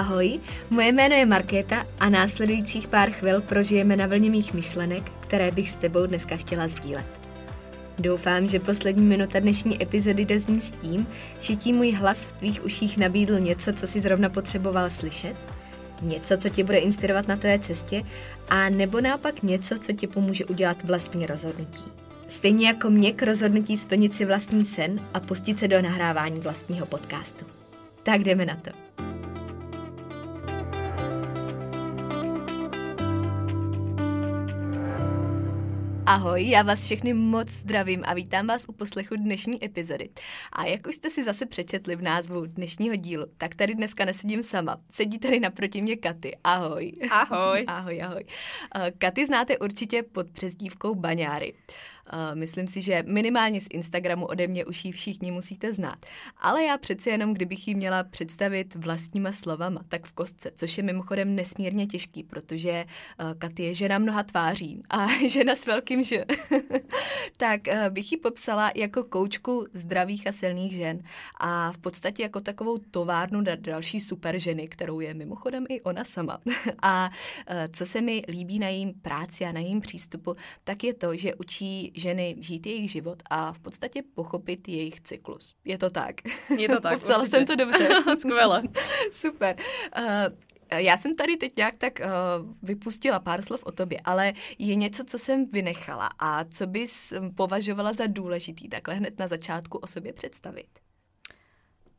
Ahoj, 0.00 0.40
moje 0.70 0.92
jméno 0.92 1.14
je 1.14 1.26
Markéta 1.26 1.86
a 1.98 2.08
následujících 2.08 2.88
pár 2.88 3.10
chvil 3.10 3.40
prožijeme 3.40 3.96
na 3.96 4.06
vlně 4.06 4.30
mých 4.30 4.54
myšlenek, 4.54 5.02
které 5.20 5.50
bych 5.50 5.70
s 5.70 5.76
tebou 5.76 6.06
dneska 6.06 6.36
chtěla 6.36 6.68
sdílet. 6.68 7.06
Doufám, 7.98 8.46
že 8.46 8.60
poslední 8.60 9.06
minuta 9.06 9.40
dnešní 9.40 9.82
epizody 9.82 10.24
dozní 10.24 10.60
s 10.60 10.70
tím, 10.70 11.06
že 11.40 11.56
ti 11.56 11.72
můj 11.72 11.92
hlas 11.92 12.26
v 12.26 12.32
tvých 12.32 12.64
uších 12.64 12.98
nabídl 12.98 13.40
něco, 13.40 13.72
co 13.72 13.86
si 13.86 14.00
zrovna 14.00 14.28
potřeboval 14.28 14.90
slyšet, 14.90 15.36
něco, 16.02 16.36
co 16.36 16.48
tě 16.48 16.64
bude 16.64 16.78
inspirovat 16.78 17.28
na 17.28 17.36
tvé 17.36 17.58
cestě, 17.58 18.02
a 18.48 18.68
nebo 18.68 19.00
naopak 19.00 19.42
něco, 19.42 19.78
co 19.78 19.92
ti 19.92 20.06
pomůže 20.06 20.44
udělat 20.44 20.84
vlastní 20.84 21.26
rozhodnutí. 21.26 21.84
Stejně 22.28 22.66
jako 22.66 22.90
mě 22.90 23.12
k 23.12 23.22
rozhodnutí 23.22 23.76
splnit 23.76 24.14
si 24.14 24.24
vlastní 24.24 24.64
sen 24.64 25.00
a 25.14 25.20
pustit 25.20 25.58
se 25.58 25.68
do 25.68 25.82
nahrávání 25.82 26.40
vlastního 26.40 26.86
podcastu. 26.86 27.44
Tak 28.02 28.20
jdeme 28.20 28.46
na 28.46 28.54
to. 28.54 28.89
Ahoj, 36.10 36.48
já 36.48 36.62
vás 36.62 36.84
všechny 36.84 37.14
moc 37.14 37.48
zdravím 37.48 38.02
a 38.06 38.14
vítám 38.14 38.46
vás 38.46 38.64
u 38.68 38.72
poslechu 38.72 39.16
dnešní 39.16 39.64
epizody. 39.64 40.08
A 40.52 40.64
jak 40.64 40.86
už 40.86 40.94
jste 40.94 41.10
si 41.10 41.24
zase 41.24 41.46
přečetli 41.46 41.96
v 41.96 42.02
názvu 42.02 42.46
dnešního 42.46 42.96
dílu, 42.96 43.26
tak 43.38 43.54
tady 43.54 43.74
dneska 43.74 44.04
nesedím 44.04 44.42
sama. 44.42 44.76
Sedí 44.90 45.18
tady 45.18 45.40
naproti 45.40 45.82
mě 45.82 45.96
Katy. 45.96 46.36
Ahoj. 46.44 46.92
Ahoj. 47.10 47.64
ahoj, 47.68 48.02
ahoj. 48.02 48.24
Eh, 48.74 48.90
Katy 48.98 49.26
znáte 49.26 49.58
určitě 49.58 50.02
pod 50.02 50.30
přezdívkou 50.30 50.94
Baňáry. 50.94 51.54
Myslím 52.34 52.66
si, 52.66 52.80
že 52.80 53.02
minimálně 53.06 53.60
z 53.60 53.66
Instagramu 53.70 54.26
ode 54.26 54.48
mě 54.48 54.64
už 54.64 54.84
ji 54.84 54.92
všichni 54.92 55.30
musíte 55.30 55.72
znát. 55.72 56.06
Ale 56.38 56.64
já 56.64 56.78
přeci 56.78 57.10
jenom, 57.10 57.34
kdybych 57.34 57.68
ji 57.68 57.74
měla 57.74 58.04
představit 58.04 58.74
vlastníma 58.74 59.32
slovama, 59.32 59.80
tak 59.88 60.06
v 60.06 60.12
kostce, 60.12 60.52
což 60.56 60.78
je 60.78 60.82
mimochodem 60.82 61.34
nesmírně 61.34 61.86
těžký, 61.86 62.22
protože 62.22 62.84
uh, 63.20 63.34
Katy 63.38 63.62
je 63.62 63.74
žena 63.74 63.98
mnoha 63.98 64.22
tváří 64.22 64.82
a 64.90 65.06
žena 65.28 65.56
s 65.56 65.66
velkým 65.66 66.04
ž. 66.04 66.24
tak 67.36 67.60
uh, 67.66 67.74
bych 67.88 68.12
ji 68.12 68.18
popsala 68.18 68.72
jako 68.76 69.04
koučku 69.04 69.66
zdravých 69.74 70.26
a 70.26 70.32
silných 70.32 70.72
žen 70.72 71.02
a 71.40 71.72
v 71.72 71.78
podstatě 71.78 72.22
jako 72.22 72.40
takovou 72.40 72.78
továrnu 72.78 73.40
na 73.40 73.54
další 73.54 74.00
super 74.00 74.38
ženy, 74.38 74.68
kterou 74.68 75.00
je 75.00 75.14
mimochodem 75.14 75.64
i 75.68 75.80
ona 75.80 76.04
sama. 76.04 76.38
a 76.82 77.10
co 77.72 77.86
se 77.86 78.00
mi 78.00 78.22
líbí 78.28 78.58
na 78.58 78.68
jejím 78.68 78.94
práci 78.94 79.44
a 79.44 79.52
na 79.52 79.60
jejím 79.60 79.80
přístupu, 79.80 80.36
tak 80.64 80.84
je 80.84 80.94
to, 80.94 81.16
že 81.16 81.34
učí 81.34 81.92
ženy 82.00 82.36
žít 82.40 82.66
jejich 82.66 82.90
život 82.90 83.22
a 83.30 83.52
v 83.52 83.58
podstatě 83.58 84.02
pochopit 84.14 84.68
jejich 84.68 85.00
cyklus. 85.00 85.54
Je 85.64 85.78
to 85.78 85.90
tak? 85.90 86.14
Je 86.58 86.68
to 86.68 86.80
tak, 86.80 86.92
Popsala 86.98 87.18
určitě. 87.18 87.36
jsem 87.36 87.46
to 87.46 87.56
dobře. 87.56 87.88
Skvěle. 88.16 88.62
Super. 89.12 89.56
Uh, 89.98 90.78
já 90.78 90.96
jsem 90.96 91.16
tady 91.16 91.36
teď 91.36 91.56
nějak 91.56 91.74
tak 91.78 92.00
uh, 92.00 92.06
vypustila 92.62 93.20
pár 93.20 93.42
slov 93.42 93.62
o 93.64 93.72
tobě, 93.72 94.00
ale 94.04 94.32
je 94.58 94.74
něco, 94.74 95.04
co 95.04 95.18
jsem 95.18 95.46
vynechala 95.50 96.08
a 96.18 96.44
co 96.44 96.66
bys 96.66 97.12
považovala 97.34 97.92
za 97.92 98.06
důležitý 98.06 98.68
takhle 98.68 98.94
hned 98.94 99.18
na 99.18 99.28
začátku 99.28 99.78
o 99.78 99.86
sobě 99.86 100.12
představit? 100.12 100.66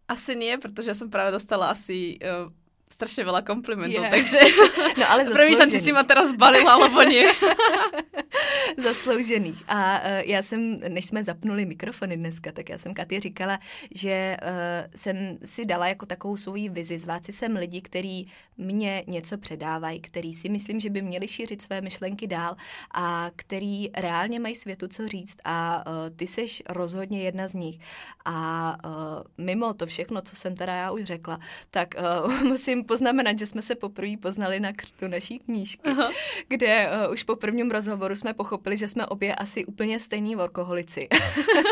Asi 0.08 0.36
nie, 0.36 0.58
protože 0.58 0.94
jsem 0.96 1.10
právě 1.10 1.32
dostala 1.32 1.70
asi 1.70 2.20
uh, 2.22 2.52
strašne 2.92 3.24
veľa 3.24 3.42
komplimentov, 3.48 4.04
Je. 4.04 4.12
takže 4.12 4.40
No 5.00 5.06
ale 5.08 5.26
premýšľam, 5.36 5.72
či 5.72 5.80
si 5.80 5.92
ma 5.96 6.04
teraz 6.04 6.36
balila, 6.36 6.76
alebo 6.76 7.02
nie. 7.08 7.26
Zasloužených. 8.88 9.64
A 9.68 10.00
uh, 10.00 10.22
já 10.26 10.44
jsem, 10.44 10.80
než 10.80 11.06
jsme 11.06 11.24
zapnuli 11.24 11.66
mikrofony 11.66 12.18
dneska, 12.18 12.52
tak 12.52 12.70
já 12.70 12.78
jsem 12.78 12.94
Katy 12.94 13.20
říkala, 13.20 13.60
že 13.96 14.38
uh, 14.42 14.92
jsem 14.96 15.38
si 15.46 15.66
dala 15.66 15.88
jako 15.88 16.06
takovou 16.06 16.38
svoji 16.38 16.70
vizi, 16.70 17.00
zvát 17.00 17.26
si 17.26 17.32
sem 17.32 17.56
lidi, 17.56 17.82
kteří 17.82 18.28
mě 18.58 19.04
něco 19.08 19.38
předávají, 19.38 20.00
který 20.00 20.34
si 20.34 20.50
myslím, 20.50 20.80
že 20.80 20.90
by 20.90 21.02
měli 21.02 21.28
šířit 21.28 21.62
své 21.62 21.82
myšlenky 21.82 22.28
dál 22.28 22.56
a 22.94 23.32
který 23.36 23.90
reálně 23.98 24.40
mají 24.40 24.56
světu 24.56 24.88
co 24.88 25.08
říct 25.08 25.38
a 25.44 25.84
uh, 25.88 25.94
ty 26.16 26.28
seš 26.28 26.64
rozhodně 26.70 27.24
jedna 27.24 27.48
z 27.48 27.54
nich. 27.54 27.80
A 28.26 28.78
uh, 28.86 28.92
mimo 29.38 29.74
to 29.74 29.86
všechno, 29.86 30.22
co 30.22 30.36
jsem 30.36 30.56
teda 30.56 30.74
já 30.76 30.92
už 30.92 31.04
řekla, 31.04 31.40
tak 31.72 31.96
uh, 32.26 32.44
musím 32.44 32.81
poznamenat, 32.84 33.40
že 33.40 33.46
jsme 33.48 33.62
se 33.62 33.76
poprvé 33.76 34.18
poznali 34.18 34.60
na 34.60 34.74
křtu 34.74 35.08
naší 35.08 35.40
knížky, 35.40 35.90
Aha. 35.90 36.12
kde 36.48 36.90
uh, 37.08 37.14
už 37.14 37.24
po 37.24 37.36
prvním 37.36 37.72
rozhovoru 37.72 38.16
jsme 38.16 38.34
pochopili, 38.34 38.78
že 38.78 38.88
jsme 38.88 39.06
obě 39.06 39.36
asi 39.36 39.66
úplně 39.66 40.00
stejní 40.00 40.36
workoholici. 40.36 41.08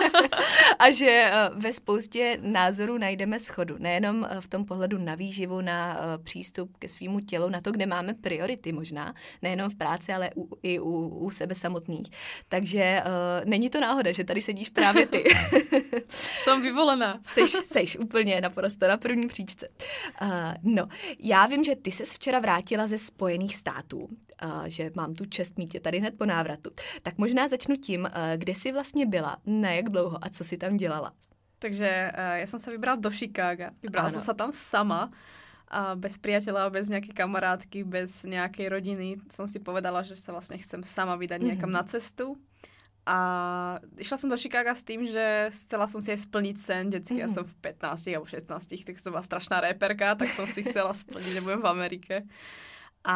a 0.80 0.92
že 0.92 1.31
uh, 1.31 1.62
ve 1.62 1.74
spoustě 1.74 2.38
názorů 2.42 2.98
najdeme 2.98 3.40
schodu. 3.40 3.75
Nejenom 3.80 4.19
uh, 4.19 4.28
v 4.40 4.48
tom 4.48 4.66
pohledu 4.66 4.98
na 4.98 5.16
výživu, 5.16 5.62
na 5.62 5.98
uh, 5.98 6.24
přístup 6.24 6.78
ke 6.78 6.88
svýmu 6.88 7.19
tělu, 7.19 7.50
na 7.50 7.62
to, 7.62 7.72
kde 7.72 7.86
máme 7.86 8.14
priority 8.14 8.72
možná, 8.72 9.14
nejenom 9.42 9.69
v 9.69 9.75
práci, 9.75 10.14
ale 10.14 10.31
u, 10.36 10.50
i 10.64 10.80
u, 10.80 11.08
u 11.08 11.30
sebe 11.30 11.56
samotných. 11.56 12.08
Takže 12.50 13.02
uh, 13.06 13.50
není 13.50 13.69
to 13.69 13.80
náhoda, 13.80 14.12
že 14.12 14.24
tady 14.24 14.42
sedíš 14.42 14.69
právě 14.69 15.08
ty. 15.08 15.24
Som 16.44 16.62
vyvolená. 16.62 17.19
Seš, 17.24 17.52
seš 17.52 17.98
úplně 17.98 18.42
naprosto 18.42 18.88
na 18.88 18.98
první 18.98 19.28
příčce. 19.28 19.68
Uh, 20.22 20.53
no, 20.64 20.88
já 21.20 21.46
vím, 21.48 21.64
že 21.64 21.76
ty 21.76 21.92
ses 21.92 22.10
včera 22.14 22.40
vrátila 22.40 22.88
ze 22.88 22.98
Spojených 22.98 23.56
států, 23.56 24.08
že 24.68 24.92
mám 24.96 25.14
tu 25.14 25.26
čest 25.26 25.58
mít 25.58 25.68
tě 25.68 25.80
tady 25.80 26.00
hned 26.00 26.18
po 26.18 26.26
návratu. 26.26 26.70
Tak 27.04 27.18
možná 27.18 27.48
začnu 27.48 27.76
tím, 27.76 28.10
kde 28.36 28.56
jsi 28.56 28.72
vlastně 28.72 29.06
byla, 29.06 29.38
na 29.46 29.72
jak 29.72 29.90
dlouho 29.90 30.18
a 30.22 30.30
co 30.30 30.44
jsi 30.44 30.58
tam 30.58 30.78
dělala. 30.78 31.14
Takže 31.60 32.12
ja 32.16 32.48
som 32.48 32.56
sa 32.56 32.72
vybrala 32.72 32.96
do 33.04 33.12
Chicaga. 33.12 33.76
Vybrala 33.84 34.08
som 34.08 34.24
sa 34.24 34.32
tam 34.32 34.56
sama. 34.56 35.12
A 35.68 35.92
bez 36.00 36.16
priateľa, 36.16 36.72
bez 36.72 36.88
nejakej 36.88 37.12
kamarátky, 37.12 37.84
bez 37.84 38.24
nejakej 38.24 38.72
rodiny 38.72 39.08
som 39.28 39.44
si 39.44 39.60
povedala, 39.60 40.00
že 40.08 40.16
sa 40.16 40.31
vlastne 40.31 40.56
chcem 40.56 40.88
sama 40.88 41.20
vydať 41.20 41.44
niekam 41.44 41.68
Mhm. 41.68 41.76
na 41.76 41.84
cestu. 41.84 42.40
A 43.09 43.18
išla 43.97 44.22
som 44.22 44.30
do 44.30 44.38
Chicaga 44.38 44.78
s 44.78 44.86
tým, 44.86 45.02
že 45.02 45.50
chcela 45.50 45.90
som 45.90 45.97
si 45.97 46.14
aj 46.14 46.30
splniť 46.30 46.58
sen. 46.62 46.94
Vždycky 46.94 47.18
ja 47.18 47.25
Mhm. 47.25 47.34
som 47.34 47.44
v 47.50 47.53
15 47.58 48.14
alebo 48.14 48.30
16, 48.30 48.86
tak 48.86 49.02
som 49.02 49.09
bola 49.09 49.25
strašná 49.25 49.66
reperka, 49.66 50.14
tak 50.14 50.30
som 50.30 50.46
si 50.46 50.62
chcela 50.62 50.94
splniť, 50.94 51.42
že 51.42 51.42
budem 51.42 51.58
v 51.58 51.69
Amerike. 51.74 52.16
A 53.02 53.16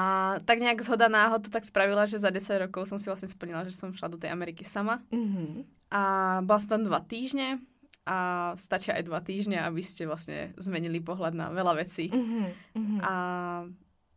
tak 0.49 0.57
nejak 0.63 0.81
zhoda 0.81 1.11
náhod 1.11 1.45
to 1.45 1.53
tak 1.53 1.61
spravila, 1.61 2.09
že 2.09 2.17
za 2.17 2.33
10 2.33 2.57
rokov 2.65 2.89
som 2.89 2.97
si 2.97 3.05
vlastne 3.05 3.29
splnila, 3.29 3.67
že 3.69 3.77
som 3.77 3.93
šla 3.93 4.09
do 4.09 4.17
tej 4.17 4.33
Ameriky 4.33 4.65
sama. 4.65 5.03
Mm-hmm. 5.13 5.49
A 5.93 6.01
bola 6.41 6.57
som 6.57 6.79
tam 6.79 6.89
dva 6.89 6.97
týždne 6.97 7.61
a 8.07 8.51
stačia 8.57 8.97
aj 8.97 9.03
dva 9.05 9.21
týždne, 9.21 9.61
aby 9.61 9.83
ste 9.85 10.09
vlastne 10.09 10.57
zmenili 10.57 10.97
pohľad 10.99 11.37
na 11.37 11.47
veľa 11.53 11.85
vecí. 11.85 12.09
Mm-hmm. 12.09 12.99
A 13.05 13.13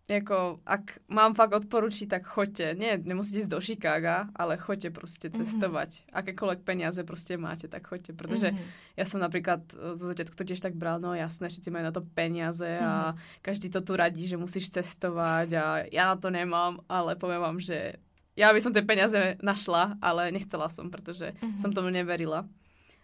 jako, 0.07 0.63
ak 0.67 1.03
mám 1.11 1.35
fakt 1.35 1.55
odporučiť, 1.55 2.07
tak 2.07 2.27
choďte. 2.27 2.79
Nie, 2.79 2.95
nemusíte 2.99 3.43
ísť 3.43 3.51
do 3.51 3.59
Chicaga, 3.59 4.31
ale 4.39 4.55
choďte 4.55 4.95
proste 4.95 5.27
cestovať. 5.31 6.07
Akékoľvek 6.15 6.63
peniaze 6.63 7.03
proste 7.03 7.35
máte, 7.35 7.67
tak 7.67 7.87
choďte. 7.87 8.15
Pretože 8.15 8.55
mm-hmm. 8.55 8.95
ja 8.95 9.05
som 9.05 9.19
napríklad 9.19 9.67
e, 9.75 9.99
zo 9.99 10.07
začiatku 10.07 10.39
to 10.39 10.47
tiež 10.47 10.63
tak 10.63 10.79
bral, 10.79 11.03
no 11.03 11.11
jasné, 11.15 11.51
všetci 11.51 11.69
majú 11.75 11.85
na 11.91 11.95
to 11.95 12.07
peniaze 12.15 12.79
a 12.79 13.19
každý 13.43 13.67
to 13.67 13.83
tu 13.83 13.99
radí, 13.99 14.31
že 14.31 14.39
musíš 14.39 14.71
cestovať 14.71 15.49
a 15.59 15.65
ja 15.91 16.15
na 16.15 16.17
to 16.17 16.31
nemám, 16.31 16.79
ale 16.87 17.19
poviem 17.19 17.43
vám, 17.43 17.59
že 17.59 17.99
ja 18.37 18.53
by 18.53 18.61
som 18.61 18.71
tie 18.71 18.85
peniaze 18.85 19.41
našla, 19.41 19.97
ale 19.99 20.29
nechcela 20.29 20.69
som, 20.69 20.93
pretože 20.93 21.33
Mhm. 21.41 21.57
som 21.59 21.73
tomu 21.73 21.89
neverila. 21.91 22.45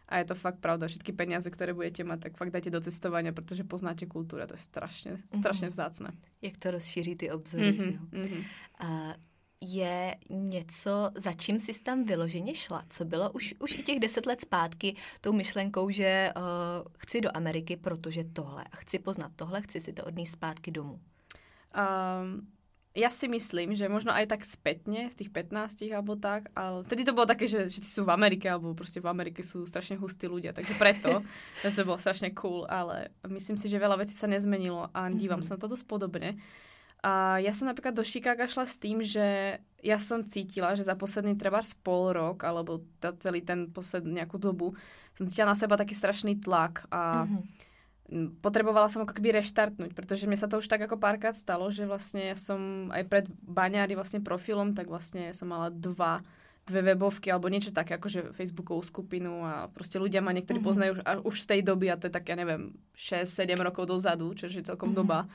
A 0.08 0.18
je 0.18 0.24
to 0.24 0.34
fakt 0.34 0.60
pravda, 0.60 0.88
všetky 0.88 1.12
peniaze, 1.12 1.48
ktoré 1.48 1.72
budete 1.72 2.04
mať, 2.04 2.28
tak 2.28 2.32
fakt 2.36 2.52
dajte 2.52 2.70
do 2.70 2.80
cestovania, 2.80 3.32
pretože 3.32 3.64
poznáte 3.64 4.04
kultúru 4.04 4.44
to 4.44 4.54
je 4.54 4.60
strašne, 4.60 5.16
strašne 5.24 5.72
vzácné. 5.72 6.12
Jak 6.42 6.56
to 6.58 6.70
rozšíří 6.70 7.16
ty 7.16 7.30
obzory, 7.30 7.76
jo? 7.76 8.00
mhm. 8.12 8.40
A 8.78 9.14
je 9.62 10.16
něco, 10.30 11.10
za 11.14 11.32
čím 11.32 11.60
jsi 11.60 11.82
tam 11.82 12.04
vyloženě 12.04 12.54
šla? 12.54 12.84
Co 12.88 13.04
bylo 13.04 13.30
už, 13.30 13.54
už 13.58 13.78
i 13.78 13.82
těch 13.82 14.00
deset 14.00 14.26
let 14.26 14.40
zpátky 14.40 14.96
tou 15.20 15.32
myšlenkou, 15.32 15.90
že 15.90 16.32
uh, 16.36 16.42
chci 16.98 17.20
do 17.20 17.36
Ameriky, 17.36 17.76
protože 17.76 18.24
tohle 18.24 18.64
a 18.72 18.76
chci 18.76 18.98
poznat 18.98 19.32
tohle, 19.36 19.62
chci 19.62 19.80
si 19.80 19.92
to 19.92 20.04
odníst 20.04 20.32
zpátky 20.32 20.70
domů. 20.70 21.00
Um, 21.72 22.48
ja 22.92 23.08
si 23.08 23.24
myslím, 23.24 23.72
že 23.72 23.88
možno 23.88 24.12
aj 24.12 24.28
tak 24.36 24.44
spätne, 24.44 25.08
v 25.08 25.16
tých 25.16 25.32
15 25.32 25.88
alebo 25.96 26.12
tak, 26.12 26.52
ale 26.52 26.84
vtedy 26.84 27.08
to 27.08 27.16
bolo 27.16 27.24
také, 27.24 27.48
že 27.48 27.72
všetci 27.72 27.88
sú 27.88 28.04
v 28.04 28.12
Amerike, 28.12 28.52
alebo 28.52 28.76
proste 28.76 29.00
v 29.00 29.08
Amerike 29.08 29.40
sú 29.40 29.64
strašne 29.64 29.96
hustí 29.96 30.28
ľudia, 30.28 30.52
takže 30.52 30.76
preto 30.76 31.24
to 31.64 31.88
bolo 31.88 31.96
strašne 31.96 32.36
cool, 32.36 32.68
ale 32.68 33.08
myslím 33.24 33.56
si, 33.56 33.72
že 33.72 33.80
veľa 33.80 33.96
vecí 34.04 34.12
sa 34.12 34.28
nezmenilo 34.28 34.92
a 34.92 35.08
dívam 35.08 35.40
mm-hmm. 35.40 35.48
sa 35.48 35.56
na 35.56 35.62
to 35.64 35.72
dosť 35.72 35.88
podobne. 35.88 36.36
A 37.02 37.42
ja 37.42 37.50
som 37.50 37.66
napríklad 37.66 37.98
do 37.98 38.06
Chicaga 38.06 38.46
šla 38.46 38.62
s 38.62 38.78
tým, 38.78 39.02
že 39.02 39.58
ja 39.82 39.98
som 39.98 40.22
cítila, 40.22 40.78
že 40.78 40.86
za 40.86 40.94
posledný 40.94 41.34
treba 41.34 41.58
pol 41.82 42.14
rok, 42.14 42.46
alebo 42.46 42.86
celý 43.18 43.42
ten 43.42 43.72
posledný 43.72 44.22
nejakú 44.22 44.38
dobu, 44.38 44.76
som 45.16 45.26
cítila 45.26 45.50
na 45.50 45.58
seba 45.58 45.74
taký 45.74 45.96
strašný 45.96 46.38
tlak 46.38 46.86
a 46.92 47.24
mm-hmm. 47.24 47.71
Potrebovala 48.44 48.90
som 48.92 49.06
ako 49.06 49.16
keby 49.16 49.40
reštartnúť, 49.40 49.96
pretože 49.96 50.28
mne 50.28 50.36
sa 50.36 50.50
to 50.50 50.60
už 50.60 50.68
tak 50.68 50.84
ako 50.84 51.00
párkrát 51.00 51.32
stalo, 51.32 51.70
že 51.72 51.88
vlastne 51.88 52.34
ja 52.34 52.36
som 52.36 52.92
aj 52.92 53.02
pred 53.08 53.26
baňári 53.46 53.96
vlastne 53.96 54.20
profilom, 54.20 54.76
tak 54.76 54.90
vlastne 54.90 55.32
som 55.32 55.48
mala 55.48 55.72
dva 55.72 56.20
dve 56.62 56.94
webovky 56.94 57.26
alebo 57.26 57.50
niečo 57.50 57.74
také, 57.74 57.98
akože 57.98 58.38
Facebookovú 58.38 58.86
skupinu 58.86 59.42
a 59.42 59.66
proste 59.66 59.98
ľudia 59.98 60.22
ma 60.22 60.30
niektorí 60.30 60.62
mm-hmm. 60.62 60.70
poznajú 60.70 60.90
už, 60.94 61.00
už 61.26 61.36
z 61.42 61.46
tej 61.50 61.60
doby 61.66 61.90
a 61.90 61.98
to 61.98 62.06
je 62.06 62.14
tak, 62.14 62.30
ja 62.30 62.38
neviem, 62.38 62.78
6-7 62.94 63.58
rokov 63.58 63.90
dozadu, 63.90 64.30
čo 64.38 64.46
je 64.46 64.62
celkom 64.62 64.94
mm-hmm. 64.94 65.02
doba. 65.02 65.26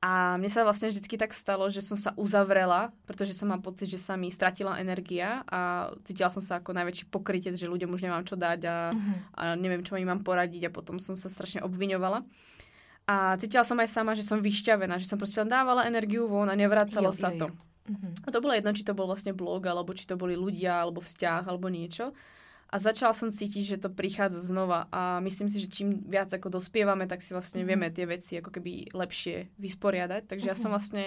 A 0.00 0.40
mne 0.40 0.48
sa 0.48 0.64
vlastne 0.64 0.88
vždycky 0.88 1.20
tak 1.20 1.36
stalo, 1.36 1.68
že 1.68 1.84
som 1.84 1.92
sa 1.92 2.16
uzavrela, 2.16 2.88
pretože 3.04 3.36
som 3.36 3.52
mám 3.52 3.60
pocit, 3.60 3.84
že 3.84 4.00
sa 4.00 4.16
mi 4.16 4.32
stratila 4.32 4.80
energia 4.80 5.44
a 5.44 5.92
cítila 6.08 6.32
som 6.32 6.40
sa 6.40 6.56
ako 6.56 6.72
najväčší 6.72 7.12
pokrytec, 7.12 7.52
že 7.52 7.68
ľuďom 7.68 7.92
už 7.92 8.08
nemám 8.08 8.24
čo 8.24 8.32
dať 8.32 8.60
a, 8.64 8.96
uh-huh. 8.96 9.16
a 9.36 9.42
neviem, 9.60 9.84
čo 9.84 10.00
im 10.00 10.08
mám 10.08 10.24
poradiť 10.24 10.72
a 10.72 10.74
potom 10.74 10.96
som 10.96 11.12
sa 11.12 11.28
strašne 11.28 11.60
obviňovala. 11.60 12.24
A 13.12 13.36
cítila 13.36 13.60
som 13.60 13.76
aj 13.76 13.92
sama, 13.92 14.16
že 14.16 14.24
som 14.24 14.40
vyšťavená, 14.40 14.96
že 14.96 15.04
som 15.04 15.20
proste 15.20 15.44
len 15.44 15.52
dávala 15.52 15.84
energiu 15.84 16.24
von 16.24 16.48
a 16.48 16.56
nevracalo 16.56 17.12
jo, 17.12 17.20
sa 17.20 17.28
jo, 17.28 17.36
jo. 17.36 17.40
to. 17.44 17.46
Uh-huh. 17.92 18.12
A 18.24 18.28
to 18.32 18.40
bolo 18.40 18.56
jedno, 18.56 18.72
či 18.72 18.88
to 18.88 18.96
bol 18.96 19.04
vlastne 19.04 19.36
blog, 19.36 19.68
alebo 19.68 19.92
či 19.92 20.08
to 20.08 20.16
boli 20.16 20.32
ľudia, 20.32 20.80
alebo 20.80 21.04
vzťah, 21.04 21.44
alebo 21.44 21.68
niečo 21.68 22.16
a 22.70 22.78
začala 22.78 23.10
som 23.10 23.34
cítiť, 23.34 23.62
že 23.66 23.82
to 23.82 23.90
prichádza 23.90 24.46
znova 24.46 24.86
a 24.94 25.18
myslím 25.26 25.50
si, 25.50 25.58
že 25.58 25.66
čím 25.66 26.06
viac 26.06 26.30
ako 26.30 26.54
dospievame, 26.54 27.10
tak 27.10 27.18
si 27.18 27.34
vlastne 27.34 27.66
mm-hmm. 27.66 27.70
vieme 27.74 27.88
tie 27.90 28.06
veci 28.06 28.32
ako 28.38 28.54
keby 28.54 28.94
lepšie 28.94 29.50
vysporiadať. 29.58 30.30
Takže 30.30 30.46
ja 30.46 30.54
som 30.54 30.70
mhm. 30.70 30.74
vlastne 30.78 31.04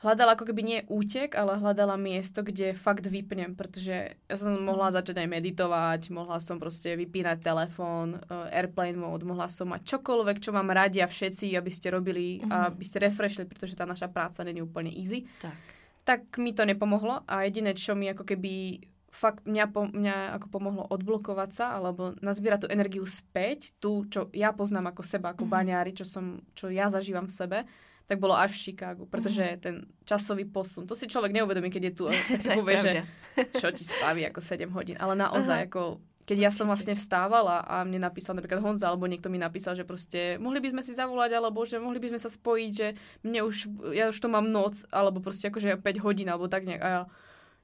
hľadala 0.00 0.36
ako 0.36 0.48
keby 0.48 0.62
nie 0.64 0.80
útek, 0.88 1.36
ale 1.36 1.60
hľadala 1.60 2.00
miesto, 2.00 2.40
kde 2.40 2.72
fakt 2.72 3.04
vypnem, 3.04 3.52
pretože 3.52 4.16
ja 4.16 4.36
som 4.40 4.56
mohla 4.56 4.88
mhm. 4.88 4.94
začať 5.04 5.16
aj 5.20 5.28
meditovať, 5.28 6.00
mohla 6.08 6.40
som 6.40 6.56
proste 6.56 6.96
vypínať 6.96 7.44
telefón, 7.44 8.24
uh, 8.24 8.48
airplane 8.48 8.96
mode, 8.96 9.28
mohla 9.28 9.52
som 9.52 9.68
mať 9.68 9.84
čokoľvek, 9.84 10.40
čo 10.40 10.48
vám 10.56 10.72
radia 10.72 11.04
všetci, 11.04 11.52
aby 11.60 11.70
ste 11.72 11.92
robili 11.92 12.40
a 12.48 12.72
aby 12.72 12.84
ste 12.88 13.04
refreshli, 13.04 13.44
pretože 13.44 13.76
tá 13.76 13.84
naša 13.84 14.08
práca 14.08 14.40
není 14.40 14.64
úplne 14.64 14.88
easy. 14.88 15.28
Tak. 15.44 15.56
Tak 16.04 16.20
mi 16.36 16.52
to 16.56 16.68
nepomohlo 16.68 17.24
a 17.24 17.48
jediné, 17.48 17.72
čo 17.72 17.96
mi 17.96 18.08
ako 18.12 18.28
keby 18.28 18.84
fakt 19.14 19.46
mňa, 19.46 19.64
po, 19.70 19.86
mňa 19.86 20.34
ako 20.34 20.46
pomohlo 20.50 20.82
odblokovať 20.90 21.50
sa 21.54 21.66
alebo 21.78 22.18
nazbierať 22.18 22.66
tú 22.66 22.68
energiu 22.74 23.06
späť, 23.06 23.70
tú, 23.78 24.02
čo 24.10 24.26
ja 24.34 24.50
poznám 24.50 24.90
ako 24.90 25.06
seba, 25.06 25.30
ako 25.30 25.46
mm-hmm. 25.46 25.54
baňári, 25.54 25.92
čo, 25.94 26.02
som, 26.02 26.42
čo 26.58 26.66
ja 26.74 26.90
zažívam 26.90 27.30
v 27.30 27.36
sebe, 27.38 27.58
tak 28.04 28.18
bolo 28.18 28.34
až 28.34 28.52
v 28.58 28.62
Chicagu, 28.68 29.06
pretože 29.06 29.40
mm-hmm. 29.40 29.62
ten 29.62 29.86
časový 30.02 30.44
posun, 30.50 30.90
to 30.90 30.98
si 30.98 31.06
človek 31.06 31.30
neuvedomí, 31.30 31.70
keď 31.70 31.82
je 31.88 31.92
tu, 31.94 32.04
tak 32.10 32.40
si 32.44 32.50
povie, 32.58 32.76
že 32.82 32.92
čo 33.62 33.70
ti 33.70 33.86
spaví 33.86 34.26
ako 34.26 34.42
7 34.42 34.66
hodín, 34.74 34.98
ale 34.98 35.14
naozaj 35.14 35.62
uh-huh. 35.62 35.70
ako 35.70 35.82
keď 36.24 36.48
ja 36.48 36.50
som 36.50 36.72
vlastne 36.72 36.96
vstávala 36.96 37.60
a 37.68 37.84
mne 37.84 38.00
napísal 38.00 38.32
napríklad 38.32 38.64
Honza, 38.64 38.88
alebo 38.88 39.04
niekto 39.04 39.28
mi 39.28 39.36
napísal, 39.36 39.76
že 39.76 39.84
proste 39.84 40.40
mohli 40.40 40.56
by 40.64 40.72
sme 40.72 40.82
si 40.82 40.96
zavolať, 40.96 41.36
alebo 41.36 41.60
že 41.68 41.76
mohli 41.76 42.00
by 42.00 42.16
sme 42.16 42.20
sa 42.20 42.32
spojiť, 42.32 42.72
že 42.72 42.96
mne 43.28 43.44
už, 43.44 43.68
ja 43.92 44.08
už 44.08 44.16
to 44.16 44.32
mám 44.32 44.48
noc, 44.48 44.88
alebo 44.88 45.20
proste 45.20 45.52
akože 45.52 45.76
5 45.76 45.84
hodín, 46.00 46.32
alebo 46.32 46.48
tak 46.48 46.64
nejak. 46.64 46.80
A 46.80 46.88
ja, 46.88 47.00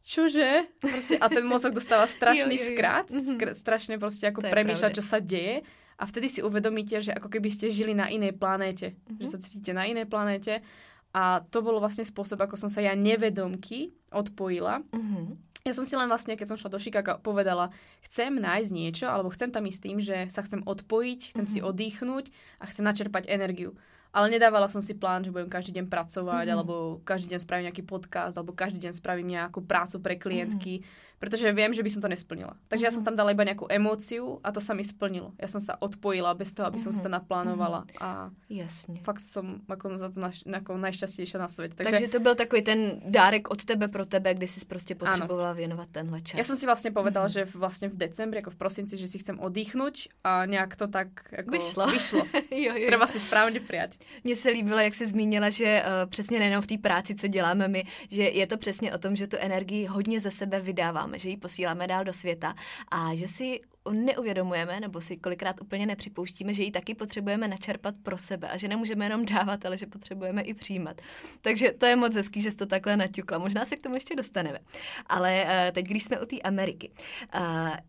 čože? 0.04 0.66
Proste, 0.80 1.16
a 1.20 1.26
ten 1.30 1.44
mozog 1.44 1.76
dostáva 1.76 2.06
strašný 2.16 2.56
jo, 2.56 2.62
jo, 2.62 2.66
jo. 2.66 2.70
skrat, 2.74 3.06
mhm. 3.10 3.32
skr- 3.36 3.54
strašne 3.56 3.94
proste 4.00 4.28
ako 4.28 4.46
premýšľa, 4.46 4.90
čo 4.96 5.04
sa 5.04 5.18
deje. 5.18 5.62
A 6.00 6.08
vtedy 6.08 6.32
si 6.32 6.40
uvedomíte, 6.40 6.96
že 7.04 7.12
ako 7.12 7.28
keby 7.28 7.52
ste 7.52 7.68
žili 7.68 7.92
na 7.92 8.08
inej 8.08 8.40
planéte. 8.40 8.96
Mm-hmm. 8.96 9.20
Že 9.20 9.26
sa 9.28 9.38
cítite 9.44 9.72
na 9.76 9.84
inej 9.84 10.08
planéte. 10.08 10.64
A 11.12 11.44
to 11.52 11.60
bolo 11.60 11.76
vlastne 11.76 12.08
spôsob, 12.08 12.40
ako 12.40 12.56
som 12.56 12.72
sa 12.72 12.80
ja 12.80 12.96
nevedomky 12.96 13.92
odpojila. 14.08 14.80
Mm-hmm. 14.96 15.24
Ja 15.68 15.76
som 15.76 15.84
si 15.84 15.92
len 15.92 16.08
vlastne, 16.08 16.40
keď 16.40 16.48
som 16.48 16.56
šla 16.56 16.72
do 16.72 16.80
Chicaga, 16.80 17.20
povedala, 17.20 17.68
chcem 18.08 18.32
nájsť 18.32 18.70
niečo, 18.72 19.06
alebo 19.12 19.28
chcem 19.28 19.52
tam 19.52 19.68
ísť 19.68 19.80
tým, 19.84 19.98
že 20.00 20.16
sa 20.32 20.40
chcem 20.40 20.64
odpojiť, 20.64 21.36
chcem 21.36 21.44
mm-hmm. 21.44 21.60
si 21.60 21.60
oddychnúť 21.60 22.24
a 22.56 22.64
chcem 22.72 22.80
načerpať 22.80 23.28
energiu. 23.28 23.76
Ale 24.10 24.26
nedávala 24.26 24.66
som 24.66 24.82
si 24.82 24.98
plán, 24.98 25.22
že 25.22 25.30
budem 25.30 25.46
každý 25.46 25.78
deň 25.78 25.86
pracovať, 25.86 26.50
mm-hmm. 26.50 26.56
alebo 26.58 26.74
každý 27.06 27.30
deň 27.34 27.40
spravím 27.46 27.70
nejaký 27.70 27.86
podcast, 27.86 28.34
alebo 28.34 28.50
každý 28.50 28.82
deň 28.82 28.92
spravím 28.98 29.38
nejakú 29.38 29.62
prácu 29.62 30.02
pre 30.02 30.18
klientky. 30.18 30.82
Mm-hmm 30.82 31.08
pretože 31.20 31.52
viem, 31.52 31.76
že 31.76 31.84
by 31.84 31.90
som 31.92 32.00
to 32.00 32.08
nesplnila. 32.08 32.56
Takže 32.72 32.80
mm-hmm. 32.80 32.84
ja 32.88 32.90
som 32.96 33.04
mhm. 33.04 33.08
tam 33.12 33.16
dala 33.20 33.36
iba 33.36 33.44
nejakú 33.44 33.68
emóciu 33.68 34.40
a 34.40 34.48
to 34.56 34.58
sa 34.64 34.72
mi 34.72 34.80
splnilo. 34.80 35.36
Ja 35.36 35.52
som 35.52 35.60
sa 35.60 35.76
odpojila 35.76 36.32
bez 36.32 36.56
toho, 36.56 36.64
aby 36.64 36.80
mm-hmm. 36.80 36.88
som 36.88 36.96
si 36.96 37.04
to 37.04 37.12
mhm. 37.12 37.20
naplánovala. 37.20 37.84
Mm-hmm. 37.84 38.00
A 38.00 38.32
Jasne. 38.48 38.96
fakt 39.04 39.20
som 39.20 39.60
ako 39.68 40.00
to 40.00 40.20
ako 40.48 40.70
najšťastnejšia 40.80 41.36
na 41.36 41.52
svete. 41.52 41.76
Takže... 41.76 41.92
Takže 41.92 42.08
to 42.08 42.20
byl 42.24 42.34
takový 42.34 42.62
ten 42.62 42.80
dárek 43.04 43.52
od 43.52 43.60
tebe 43.64 43.88
pro 43.88 44.06
tebe, 44.06 44.34
kde 44.34 44.48
si 44.48 44.64
prostě 44.64 44.94
potřebovala 44.94 45.52
věnovat 45.52 45.88
tenhle 45.92 46.20
čas. 46.24 46.40
Ja 46.40 46.44
som 46.48 46.56
si 46.56 46.64
vlastne 46.64 46.88
povedala, 46.88 47.28
mm-hmm. 47.28 47.44
že 47.44 47.58
vlastne 47.58 47.92
v 47.92 48.00
decembri, 48.00 48.40
ako 48.40 48.56
v 48.56 48.58
prosinci, 48.58 48.96
že 48.96 49.04
si 49.04 49.20
chcem 49.20 49.36
oddychnúť 49.36 50.24
a 50.24 50.48
nejak 50.48 50.72
to 50.80 50.88
tak 50.88 51.28
ako 51.36 51.52
vyšlo. 51.52 51.84
vyšlo. 51.92 52.22
jo, 52.64 52.72
jo. 52.72 52.86
Treba 52.88 53.06
si 53.06 53.20
správně 53.20 53.60
prijať. 53.60 54.00
Mně 54.24 54.36
se 54.36 54.48
líbilo, 54.48 54.80
jak 54.80 54.94
jsi 54.94 55.06
zmínila, 55.06 55.50
že 55.50 55.82
uh, 55.84 56.10
přesně 56.10 56.38
nejenom 56.38 56.62
v 56.62 56.66
té 56.66 56.78
práci, 56.78 57.14
co 57.14 57.28
děláme 57.28 57.68
my, 57.68 57.84
že 58.08 58.22
je 58.22 58.46
to 58.46 58.56
přesně 58.56 58.92
o 58.92 58.98
tom, 58.98 59.16
že 59.16 59.26
tu 59.26 59.36
energii 59.36 59.86
hodně 59.86 60.20
ze 60.20 60.30
sebe 60.30 60.60
vydáváme, 61.10 61.18
že 61.18 61.28
ji 61.28 61.36
posíláme 61.36 61.86
dál 61.86 62.04
do 62.04 62.12
světa 62.12 62.54
a 62.90 63.14
že 63.14 63.28
si 63.28 63.60
neuvědomujeme 63.90 64.80
nebo 64.80 65.00
si 65.00 65.16
kolikrát 65.16 65.60
úplně 65.60 65.86
nepřipouštíme, 65.86 66.54
že 66.54 66.62
ji 66.62 66.70
taky 66.70 66.94
potřebujeme 66.94 67.48
načerpat 67.48 67.94
pro 68.02 68.18
sebe 68.18 68.48
a 68.48 68.56
že 68.56 68.68
nemůžeme 68.68 69.04
jenom 69.04 69.24
dávat, 69.24 69.66
ale 69.66 69.78
že 69.78 69.86
potřebujeme 69.86 70.42
i 70.42 70.54
přijímat. 70.54 71.00
Takže 71.40 71.72
to 71.72 71.86
je 71.86 71.96
moc 71.96 72.14
hezký, 72.14 72.42
že 72.42 72.50
jsi 72.50 72.56
to 72.56 72.66
takhle 72.66 72.96
naťukla. 72.96 73.38
Možná 73.38 73.64
se 73.64 73.76
k 73.76 73.80
tomu 73.80 73.94
ještě 73.94 74.16
dostaneme. 74.16 74.58
Ale 75.06 75.44
uh, 75.44 75.50
teď, 75.72 75.86
když 75.86 76.02
jsme 76.02 76.20
u 76.20 76.26
té 76.26 76.36
Ameriky, 76.40 76.90
uh, 77.34 77.40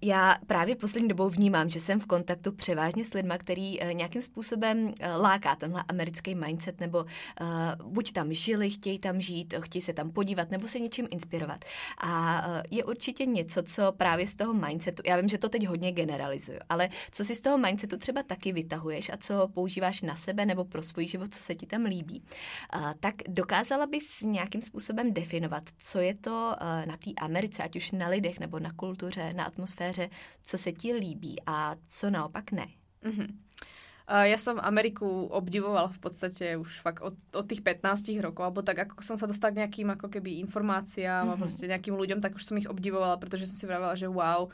já 0.02 0.38
právě 0.48 0.76
poslední 0.76 1.08
dobou 1.08 1.30
vnímám, 1.30 1.70
že 1.70 1.80
jsem 1.80 2.00
v 2.00 2.06
kontaktu 2.06 2.52
převážně 2.52 3.06
s 3.06 3.14
lidmi, 3.14 3.34
který 3.38 3.80
uh, 3.80 3.94
nějakým 3.94 4.22
způsobem 4.22 4.86
uh, 4.86 4.94
láká 5.22 5.56
tenhle 5.56 5.84
americký 5.88 6.36
mindset, 6.36 6.80
nebo 6.80 7.00
uh, 7.00 7.92
buď 7.92 8.12
tam 8.12 8.34
žili, 8.34 8.70
chtějí 8.70 9.00
tam 9.00 9.22
žít, 9.22 9.54
chtějí 9.60 9.82
se 9.82 9.94
tam 9.94 10.12
podívat, 10.12 10.52
nebo 10.52 10.68
se 10.68 10.80
něčím 10.80 11.08
inspirovat. 11.12 11.66
A 11.98 12.44
uh, 12.48 12.62
je 12.72 12.84
určitě 12.84 13.26
něco, 13.26 13.64
co 13.64 13.92
právě 13.92 14.28
z 14.28 14.36
toho 14.36 14.54
mindsetu, 14.54 15.04
já 15.06 15.18
vím, 15.18 15.30
že 15.30 15.38
to 15.38 15.50
teď 15.50 15.68
hodně 15.68 15.91
hodně 15.92 16.04
generalizuju, 16.04 16.60
ale 16.70 16.90
co 17.12 17.24
si 17.24 17.36
z 17.36 17.42
toho 17.42 17.58
mindsetu 17.58 17.98
třeba 17.98 18.24
taky 18.24 18.52
vytahuješ 18.52 19.10
a 19.10 19.18
co 19.18 19.48
používáš 19.48 20.02
na 20.02 20.16
sebe 20.16 20.46
nebo 20.46 20.66
pro 20.66 20.84
svůj 20.84 21.08
život, 21.08 21.34
co 21.34 21.44
se 21.44 21.56
ti 21.56 21.66
tam 21.66 21.86
líbí, 21.86 22.24
uh, 22.76 22.94
tak 23.00 23.16
dokázala 23.28 23.86
bys 23.88 24.22
nějakým 24.22 24.62
způsobem 24.62 25.14
definovat, 25.14 25.64
co 25.78 26.00
je 26.00 26.16
to 26.16 26.32
uh, 26.32 26.86
na 26.86 26.98
té 26.98 27.12
Americe, 27.22 27.64
ať 27.64 27.76
už 27.76 27.92
na 27.92 28.08
lidech 28.08 28.40
nebo 28.40 28.60
na 28.60 28.74
kultuře, 28.74 29.34
na 29.34 29.44
atmosféře, 29.44 30.10
co 30.44 30.58
se 30.58 30.72
ti 30.72 30.94
líbí 30.94 31.36
a 31.46 31.76
co 31.88 32.10
naopak 32.10 32.52
ne. 32.52 32.68
Mm-hmm. 33.04 33.52
Ja 34.12 34.36
som 34.36 34.60
Ameriku 34.60 35.08
obdivovala 35.32 35.88
v 35.88 36.00
podstate 36.04 36.60
už 36.60 36.84
fakt 36.84 37.00
od, 37.00 37.16
od 37.32 37.46
tých 37.48 37.64
15 37.64 38.12
rokov, 38.20 38.44
alebo 38.44 38.60
tak 38.60 38.84
ako 38.84 39.00
som 39.00 39.16
sa 39.16 39.24
dostala 39.24 39.56
k 39.56 39.64
nejakým 39.64 39.88
ako 39.88 40.12
keby 40.12 40.44
informáciám 40.44 41.32
mm-hmm. 41.32 41.40
a 41.40 41.42
proste 41.42 41.72
nejakým 41.72 41.96
ľuďom, 41.96 42.20
tak 42.20 42.36
už 42.36 42.44
som 42.44 42.60
ich 42.60 42.68
obdivovala, 42.68 43.16
pretože 43.16 43.48
som 43.48 43.56
si 43.56 43.64
vravela, 43.64 43.96
že 43.96 44.12
wow, 44.12 44.52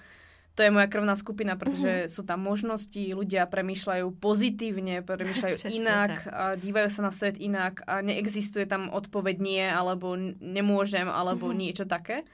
to 0.58 0.66
je 0.66 0.74
moja 0.74 0.90
krvná 0.90 1.14
skupina, 1.14 1.54
pretože 1.54 1.86
mm-hmm. 1.86 2.10
sú 2.10 2.26
tam 2.26 2.42
možnosti, 2.42 3.14
ľudia 3.14 3.46
premýšľajú 3.46 4.10
pozitívne, 4.18 5.06
premýšľajú 5.06 5.70
inak, 5.70 6.26
a 6.34 6.58
dívajú 6.58 6.90
sa 6.90 7.06
na 7.06 7.14
svet 7.14 7.38
inak 7.38 7.86
a 7.86 8.02
neexistuje 8.02 8.66
tam 8.66 8.90
odpoveď 8.90 9.38
nie, 9.38 9.62
alebo 9.62 10.18
nemôžem, 10.42 11.06
alebo 11.06 11.54
mm-hmm. 11.54 11.62
niečo 11.62 11.86
také. 11.86 12.26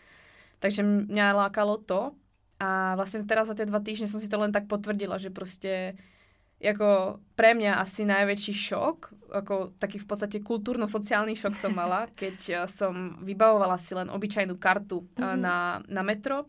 Takže 0.63 0.88
mňa 0.88 1.36
lákalo 1.36 1.75
to 1.84 2.15
a 2.63 2.96
vlastne 2.96 3.27
teraz 3.27 3.51
za 3.51 3.60
tie 3.60 3.68
dva 3.68 3.84
týždne 3.84 4.08
som 4.08 4.24
si 4.24 4.32
to 4.32 4.39
len 4.39 4.56
tak 4.56 4.72
potvrdila, 4.72 5.20
že 5.20 5.27
proste 5.27 6.00
ako 6.63 7.20
pre 7.36 7.51
mňa 7.60 7.84
asi 7.84 8.08
najväčší 8.08 8.53
šok, 8.56 8.98
ako 9.36 9.75
taký 9.75 10.00
v 10.00 10.08
podstate 10.08 10.39
kultúrno-sociálny 10.39 11.36
šok 11.36 11.60
som 11.60 11.75
mala, 11.75 12.08
keď 12.24 12.63
som 12.72 13.20
vybavovala 13.20 13.75
si 13.75 13.92
len 13.92 14.08
obyčajnú 14.08 14.56
kartu 14.56 15.03
mm-hmm. 15.03 15.36
na, 15.44 15.84
na 15.92 16.01
metro 16.08 16.48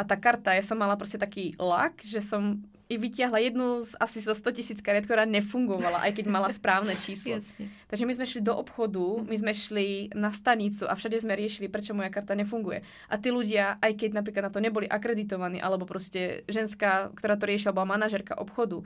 a 0.00 0.02
tá 0.08 0.16
karta, 0.16 0.56
ja 0.56 0.64
som 0.64 0.80
mala 0.80 0.96
proste 0.96 1.20
taký 1.20 1.52
lak, 1.60 2.00
že 2.00 2.24
som 2.24 2.64
i 2.90 2.98
vytiahla 2.98 3.38
jednu 3.38 3.86
z 3.86 3.94
asi 4.02 4.18
zo 4.18 4.34
100 4.34 4.50
tisíc 4.50 4.78
kariet, 4.82 5.06
ktorá 5.06 5.22
nefungovala, 5.22 6.02
aj 6.02 6.18
keď 6.18 6.26
mala 6.26 6.50
správne 6.50 6.90
číslo. 6.98 7.38
Jasne. 7.38 7.70
Takže 7.86 8.02
my 8.02 8.12
sme 8.18 8.26
šli 8.26 8.42
do 8.42 8.50
obchodu, 8.58 9.22
my 9.30 9.36
sme 9.38 9.54
šli 9.54 10.10
na 10.18 10.34
stanicu 10.34 10.90
a 10.90 10.98
všade 10.98 11.22
sme 11.22 11.38
riešili, 11.38 11.70
prečo 11.70 11.94
moja 11.94 12.10
karta 12.10 12.34
nefunguje. 12.34 12.82
A 13.06 13.14
tí 13.14 13.30
ľudia, 13.30 13.78
aj 13.78 13.94
keď 13.94 14.10
napríklad 14.18 14.50
na 14.50 14.52
to 14.56 14.58
neboli 14.58 14.90
akreditovaní, 14.90 15.62
alebo 15.62 15.86
proste 15.86 16.42
ženská, 16.50 17.14
ktorá 17.14 17.38
to 17.38 17.46
riešila, 17.46 17.78
bola 17.78 17.94
manažerka 17.94 18.34
obchodu, 18.34 18.82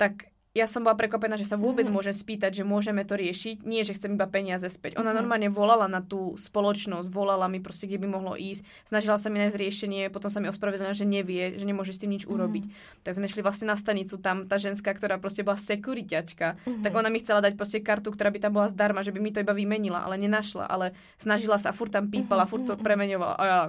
tak 0.00 0.31
ja 0.52 0.68
som 0.68 0.84
bola 0.84 0.92
prekvapená, 0.92 1.40
že 1.40 1.48
sa 1.48 1.56
vôbec 1.56 1.88
mm. 1.88 1.94
môžem 1.96 2.12
spýtať, 2.12 2.60
že 2.60 2.64
môžeme 2.68 3.08
to 3.08 3.16
riešiť. 3.16 3.64
Nie, 3.64 3.88
že 3.88 3.96
chcem 3.96 4.20
iba 4.20 4.28
peniaze 4.28 4.68
späť. 4.68 5.00
Ona 5.00 5.16
mm. 5.16 5.16
normálne 5.16 5.48
volala 5.48 5.88
na 5.88 6.04
tú 6.04 6.36
spoločnosť, 6.36 7.08
volala 7.08 7.48
mi 7.48 7.56
proste, 7.56 7.88
kde 7.88 8.04
by 8.04 8.08
mohlo 8.20 8.36
ísť. 8.36 8.60
Snažila 8.84 9.16
sa 9.16 9.32
mi 9.32 9.40
nájsť 9.40 9.56
riešenie, 9.56 10.02
potom 10.12 10.28
sa 10.28 10.44
mi 10.44 10.52
ospravedlnila, 10.52 10.92
že 10.92 11.08
nevie, 11.08 11.56
že 11.56 11.64
nemôže 11.64 11.96
s 11.96 12.04
tým 12.04 12.12
nič 12.12 12.28
urobiť. 12.28 12.68
Mm. 12.68 12.72
Tak 13.00 13.16
sme 13.16 13.32
šli 13.32 13.40
vlastne 13.40 13.72
na 13.72 13.80
stanicu, 13.80 14.20
tam 14.20 14.44
tá 14.44 14.60
ženská, 14.60 14.92
ktorá 14.92 15.16
proste 15.16 15.40
bola 15.40 15.56
sekuriťačka, 15.56 16.60
mm. 16.68 16.84
tak 16.84 16.92
ona 16.92 17.08
mi 17.08 17.24
chcela 17.24 17.40
dať 17.40 17.56
proste 17.56 17.80
kartu, 17.80 18.12
ktorá 18.12 18.28
by 18.28 18.38
tam 18.44 18.52
bola 18.52 18.68
zdarma, 18.68 19.00
že 19.00 19.16
by 19.16 19.24
mi 19.24 19.32
to 19.32 19.40
iba 19.40 19.56
vymenila, 19.56 20.04
ale 20.04 20.20
nenašla. 20.20 20.68
Ale 20.68 20.92
snažila 21.16 21.56
sa, 21.56 21.72
furt 21.72 21.96
tam 21.96 22.12
pípala, 22.12 22.44
furt 22.44 22.68
to 22.68 22.76
premeňovala. 22.76 23.40
A 23.40 23.44
ja, 23.48 23.60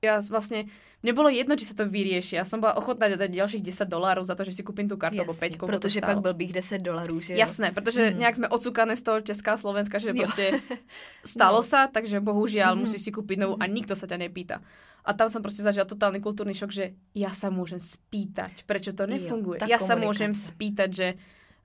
ja 0.00 0.14
vlastne 0.24 0.72
mne 1.04 1.12
bolo 1.12 1.28
jedno, 1.28 1.52
či 1.52 1.68
sa 1.68 1.76
to 1.76 1.84
vyrieši. 1.84 2.40
Ja 2.40 2.48
som 2.48 2.64
bola 2.64 2.80
ochotná 2.80 3.12
dať 3.12 3.28
ďalších 3.28 3.60
10 3.60 3.92
dolárov 3.92 4.24
za 4.24 4.32
to, 4.32 4.40
že 4.48 4.56
si 4.56 4.64
kúpim 4.64 4.88
tú 4.88 4.96
kartu, 4.96 5.20
alebo 5.20 5.36
5 5.36 5.60
Protože 5.60 6.00
pak 6.00 6.24
blbých 6.24 6.64
10 6.64 6.80
dolárov, 6.80 7.20
že? 7.20 7.36
Jasné, 7.36 7.76
pretože 7.76 8.08
mm. 8.08 8.24
nejak 8.24 8.36
sme 8.40 8.48
odsúkané 8.48 8.96
z 8.96 9.04
toho 9.04 9.18
Česká 9.20 9.60
Slovenska, 9.60 10.00
že 10.00 10.16
jo. 10.16 10.24
proste 10.24 10.64
stalo 11.36 11.60
no. 11.60 11.68
sa, 11.68 11.92
takže 11.92 12.24
bohužiaľ 12.24 12.72
mm. 12.72 12.80
musíš 12.80 13.04
si 13.04 13.10
kúpiť 13.12 13.36
novú 13.36 13.60
a 13.60 13.68
nikto 13.68 13.92
sa 13.92 14.08
ťa 14.08 14.16
nepýta. 14.16 14.64
A 15.04 15.12
tam 15.12 15.28
som 15.28 15.44
proste 15.44 15.60
zažila 15.60 15.84
totálny 15.84 16.24
kultúrny 16.24 16.56
šok, 16.56 16.72
že 16.72 16.96
ja 17.12 17.28
sa 17.28 17.52
môžem 17.52 17.76
spýtať, 17.76 18.64
prečo 18.64 18.96
to 18.96 19.04
nefunguje. 19.04 19.60
Jo, 19.60 19.68
ja 19.68 19.76
sa 19.76 20.00
môžem 20.00 20.32
spýtať, 20.32 20.88
že 20.88 21.08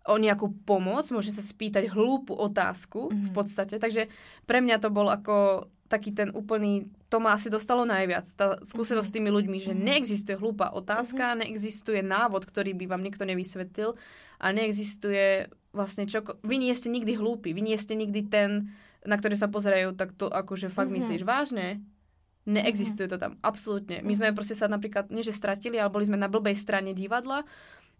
o 0.03 0.19
nejakú 0.19 0.51
pomoc, 0.67 1.07
môžem 1.15 1.31
sa 1.31 1.39
spýtať 1.39 1.87
hlúpu 1.95 2.35
otázku 2.35 3.07
mm. 3.07 3.23
v 3.23 3.31
podstate. 3.31 3.79
Takže 3.79 4.11
pre 4.43 4.59
mňa 4.59 4.83
to 4.83 4.91
bol 4.91 5.07
ako 5.07 5.67
taký 5.89 6.13
ten 6.13 6.29
úplný, 6.31 6.85
to 7.09 7.17
ma 7.17 7.33
asi 7.33 7.49
dostalo 7.49 7.81
najviac, 7.83 8.29
tá 8.37 8.61
skúsenosť 8.61 9.09
s 9.09 9.15
tými 9.17 9.33
ľuďmi, 9.33 9.57
že 9.57 9.73
mhm. 9.73 9.81
neexistuje 9.81 10.37
hlúpa 10.37 10.69
otázka, 10.71 11.33
mhm. 11.33 11.37
neexistuje 11.43 11.99
návod, 12.05 12.45
ktorý 12.45 12.77
by 12.77 12.85
vám 12.85 13.01
nikto 13.01 13.25
nevysvetlil 13.25 13.97
a 14.39 14.45
neexistuje 14.53 15.49
vlastne 15.73 16.05
čo, 16.05 16.21
vy 16.45 16.55
nie 16.61 16.73
ste 16.73 16.89
nikdy 16.89 17.17
hlúpi, 17.17 17.53
vy 17.53 17.61
nie 17.61 17.77
ste 17.77 17.93
nikdy 17.97 18.25
ten, 18.25 18.73
na 19.05 19.17
ktorý 19.17 19.37
sa 19.37 19.49
pozerajú, 19.49 19.93
tak 19.93 20.17
to 20.17 20.29
akože 20.29 20.69
fakt 20.69 20.89
mm-hmm. 20.89 21.21
myslíš 21.21 21.21
vážne? 21.25 21.81
Neexistuje 22.49 23.05
to 23.05 23.21
tam, 23.21 23.37
absolútne. 23.45 24.01
My 24.01 24.17
sme 24.17 24.33
proste 24.33 24.57
sa 24.57 24.65
napríklad, 24.65 25.13
nie 25.13 25.21
že 25.21 25.35
stratili, 25.35 25.77
ale 25.77 25.93
boli 25.93 26.09
sme 26.09 26.17
na 26.17 26.25
blbej 26.25 26.57
strane 26.57 26.97
divadla 26.97 27.45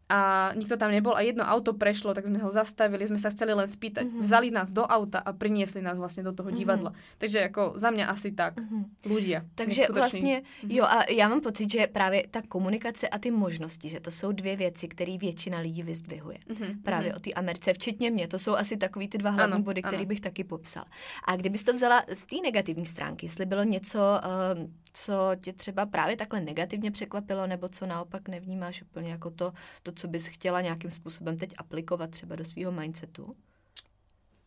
a 0.10 0.50
nikto 0.58 0.74
tam 0.74 0.90
nebol 0.90 1.14
a 1.14 1.22
jedno 1.22 1.46
auto 1.46 1.78
prešlo, 1.78 2.18
tak 2.18 2.26
sme 2.26 2.42
ho 2.42 2.50
zastavili, 2.50 3.06
sme 3.06 3.22
sa 3.22 3.30
chceli 3.30 3.54
len 3.54 3.70
spýtať. 3.70 4.10
Mm-hmm. 4.10 4.24
Vzali 4.26 4.50
nás 4.50 4.74
do 4.74 4.82
auta 4.82 5.22
a 5.22 5.30
priniesli 5.38 5.86
nás 5.86 6.02
vlastne 6.02 6.26
do 6.26 6.34
toho 6.34 6.50
mhm. 6.50 6.58
divadla. 6.58 6.90
Mm-hmm. 6.90 7.20
Takže 7.22 7.40
ako 7.54 7.62
za 7.78 7.90
mňa 7.94 8.06
asi 8.10 8.30
tak. 8.34 8.58
Mm-hmm. 8.58 8.84
Ľudia. 9.06 9.40
Takže 9.56 9.88
vlastně, 9.94 10.42
mm-hmm. 10.42 10.72
jo 10.74 10.84
a 10.84 11.12
já 11.12 11.30
mám 11.30 11.42
pocit, 11.42 11.72
že 11.72 11.88
právě 11.88 12.24
ta 12.32 12.42
komunikace 12.42 13.08
a 13.08 13.18
ty 13.20 13.32
možnosti, 13.32 13.90
že 13.90 14.00
to 14.00 14.12
jsou 14.12 14.32
dvě 14.32 14.56
věci, 14.56 14.88
které 14.88 15.18
většina 15.18 15.60
lidí 15.60 15.84
vyzdvihuje. 15.84 16.38
Mm-hmm. 16.50 16.82
Právě 16.84 17.16
o 17.16 17.20
té 17.20 17.32
Americe, 17.34 17.74
včetně 17.74 18.12
mě. 18.12 18.28
To 18.28 18.40
jsou 18.40 18.56
asi 18.56 18.78
takový 18.78 19.08
ty 19.08 19.18
dva 19.18 19.30
hlavní 19.30 19.54
ano, 19.54 19.64
body, 19.64 19.82
které 19.82 20.06
bych 20.06 20.22
taky 20.22 20.44
popsal. 20.44 20.84
A 21.28 21.36
kdybys 21.36 21.64
to 21.64 21.74
vzala 21.74 22.04
z 22.14 22.26
té 22.26 22.36
negativní 22.44 22.86
stránky, 22.86 23.26
jestli 23.26 23.46
bylo 23.46 23.64
něco, 23.64 24.00
uh, 24.00 24.70
co 24.94 25.32
tě 25.42 25.54
třeba 25.54 25.86
právě 25.86 26.16
takhle 26.16 26.42
negativně 26.42 26.92
překvapilo, 26.92 27.48
nebo 27.48 27.70
co 27.70 27.86
naopak 27.86 28.28
nevnímáš 28.28 28.82
úplně 28.82 29.12
jako 29.12 29.32
to, 29.32 29.54
to 29.84 29.92
co 29.92 30.08
bys 30.08 30.28
chtěla 30.28 30.62
nějakým 30.62 30.92
způsobem 30.92 31.38
teď 31.38 31.54
aplikovat 31.58 32.10
třeba 32.10 32.36
do 32.36 32.46
svého 32.46 32.72
mindsetu? 32.72 33.36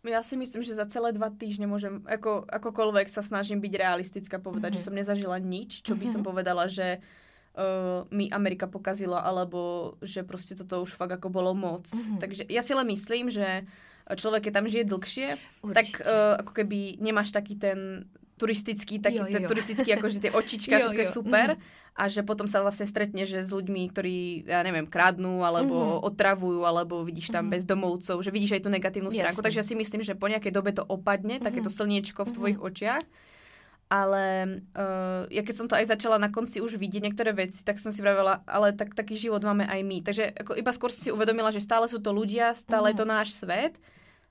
Ja 0.03 0.19
si 0.27 0.35
myslím, 0.35 0.67
že 0.67 0.75
za 0.75 0.83
celé 0.91 1.15
dva 1.15 1.31
týždne 1.31 1.71
môžem, 1.71 2.03
ako, 2.11 2.43
akokoľvek 2.51 3.07
sa 3.07 3.23
snažím 3.23 3.63
byť 3.63 3.73
realistická, 3.79 4.43
povedať, 4.43 4.75
mm-hmm. 4.75 4.83
že 4.83 4.87
som 4.91 4.99
nezažila 4.99 5.39
nič, 5.39 5.79
čo 5.87 5.95
by 5.95 6.11
som 6.11 6.27
mhm. 6.27 6.29
povedala, 6.35 6.67
že 6.67 6.99
uh, 6.99 8.03
mi 8.11 8.27
Amerika 8.35 8.67
pokazila, 8.67 9.23
alebo 9.23 9.95
že 10.03 10.27
proste 10.27 10.59
toto 10.59 10.83
už 10.83 10.99
fakt 10.99 11.15
ako 11.15 11.31
bolo 11.31 11.55
moc. 11.55 11.87
Mm-hmm. 11.87 12.19
Takže 12.19 12.43
ja 12.51 12.67
si 12.67 12.75
len 12.75 12.87
myslím, 12.91 13.31
že 13.31 13.63
človek, 14.11 14.51
keď 14.51 14.53
tam 14.59 14.67
žije 14.67 14.85
dlhšie, 14.91 15.29
Určite. 15.39 15.77
tak 15.79 15.87
uh, 16.03 16.35
ako 16.43 16.51
keby 16.51 16.99
nemáš 16.99 17.31
taký 17.31 17.55
ten 17.55 18.11
turistický, 18.43 18.99
taký 18.99 19.23
jo, 19.23 19.31
jo. 19.31 19.35
ten 19.39 19.47
turistický, 19.47 19.95
akože 19.95 20.19
tie 20.19 20.33
očička, 20.43 20.75
jo, 20.83 20.91
to 20.91 20.99
je 20.99 21.07
super. 21.07 21.55
Mm-hmm 21.55 21.81
a 21.93 22.09
že 22.09 22.25
potom 22.25 22.49
sa 22.49 22.65
vlastne 22.65 22.89
stretne, 22.89 23.29
že 23.29 23.45
s 23.45 23.53
ľuďmi, 23.53 23.93
ktorí, 23.93 24.49
ja 24.49 24.65
neviem, 24.65 24.89
kradnú, 24.89 25.45
alebo 25.45 25.77
mm-hmm. 25.77 26.09
otravujú, 26.09 26.61
alebo 26.65 27.05
vidíš 27.05 27.29
tam 27.29 27.45
mm-hmm. 27.49 27.57
bezdomovcov, 27.61 28.17
že 28.25 28.33
vidíš 28.33 28.57
aj 28.57 28.63
tú 28.65 28.71
negatívnu 28.73 29.11
stránku. 29.13 29.45
Jasne. 29.45 29.45
Takže 29.45 29.61
ja 29.61 29.67
si 29.69 29.77
myslím, 29.77 30.01
že 30.01 30.17
po 30.17 30.33
nejakej 30.33 30.53
dobe 30.57 30.73
to 30.73 30.89
opadne, 30.89 31.37
mm-hmm. 31.37 31.49
takéto 31.53 31.69
slniečko 31.69 32.25
v 32.25 32.25
mm-hmm. 32.25 32.37
tvojich 32.41 32.61
očiach. 32.65 33.05
Ale 33.93 34.25
uh, 34.73 35.29
ja 35.29 35.45
keď 35.45 35.53
som 35.53 35.69
to 35.69 35.77
aj 35.77 35.93
začala 35.93 36.17
na 36.17 36.33
konci 36.33 36.65
už 36.65 36.81
vidieť 36.81 37.13
niektoré 37.13 37.37
veci, 37.37 37.61
tak 37.61 37.77
som 37.77 37.93
si 37.93 38.01
vravela, 38.01 38.41
ale 38.49 38.73
tak, 38.73 38.97
taký 38.97 39.21
život 39.21 39.45
máme 39.45 39.69
aj 39.69 39.81
my. 39.85 40.01
Takže 40.01 40.33
ako 40.33 40.57
iba 40.57 40.73
skôr 40.73 40.89
som 40.89 41.05
si 41.05 41.13
uvedomila, 41.13 41.53
že 41.53 41.61
stále 41.61 41.85
sú 41.93 42.01
to 42.01 42.09
ľudia, 42.09 42.57
stále 42.57 42.89
mm-hmm. 42.89 42.97
je 42.97 43.01
to 43.05 43.05
náš 43.05 43.29
svet 43.37 43.77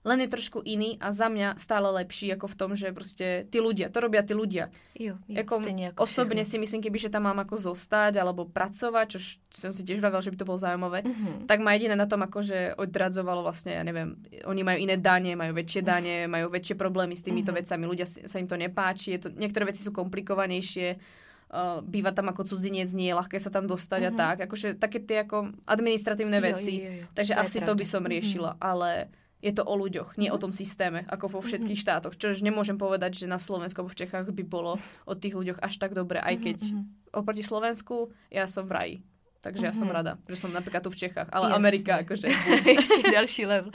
len 0.02 0.18
je 0.26 0.34
trošku 0.34 0.66
iný 0.66 0.98
a 0.98 1.14
za 1.14 1.30
mňa 1.30 1.62
stále 1.62 1.86
lepší 2.02 2.34
ako 2.34 2.50
v 2.50 2.56
tom, 2.58 2.72
že 2.74 2.90
proste 2.90 3.46
tí 3.54 3.62
ľudia, 3.62 3.94
to 3.94 4.02
robia 4.02 4.26
tí 4.26 4.34
ľudia. 4.34 4.74
Jo, 4.98 5.22
jo, 5.30 5.38
ako, 5.38 5.62
osobne 6.02 6.42
si 6.42 6.58
myslím, 6.58 6.82
keby, 6.82 6.98
že 6.98 7.14
tam 7.14 7.30
mám 7.30 7.38
ako 7.46 7.74
zostať 7.74 8.18
alebo 8.18 8.50
pracovať, 8.50 9.08
čo 9.14 9.20
som 9.54 9.70
si 9.70 9.86
tiež 9.86 10.02
vravel, 10.02 10.26
že 10.26 10.34
by 10.34 10.38
to 10.42 10.48
bolo 10.50 10.58
zaujímavé, 10.58 11.06
mm-hmm. 11.06 11.46
tak 11.46 11.62
ma 11.62 11.78
jediné 11.78 11.94
na 11.94 12.10
tom 12.10 12.26
ako, 12.26 12.42
že 12.42 12.74
odradzovalo 12.82 13.46
vlastne, 13.46 13.78
ja 13.78 13.86
neviem, 13.86 14.18
oni 14.50 14.62
majú 14.66 14.78
iné 14.82 14.98
dane, 14.98 15.38
majú 15.38 15.54
väčšie 15.54 15.82
dane, 15.86 16.26
majú 16.26 16.50
väčšie 16.50 16.74
problémy 16.74 17.14
s 17.14 17.22
týmito 17.22 17.54
mm-hmm. 17.54 17.62
vecami, 17.62 17.84
ľudia 17.86 18.08
sa 18.10 18.38
im 18.42 18.50
to 18.50 18.58
nepáči, 18.58 19.18
je 19.18 19.20
to, 19.22 19.28
niektoré 19.38 19.70
veci 19.70 19.86
sú 19.86 19.94
komplikovanejšie, 19.94 20.98
uh, 20.98 21.86
býva 21.86 22.10
tam 22.10 22.34
ako 22.34 22.50
cudzinec, 22.50 22.90
nie 22.98 23.14
je 23.14 23.20
ľahké 23.22 23.38
sa 23.38 23.54
tam 23.54 23.70
dostať 23.70 24.02
mm-hmm. 24.02 24.18
a 24.18 24.22
tak, 24.22 24.38
akože 24.50 24.82
také 24.82 24.98
tie 24.98 25.30
ako 25.30 25.54
administratívne 25.70 26.42
veci, 26.42 26.82
jo, 26.82 26.90
jo, 26.90 26.94
jo. 27.06 27.08
takže 27.14 27.34
to 27.38 27.42
asi 27.46 27.58
to 27.62 27.74
by 27.78 27.86
som 27.86 28.02
riešila, 28.02 28.58
mm-hmm. 28.58 28.66
ale 28.66 29.22
je 29.42 29.52
to 29.52 29.66
o 29.66 29.74
ľuďoch, 29.74 30.22
nie 30.22 30.30
o 30.30 30.38
mhm. 30.38 30.44
tom 30.48 30.52
systéme, 30.54 31.04
ako 31.10 31.38
vo 31.38 31.40
všetkých 31.42 31.74
mm-hmm. 31.74 31.90
štátoch. 31.90 32.14
Čož 32.16 32.46
nemôžem 32.46 32.78
povedať, 32.78 33.26
že 33.26 33.26
na 33.26 33.42
Slovensku 33.42 33.82
alebo 33.82 33.92
v 33.92 34.00
Čechách 34.06 34.30
by 34.30 34.44
bolo 34.46 34.78
o 35.10 35.14
tých 35.18 35.34
ľuďoch 35.34 35.60
až 35.60 35.82
tak 35.82 35.98
dobre, 35.98 36.22
aj 36.22 36.36
keď 36.38 36.58
mm-hmm. 36.62 37.18
oproti 37.18 37.44
Slovensku 37.44 38.14
ja 38.30 38.46
som 38.46 38.70
v 38.70 38.72
raji. 38.72 38.98
Takže 39.42 39.66
ja 39.66 39.74
som 39.74 39.90
mhm. 39.90 39.96
rada, 39.98 40.14
že 40.30 40.38
som 40.38 40.54
napríklad 40.54 40.86
tu 40.86 40.94
v 40.94 41.02
Čechách, 41.02 41.26
ale 41.34 41.50
Jasne. 41.50 41.58
Amerika 41.58 41.92
akože. 42.06 42.28
Ještě 42.78 43.10
další 43.12 43.46
level. 43.46 43.72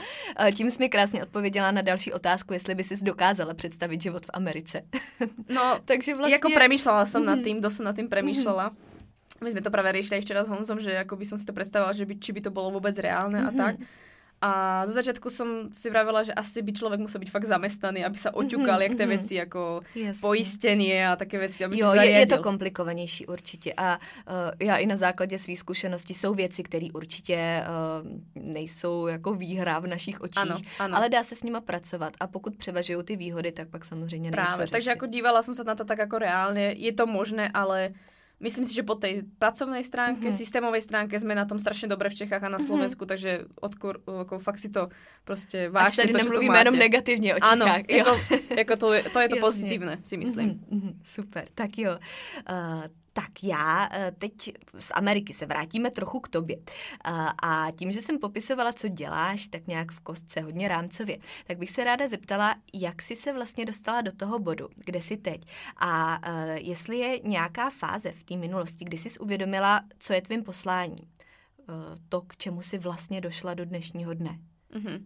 Tím 0.55 0.71
jsi 0.71 0.79
mi 0.79 0.89
krásně 0.89 1.23
odpověděla 1.23 1.71
na 1.71 1.83
další 1.83 2.13
otázku, 2.13 2.53
jestli 2.53 2.75
by 2.75 2.85
si 2.85 2.95
dokázala 3.03 3.55
představit 3.55 4.03
život 4.03 4.27
v 4.27 4.31
Americe. 4.33 4.83
no, 5.49 5.83
takže 5.85 6.15
vlastně... 6.15 6.39
Jako 6.39 6.49
premýšľala 6.49 7.07
som 7.07 7.23
mm-hmm. 7.23 7.27
nad 7.27 7.39
tým, 7.43 7.57
dosť 7.61 7.77
som 7.77 7.85
nad 7.91 7.97
tým 7.99 8.07
premýšľala. 8.07 8.71
Mm-hmm. 8.71 9.43
My 9.43 9.49
sme 9.51 9.61
to 9.61 9.75
práve 9.75 9.91
riešili 9.93 10.17
aj 10.17 10.23
včera 10.23 10.41
s 10.47 10.49
Honzom, 10.49 10.79
že 10.81 10.97
ako 10.97 11.19
by 11.19 11.25
som 11.27 11.37
si 11.37 11.45
to 11.45 11.53
predstavovala, 11.53 11.93
že 11.93 12.07
by, 12.07 12.15
či 12.17 12.31
by 12.33 12.41
to 12.47 12.55
bolo 12.55 12.71
vôbec 12.73 12.95
reálne 12.97 13.43
mm-hmm. 13.43 13.59
a 13.59 13.61
tak. 13.61 13.75
A 14.37 14.85
zo 14.85 14.93
začiatku 14.93 15.33
som 15.33 15.73
si 15.73 15.89
vravela, 15.89 16.21
že 16.21 16.37
asi 16.37 16.61
by 16.61 16.73
človek 16.77 17.01
musel 17.01 17.25
byť 17.25 17.31
fakt 17.33 17.49
zamestnaný, 17.49 18.05
aby 18.05 18.19
sa 18.21 18.37
oťukal, 18.37 18.77
mm-hmm, 18.77 18.93
jak 18.93 18.99
tie 19.01 19.09
mhm. 19.09 19.15
veci 19.17 19.35
ako 19.41 19.61
Jasne. 19.97 20.21
poistenie 20.21 20.99
a 21.09 21.17
také 21.17 21.41
veci, 21.41 21.65
aby 21.65 21.81
jo, 21.81 21.89
si 21.97 22.05
je, 22.05 22.21
je 22.21 22.29
to 22.29 22.45
komplikovanější 22.45 23.27
určitě. 23.27 23.73
A 23.77 23.97
uh, 23.97 24.53
já 24.61 24.77
i 24.77 24.87
na 24.87 24.97
základě 24.97 25.39
svých 25.39 25.59
zkušeností 25.59 26.15
jsou 26.15 26.35
věci, 26.35 26.63
které 26.63 26.89
určitě 26.93 27.65
uh, 27.65 28.09
nejsou 28.35 29.07
jako 29.07 29.35
výhra 29.35 29.79
v 29.79 29.87
našich 29.87 30.21
očích, 30.21 30.43
ano, 30.43 30.61
ano. 30.79 30.97
ale 30.97 31.09
dá 31.09 31.25
se 31.25 31.37
s 31.37 31.43
nima 31.43 31.61
pracovat. 31.61 32.13
A 32.21 32.27
pokud 32.27 32.57
převažují 32.57 33.05
ty 33.05 33.17
výhody, 33.17 33.53
tak 33.53 33.69
pak 33.69 33.85
samozřejmě 33.85 34.31
Práve, 34.31 34.69
takže 34.69 34.93
ako 34.93 35.07
dívala 35.09 35.41
som 35.41 35.57
sa 35.57 35.65
na 35.65 35.75
to 35.75 35.89
tak 35.89 35.97
ako 36.01 36.21
reálne. 36.21 36.77
Je 36.77 36.93
to 36.93 37.09
možné, 37.09 37.49
ale 37.49 37.97
myslím 38.41 38.65
si, 38.69 38.77
že 38.77 38.85
po 38.85 38.95
tej 39.01 39.25
pracovnej 39.41 39.81
stránke, 39.81 40.29
mm-hmm. 40.29 40.41
systémovej 40.41 40.83
stránke 40.85 41.17
sme 41.17 41.33
na 41.33 41.49
tom 41.49 41.57
strašne 41.57 41.89
dobre 41.89 42.13
v 42.13 42.19
Čechách 42.25 42.43
a 42.45 42.53
na 42.53 42.61
mhm. 42.61 42.67
Slovensku, 42.69 43.03
mm-hmm. 43.05 43.13
takže 43.17 43.31
odkor, 43.61 44.05
ako 44.05 44.37
fakt 44.37 44.61
si 44.61 44.69
to 44.69 44.93
proste 45.25 45.73
vážne. 45.73 46.05
A 46.05 46.09
tady 46.09 46.13
to, 46.13 46.21
nemluvíme 46.25 46.59
jenom 46.59 46.77
negatívne 46.77 47.29
o 47.35 47.39
Čechách. 47.41 47.57
Áno, 47.57 47.65
ako, 47.65 48.13
ako 48.53 48.75
to, 48.77 48.87
to 49.09 49.19
je 49.25 49.29
to 49.33 49.37
pozitívne, 49.41 49.95
si 50.05 50.15
myslím. 50.21 50.61
Mm-hmm, 50.69 50.93
super, 51.01 51.49
tak 51.57 51.81
jo. 51.81 51.97
Uh, 52.45 52.87
tak 53.17 53.43
já 53.43 53.89
eh, 53.93 54.13
teď 54.19 54.53
z 54.79 54.91
Ameriky 54.95 55.33
se 55.33 55.47
vrátíme 55.47 55.91
trochu 55.91 56.21
k 56.21 56.29
tobě. 56.29 56.57
A 57.43 57.67
tím, 57.77 57.93
že 57.93 58.03
jsem 58.03 58.19
popisovala, 58.19 58.73
co 58.73 58.89
děláš, 58.89 59.49
tak 59.49 59.67
nějak 59.67 59.93
v 59.93 60.01
kostce 60.01 60.41
hodně 60.41 60.69
rámcově, 60.69 61.19
tak 61.47 61.59
bych 61.59 61.71
se 61.71 61.85
ráda 61.85 62.09
zeptala, 62.09 62.55
jak 62.75 63.03
jsi 63.03 63.17
se 63.17 63.33
vlastně 63.33 63.65
dostala 63.65 64.01
do 64.01 64.13
toho 64.13 64.39
bodu, 64.39 64.69
kde 64.85 65.01
jsi 65.01 65.17
teď. 65.17 65.41
A 65.77 66.21
eh, 66.23 66.61
jestli 66.61 66.99
je 66.99 67.21
nějaká 67.25 67.71
fáze 67.71 68.13
v 68.13 68.23
té 68.23 68.37
minulosti, 68.37 68.85
kdy 68.85 68.99
jsi 68.99 69.19
uvědomila, 69.19 69.81
co 69.99 70.13
je 70.13 70.23
tvým 70.23 70.43
posláním. 70.43 71.09
To, 72.09 72.21
k 72.21 72.37
čemu 72.37 72.63
si 72.63 72.79
vlastně 72.79 73.21
došla 73.21 73.55
do 73.55 73.65
dnešního 73.65 74.15
dne. 74.15 74.39
Mm-hmm. 74.75 75.05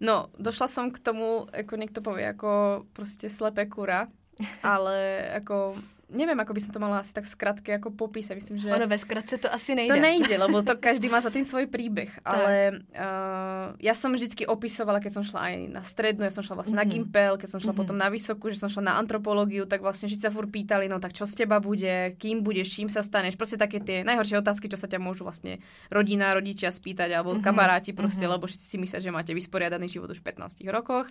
No, 0.00 0.26
došla 0.38 0.68
som 0.68 0.90
k 0.90 0.98
tomu, 0.98 1.48
ako 1.48 1.80
niekto 1.80 2.04
povie, 2.04 2.28
ako 2.28 2.84
proste 2.92 3.32
slepé 3.32 3.64
kura, 3.66 4.12
ale 4.62 5.24
ako 5.40 5.78
neviem, 6.12 6.36
ako 6.36 6.52
by 6.52 6.60
som 6.60 6.72
to 6.76 6.80
mala 6.82 7.00
asi 7.00 7.12
tak 7.16 7.24
v 7.24 7.32
skratke 7.32 7.70
ako 7.76 7.94
popísať. 7.94 8.34
Myslím, 8.36 8.56
že... 8.60 8.68
Ono 8.68 8.88
ve 8.88 8.98
skratce 9.00 9.40
to 9.40 9.48
asi 9.48 9.72
nejde. 9.72 9.92
To 9.92 10.00
nejde, 10.00 10.34
lebo 10.36 10.60
to 10.60 10.76
každý 10.76 11.08
má 11.08 11.24
za 11.24 11.32
tým 11.32 11.46
svoj 11.46 11.70
príbeh. 11.70 12.12
Ale 12.26 12.84
uh, 12.92 13.72
ja 13.80 13.94
som 13.96 14.12
vždycky 14.12 14.44
opisovala, 14.44 15.00
keď 15.00 15.20
som 15.20 15.24
šla 15.24 15.40
aj 15.40 15.54
na 15.72 15.82
strednú, 15.82 16.28
ja 16.28 16.34
som 16.34 16.44
šla 16.44 16.60
vlastne 16.60 16.76
mm-hmm. 16.76 16.90
na 16.90 16.96
mhm. 16.98 17.04
Gimpel, 17.08 17.32
keď 17.40 17.48
som 17.48 17.60
šla 17.60 17.72
mm-hmm. 17.72 17.80
potom 17.80 17.96
na 17.96 18.08
vysokú, 18.12 18.52
že 18.52 18.60
som 18.60 18.68
šla 18.68 18.92
na 18.92 18.94
antropológiu, 19.00 19.64
tak 19.64 19.80
vlastne 19.80 20.06
vždy 20.10 20.20
sa 20.20 20.30
fur 20.32 20.46
pýtali, 20.48 20.90
no 20.90 21.00
tak 21.00 21.16
čo 21.16 21.24
z 21.24 21.44
teba 21.44 21.58
bude, 21.58 22.14
kým 22.20 22.44
budeš, 22.44 22.76
čím 22.76 22.88
sa 22.92 23.00
staneš. 23.00 23.40
Proste 23.40 23.56
také 23.56 23.80
tie 23.80 24.04
najhoršie 24.04 24.40
otázky, 24.40 24.68
čo 24.68 24.76
sa 24.76 24.90
ťa 24.90 25.00
môžu 25.00 25.24
vlastne 25.24 25.62
rodina, 25.88 26.36
rodičia 26.36 26.68
spýtať, 26.68 27.10
alebo 27.16 27.36
mm-hmm. 27.36 27.46
kamaráti 27.46 27.96
proste, 27.96 28.24
mm-hmm. 28.24 28.34
lebo 28.36 28.44
všetci 28.44 28.66
si 28.66 28.76
myslia, 28.76 29.00
že 29.00 29.14
máte 29.14 29.32
vysporiadaný 29.32 29.88
život 29.88 30.12
už 30.12 30.20
v 30.20 30.32
15 30.34 30.60
rokoch. 30.68 31.08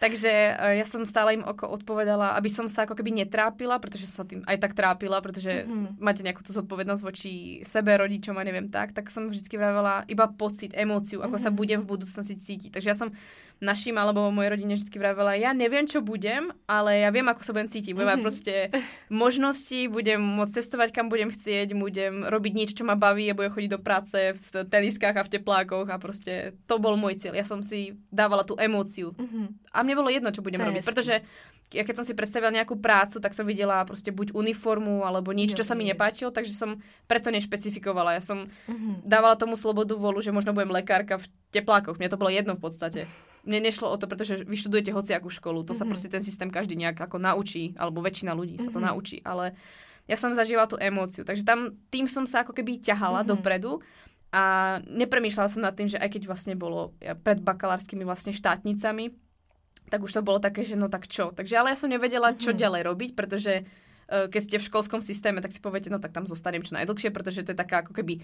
Takže 0.00 0.32
uh, 0.56 0.72
ja 0.80 0.86
som 0.88 1.04
stále 1.04 1.36
im 1.36 1.44
oko 1.44 1.68
odpovedala, 1.68 2.32
aby 2.40 2.48
som 2.48 2.64
sa 2.72 2.88
ako 2.88 2.96
keby 2.96 3.20
netrápila, 3.20 3.76
pretože 3.76 4.08
som 4.08 4.24
sa 4.24 4.26
tým 4.32 4.40
aj 4.48 4.56
tak 4.56 4.72
trápila, 4.72 5.20
pretože 5.20 5.68
mm-hmm. 5.68 6.00
máte 6.00 6.24
nejakú 6.24 6.40
tú 6.40 6.56
zodpovednosť 6.56 7.02
voči 7.04 7.60
sebe, 7.68 7.92
rodičom 8.00 8.32
a 8.32 8.46
neviem 8.48 8.72
tak, 8.72 8.96
tak 8.96 9.12
som 9.12 9.28
vždy 9.28 9.44
vravela 9.60 10.00
iba 10.08 10.24
pocit, 10.24 10.72
emóciu, 10.72 11.20
ako 11.20 11.36
mm-hmm. 11.36 11.52
sa 11.52 11.52
budem 11.52 11.78
v 11.84 11.90
budúcnosti 11.92 12.32
cítiť. 12.40 12.80
Takže 12.80 12.88
ja 12.88 12.96
som 12.96 13.12
našim 13.60 14.00
alebo 14.00 14.32
mojej 14.32 14.56
rodine 14.56 14.74
vždy 14.74 14.96
vravela, 14.96 15.36
ja 15.36 15.52
neviem, 15.52 15.84
čo 15.84 16.00
budem, 16.00 16.48
ale 16.64 17.04
ja 17.04 17.12
viem, 17.12 17.28
ako 17.28 17.44
sa 17.44 17.52
budem 17.52 17.68
cítiť. 17.68 17.92
Budem 17.92 18.08
mm-hmm. 18.08 18.24
proste 18.24 18.54
možnosti, 19.12 19.80
budem 19.92 20.18
môcť 20.18 20.56
cestovať, 20.56 20.88
kam 20.96 21.12
budem 21.12 21.28
chcieť, 21.28 21.76
budem 21.76 22.24
robiť 22.24 22.52
niečo, 22.56 22.74
čo 22.80 22.88
ma 22.88 22.96
baví 22.96 23.28
a 23.28 23.36
budem 23.36 23.52
chodiť 23.52 23.70
do 23.70 23.80
práce 23.80 24.18
v 24.32 24.48
teniskách 24.64 25.20
a 25.20 25.26
v 25.28 25.32
teplákoch 25.36 25.92
a 25.92 26.00
proste 26.00 26.56
to 26.64 26.80
bol 26.80 26.96
môj 26.96 27.20
cieľ. 27.20 27.36
Ja 27.36 27.44
som 27.44 27.60
si 27.60 28.00
dávala 28.08 28.48
tú 28.48 28.56
emóciu. 28.56 29.12
Mm-hmm. 29.12 29.46
A 29.76 29.78
mne 29.84 29.94
bolo 30.00 30.08
jedno, 30.08 30.32
čo 30.32 30.40
budem 30.40 30.58
to 30.58 30.66
robiť, 30.72 30.84
pretože 30.88 31.20
ja 31.70 31.86
keď 31.86 32.02
som 32.02 32.06
si 32.08 32.18
predstavila 32.18 32.50
nejakú 32.50 32.82
prácu, 32.82 33.22
tak 33.22 33.30
som 33.30 33.46
videla 33.46 33.86
proste 33.86 34.10
buď 34.10 34.34
uniformu 34.34 35.06
alebo 35.06 35.30
nič, 35.30 35.54
čo 35.54 35.62
sa 35.62 35.78
mi 35.78 35.86
nepáčilo, 35.86 36.34
takže 36.34 36.50
som 36.50 36.82
preto 37.06 37.30
nešpecifikovala. 37.30 38.18
Ja 38.18 38.22
som 38.24 38.50
mm-hmm. 38.50 39.06
dávala 39.06 39.38
tomu 39.38 39.54
slobodu 39.54 39.94
volu, 39.94 40.18
že 40.18 40.34
možno 40.34 40.50
budem 40.50 40.74
lekárka 40.74 41.22
v 41.22 41.30
teplákoch. 41.54 42.02
Mne 42.02 42.10
to 42.10 42.18
bolo 42.18 42.34
jedno 42.34 42.58
v 42.58 42.62
podstate 42.66 43.06
mne 43.44 43.70
nešlo 43.70 43.88
o 43.88 43.96
to, 43.96 44.04
pretože 44.04 44.44
vyštudujete 44.44 44.92
hociakú 44.92 45.32
školu, 45.32 45.64
to 45.64 45.72
mm-hmm. 45.72 45.78
sa 45.78 45.84
mhm. 45.84 45.90
proste 45.90 46.08
ten 46.12 46.22
systém 46.24 46.50
každý 46.52 46.76
nejak 46.76 47.00
ako 47.00 47.16
naučí, 47.16 47.72
alebo 47.80 48.04
väčšina 48.04 48.36
ľudí 48.36 48.60
sa 48.60 48.68
to 48.68 48.78
mm-hmm. 48.78 48.88
naučí, 48.92 49.18
ale 49.24 49.56
ja 50.08 50.16
som 50.18 50.34
zažívala 50.34 50.66
tú 50.66 50.76
emóciu, 50.80 51.22
takže 51.22 51.46
tam 51.46 51.78
tým 51.88 52.10
som 52.10 52.26
sa 52.26 52.42
ako 52.42 52.52
keby 52.56 52.82
ťahala 52.82 53.22
mm-hmm. 53.22 53.30
dopredu 53.30 53.78
a 54.30 54.78
nepremýšľala 54.86 55.48
som 55.50 55.62
nad 55.62 55.74
tým, 55.74 55.90
že 55.90 55.98
aj 55.98 56.10
keď 56.18 56.22
vlastne 56.30 56.54
bolo 56.54 56.94
pred 56.98 57.42
bakalárskymi 57.42 58.06
vlastne 58.06 58.30
štátnicami, 58.30 59.10
tak 59.90 60.06
už 60.06 60.14
to 60.14 60.22
bolo 60.22 60.38
také, 60.38 60.62
že 60.62 60.78
no 60.78 60.86
tak 60.86 61.10
čo. 61.10 61.34
Takže 61.34 61.58
ale 61.58 61.74
ja 61.74 61.78
som 61.78 61.90
nevedela, 61.90 62.38
čo 62.38 62.54
mm-hmm. 62.54 62.62
ďalej 62.62 62.82
robiť, 62.86 63.10
pretože 63.18 63.66
uh, 63.66 64.30
keď 64.30 64.40
ste 64.46 64.56
v 64.62 64.66
školskom 64.70 65.02
systéme, 65.02 65.42
tak 65.42 65.50
si 65.50 65.58
poviete, 65.58 65.90
no 65.90 65.98
tak 65.98 66.14
tam 66.14 66.30
zostanem 66.30 66.62
čo 66.62 66.78
najdlhšie, 66.78 67.10
pretože 67.10 67.42
to 67.42 67.50
je 67.50 67.58
taká 67.58 67.82
ako 67.82 67.90
keby 67.98 68.22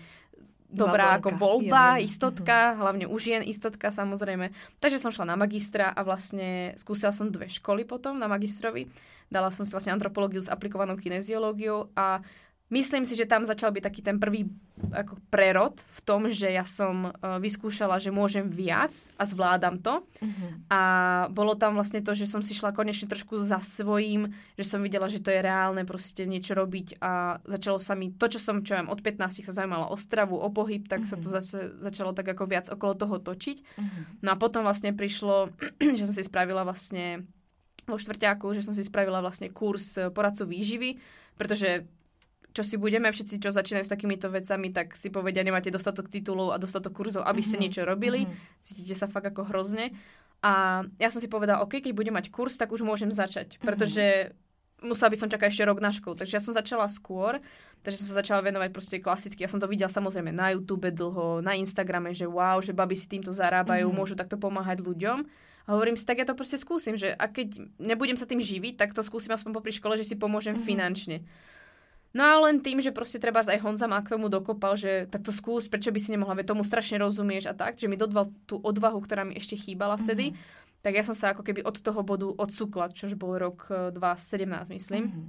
dobrá 0.77 1.17
ako 1.17 1.33
voľba, 1.35 1.97
je, 1.97 2.13
istotka, 2.13 2.77
uh-huh. 2.77 2.81
hlavne 2.85 3.05
už 3.09 3.23
jen 3.33 3.43
istotka 3.43 3.89
samozrejme. 3.89 4.53
Takže 4.79 5.01
som 5.01 5.09
šla 5.09 5.33
na 5.33 5.37
magistra 5.41 5.89
a 5.91 6.05
vlastne 6.05 6.77
skúsila 6.77 7.11
som 7.11 7.33
dve 7.33 7.49
školy 7.49 7.89
potom 7.89 8.21
na 8.21 8.29
magistrovi. 8.29 8.93
Dala 9.27 9.51
som 9.51 9.67
si 9.67 9.75
vlastne 9.75 9.91
antropológiu 9.91 10.39
s 10.39 10.53
aplikovanou 10.53 10.95
kineziológiou 10.95 11.91
a 11.99 12.23
Myslím 12.67 13.07
si, 13.07 13.15
že 13.15 13.31
tam 13.31 13.47
začal 13.47 13.71
byť 13.71 13.83
taký 13.87 14.03
ten 14.03 14.19
prvý 14.19 14.51
ako 14.91 15.23
prerod 15.31 15.79
v 15.87 16.01
tom, 16.03 16.27
že 16.27 16.51
ja 16.51 16.67
som 16.67 17.15
uh, 17.15 17.39
vyskúšala, 17.39 18.03
že 18.03 18.11
môžem 18.11 18.51
viac 18.51 18.91
a 19.15 19.23
zvládam 19.23 19.79
to. 19.79 20.03
Uh-huh. 20.03 20.51
A 20.67 20.81
bolo 21.31 21.55
tam 21.55 21.79
vlastne 21.79 22.03
to, 22.03 22.11
že 22.11 22.27
som 22.27 22.43
si 22.43 22.59
šla 22.59 22.75
konečne 22.75 23.07
trošku 23.07 23.39
za 23.47 23.63
svojím, 23.63 24.35
že 24.59 24.67
som 24.67 24.83
videla, 24.83 25.07
že 25.07 25.23
to 25.23 25.31
je 25.31 25.47
reálne 25.47 25.87
proste 25.87 26.27
niečo 26.27 26.59
robiť 26.59 26.99
a 26.99 27.39
začalo 27.47 27.79
sa 27.79 27.95
mi 27.95 28.11
to, 28.11 28.27
čo 28.27 28.43
som, 28.43 28.67
čo 28.67 28.75
viem, 28.75 28.91
od 28.91 28.99
15 28.99 29.47
sa 29.47 29.55
zaujímala 29.55 29.87
o 29.87 29.95
stravu, 29.95 30.35
o 30.35 30.51
pohyb, 30.51 30.91
tak 30.91 31.07
uh-huh. 31.07 31.11
sa 31.15 31.23
to 31.23 31.31
mhm. 31.31 31.35
zase 31.39 31.59
začalo 31.87 32.19
tak 32.19 32.27
ako 32.27 32.51
viac 32.51 32.67
okolo 32.67 32.99
toho 32.99 33.23
točiť. 33.23 33.59
Uh-huh. 33.63 34.03
No 34.27 34.35
a 34.35 34.37
potom 34.37 34.67
vlastne 34.67 34.91
prišlo, 34.91 35.55
že 35.99 36.03
som 36.03 36.15
si 36.19 36.27
spravila 36.27 36.67
vlastne 36.67 37.31
vo 37.87 37.95
štvrťáku, 37.95 38.51
že 38.59 38.67
som 38.67 38.75
si 38.75 38.83
spravila 38.83 39.23
vlastne 39.23 39.55
kurz 39.55 39.95
poradcov 40.11 40.51
výživy, 40.51 40.99
pretože 41.39 41.87
čo 42.57 42.65
si 42.65 42.81
budeme 42.81 43.13
všetci, 43.13 43.37
čo 43.37 43.53
začínajú 43.53 43.85
s 43.85 43.93
takýmito 43.93 44.33
vecami, 44.33 44.73
tak 44.73 44.97
si 44.97 45.13
povedia, 45.13 45.45
nemáte 45.45 45.69
dostatok 45.69 46.09
titulov 46.09 46.57
a 46.57 46.57
dostatok 46.57 46.97
kurzov, 46.97 47.29
aby 47.29 47.45
ste 47.45 47.61
mm-hmm. 47.61 47.65
niečo 47.69 47.83
robili. 47.85 48.25
Mm-hmm. 48.25 48.65
Cítite 48.65 48.97
sa 48.97 49.13
fakt 49.13 49.29
ako 49.29 49.53
hrozne. 49.53 49.93
A 50.41 50.81
ja 50.97 51.13
som 51.13 51.21
si 51.21 51.29
povedala, 51.29 51.61
OK, 51.61 51.85
keď 51.85 51.93
budem 51.93 52.17
mať 52.17 52.33
kurz, 52.33 52.57
tak 52.57 52.73
už 52.73 52.81
môžem 52.81 53.13
začať, 53.13 53.61
mm-hmm. 53.61 53.67
pretože 53.69 54.33
musela 54.81 55.13
by 55.13 55.17
som 55.21 55.29
čakať 55.29 55.53
ešte 55.53 55.69
rok 55.69 55.85
na 55.85 55.93
školu. 55.93 56.17
Takže 56.17 56.33
ja 56.33 56.41
som 56.41 56.57
začala 56.57 56.89
skôr, 56.89 57.45
takže 57.85 58.01
som 58.01 58.09
sa 58.09 58.25
začala 58.25 58.41
venovať 58.41 58.73
proste 58.73 58.97
klasicky. 59.05 59.45
Ja 59.45 59.53
som 59.53 59.61
to 59.61 59.69
videla 59.69 59.93
samozrejme 59.93 60.33
na 60.33 60.57
YouTube 60.57 60.89
dlho, 60.89 61.45
na 61.45 61.61
Instagrame, 61.61 62.17
že 62.17 62.25
wow, 62.25 62.65
že 62.65 62.73
baby 62.73 62.97
si 62.97 63.05
týmto 63.05 63.37
zarábajú, 63.37 63.85
mm-hmm. 63.85 64.01
môžu 64.01 64.17
takto 64.17 64.41
pomáhať 64.41 64.81
ľuďom. 64.81 65.29
A 65.67 65.75
hovorím 65.75 65.99
si, 65.99 66.07
tak 66.07 66.23
ja 66.23 66.27
to 66.29 66.39
proste 66.39 66.57
skúsim, 66.57 66.95
že 66.95 67.11
a 67.11 67.27
keď 67.27 67.59
nebudem 67.77 68.15
sa 68.15 68.25
tým 68.25 68.39
živiť, 68.39 68.79
tak 68.79 68.95
to 68.95 69.03
skúsim 69.03 69.35
aspoň 69.35 69.51
popri 69.51 69.75
škole, 69.75 69.99
že 69.99 70.07
si 70.07 70.15
pomôžem 70.15 70.55
mm-hmm. 70.55 70.69
finančne. 70.69 71.27
No 72.15 72.23
a 72.25 72.35
len 72.49 72.63
tým, 72.63 72.81
že 72.81 72.95
proste 72.95 73.21
treba 73.21 73.45
aj 73.45 73.61
Honza 73.61 73.91
ma 73.91 74.01
k 74.01 74.17
tomu 74.17 74.31
dokopal, 74.31 74.79
že 74.79 75.11
takto 75.11 75.35
skús, 75.35 75.69
prečo 75.69 75.93
by 75.93 76.01
si 76.01 76.15
nemohla, 76.15 76.39
veď 76.39 76.55
tomu 76.55 76.63
strašne 76.65 77.03
rozumieš 77.03 77.51
a 77.51 77.55
tak, 77.55 77.77
že 77.77 77.91
mi 77.91 77.99
dodval 77.99 78.33
tú 78.49 78.57
odvahu, 78.63 79.03
ktorá 79.05 79.27
mi 79.27 79.37
ešte 79.37 79.59
chýbala 79.59 80.01
vtedy, 80.01 80.33
mm-hmm. 80.33 80.81
tak 80.81 80.97
ja 80.97 81.05
som 81.05 81.13
sa 81.13 81.37
ako 81.37 81.45
keby 81.45 81.61
od 81.67 81.77
toho 81.77 82.01
bodu 82.01 82.31
odsukla, 82.33 82.89
čož 82.95 83.21
bol 83.21 83.37
rok 83.37 83.69
2017, 83.69 84.43
e, 84.43 84.81
myslím. 84.81 85.05
Mm-hmm. 85.13 85.27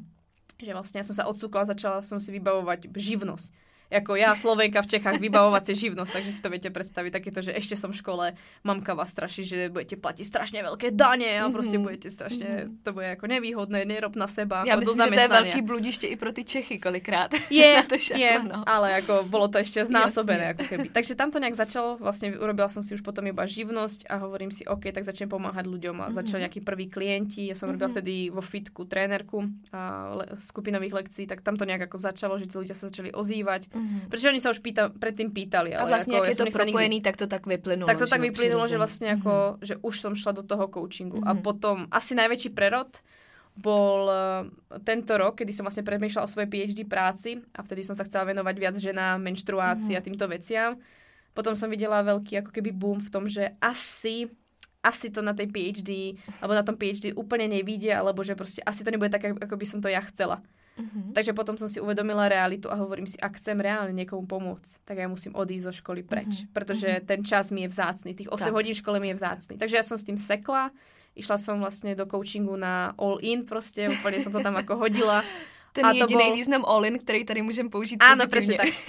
Že 0.63 0.71
vlastne 0.73 0.97
ja 1.03 1.05
som 1.05 1.15
sa 1.17 1.27
odsukla, 1.27 1.67
začala 1.67 1.99
som 1.99 2.23
si 2.23 2.31
vybavovať 2.31 2.87
živnosť 2.93 3.66
ako 3.87 4.19
ja, 4.19 4.35
Slovenka 4.35 4.83
v 4.83 4.89
Čechách, 4.97 5.15
vybavovacie 5.23 5.71
živnosť, 5.71 6.11
takže 6.19 6.31
si 6.35 6.41
to 6.43 6.51
viete 6.51 6.67
predstaviť 6.67 7.11
takéto, 7.11 7.39
že 7.39 7.55
ešte 7.55 7.79
som 7.79 7.95
v 7.95 7.99
škole, 8.03 8.25
mamka 8.67 8.91
vás 8.91 9.15
straší, 9.15 9.47
že 9.47 9.57
budete 9.71 9.95
platiť 9.95 10.25
strašne 10.27 10.59
veľké 10.59 10.91
dane 10.91 11.39
a 11.39 11.47
proste 11.47 11.79
mm-hmm. 11.79 11.87
budete 11.87 12.09
strašne, 12.11 12.47
mm-hmm. 12.47 12.83
to 12.83 12.89
bude 12.91 13.07
ako 13.15 13.25
nevýhodné, 13.31 13.87
nerob 13.87 14.19
na 14.19 14.27
seba. 14.27 14.67
Ja 14.67 14.75
myslím, 14.75 15.07
že 15.07 15.15
to 15.15 15.23
je 15.23 15.35
veľký 15.39 15.61
bludište 15.63 16.05
i 16.11 16.15
pro 16.19 16.35
ty 16.35 16.43
Čechy 16.43 16.83
kolikrát. 16.83 17.31
Je, 17.47 17.79
je, 18.23 18.31
no. 18.43 18.67
ale 18.67 18.99
ako 18.99 19.23
bolo 19.31 19.47
to 19.47 19.63
ešte 19.63 19.87
znásobené, 19.87 20.51
ako 20.51 20.63
keby. 20.67 20.87
Takže 20.91 21.15
tam 21.15 21.31
to 21.31 21.39
nejak 21.39 21.55
začalo, 21.55 21.95
vlastne 21.95 22.35
urobila 22.35 22.67
som 22.67 22.83
si 22.83 22.91
už 22.91 22.99
potom 22.99 23.23
iba 23.23 23.47
živnosť 23.47 24.11
a 24.11 24.19
hovorím 24.19 24.51
si, 24.51 24.67
OK, 24.67 24.91
tak 24.91 25.07
začnem 25.07 25.31
pomáhať 25.31 25.63
ľuďom 25.63 25.95
a 26.03 26.11
mm-hmm. 26.11 26.17
začali 26.19 26.43
nejakí 26.43 26.59
prví 26.59 26.91
klienti, 26.91 27.47
ja 27.47 27.55
som 27.55 27.71
mm-hmm. 27.71 27.79
robila 27.79 27.89
vtedy 27.95 28.13
vo 28.35 28.43
fitku 28.43 28.83
trénerku 28.83 29.47
a 29.71 30.11
le- 30.11 30.35
skupinových 30.43 30.93
lekcií, 31.03 31.23
tak 31.23 31.39
tam 31.39 31.55
to 31.55 31.63
nejak 31.63 31.87
ako 31.87 31.95
začalo, 31.95 32.35
že 32.35 32.51
ľudia 32.51 32.75
sa 32.75 32.91
začali 32.91 33.15
ozývať 33.15 33.76
Mm-hmm. 33.77 34.09
Pretože 34.09 34.27
oni 34.33 34.41
sa 34.41 34.49
už 34.49 34.59
pýta, 34.65 34.89
predtým 34.89 35.29
pýtali. 35.29 35.77
Ale 35.77 35.85
a 35.85 35.91
vlastne, 35.93 36.17
ako, 36.17 36.25
ak 36.25 36.29
je 36.33 36.37
to 36.41 36.45
propojený, 36.49 36.97
nikdy... 36.97 37.05
tak 37.05 37.15
to 37.21 37.25
tak 37.29 37.43
vyplynulo. 37.45 37.85
Tak 37.85 38.01
to 38.01 38.09
tak 38.09 38.21
vyplynulo, 38.25 38.65
že 38.65 38.81
vlastne 38.81 39.07
ako, 39.13 39.33
mm-hmm. 39.33 39.63
že 39.63 39.75
už 39.85 39.95
som 40.01 40.13
šla 40.17 40.33
do 40.33 40.43
toho 40.43 40.65
coachingu. 40.67 41.21
Mm-hmm. 41.21 41.37
A 41.37 41.41
potom 41.45 41.85
asi 41.93 42.17
najväčší 42.17 42.57
prerod 42.57 42.89
bol 43.57 44.09
uh, 44.09 44.45
tento 44.85 45.17
rok, 45.17 45.41
kedy 45.41 45.49
som 45.53 45.65
vlastne 45.65 45.85
premýšľala 45.85 46.25
o 46.25 46.29
svojej 46.29 46.49
PhD 46.49 46.85
práci 46.85 47.41
a 47.57 47.65
vtedy 47.65 47.81
som 47.81 47.97
sa 47.97 48.05
chcela 48.05 48.29
venovať 48.29 48.55
viac 48.57 48.75
ženám, 48.77 49.17
menštruácii 49.21 49.97
mm-hmm. 49.97 50.01
a 50.01 50.05
týmto 50.05 50.25
veciam. 50.29 50.71
Potom 51.33 51.53
som 51.53 51.69
videla 51.69 52.01
veľký 52.01 52.41
ako 52.41 52.49
keby 52.53 52.73
boom 52.73 52.97
v 52.97 53.09
tom, 53.13 53.25
že 53.29 53.53
asi 53.61 54.29
asi 54.87 55.11
to 55.11 55.19
na 55.19 55.35
tej 55.35 55.51
PhD, 55.51 56.15
alebo 56.39 56.55
na 56.55 56.63
tom 56.63 56.79
PhD 56.79 57.11
úplne 57.11 57.49
nevíde, 57.51 57.91
alebo 57.91 58.23
že 58.23 58.39
proste 58.39 58.63
asi 58.63 58.87
to 58.87 58.93
nebude 58.93 59.11
tak, 59.11 59.35
ako 59.35 59.59
by 59.59 59.65
som 59.67 59.83
to 59.83 59.91
ja 59.91 59.99
chcela. 60.07 60.39
Uh-huh. 60.77 61.09
Takže 61.11 61.33
potom 61.33 61.57
som 61.57 61.65
si 61.65 61.81
uvedomila 61.81 62.29
realitu 62.29 62.69
a 62.69 62.77
hovorím 62.77 63.09
si, 63.09 63.17
ak 63.17 63.41
chcem 63.41 63.57
reálne 63.57 63.97
niekomu 63.97 64.29
pomôcť, 64.29 64.85
tak 64.85 65.01
ja 65.01 65.09
musím 65.09 65.33
odísť 65.33 65.65
zo 65.65 65.73
školy 65.81 66.05
preč, 66.05 66.45
uh-huh. 66.45 66.53
pretože 66.53 66.85
uh-huh. 66.85 67.05
ten 67.09 67.25
čas 67.25 67.49
mi 67.49 67.65
je 67.65 67.73
vzácný, 67.73 68.13
tých 68.13 68.29
8 68.29 68.49
tak. 68.49 68.53
hodín 68.53 68.77
v 68.77 68.81
škole 68.85 68.97
mi 69.01 69.09
je 69.09 69.17
vzácný. 69.17 69.53
Takže 69.57 69.75
ja 69.81 69.85
som 69.85 69.97
s 69.97 70.05
tým 70.05 70.21
sekla, 70.21 70.69
išla 71.17 71.37
som 71.41 71.57
vlastne 71.57 71.97
do 71.97 72.05
coachingu 72.05 72.53
na 72.53 72.93
all-in 73.01 73.41
proste, 73.41 73.89
úplne 73.89 74.21
som 74.21 74.29
to 74.29 74.39
tam 74.45 74.53
ako 74.53 74.77
hodila. 74.77 75.25
Ten 75.77 75.85
a 75.85 75.93
jediný 75.93 76.33
bol... 76.33 76.37
význam 76.37 76.63
all-in, 76.65 76.97
ktorý 76.97 77.21
tady 77.21 77.41
môžem 77.45 77.69
použiť 77.69 78.01
Áno, 78.01 78.25
presne 78.25 78.57
tak. 78.57 78.73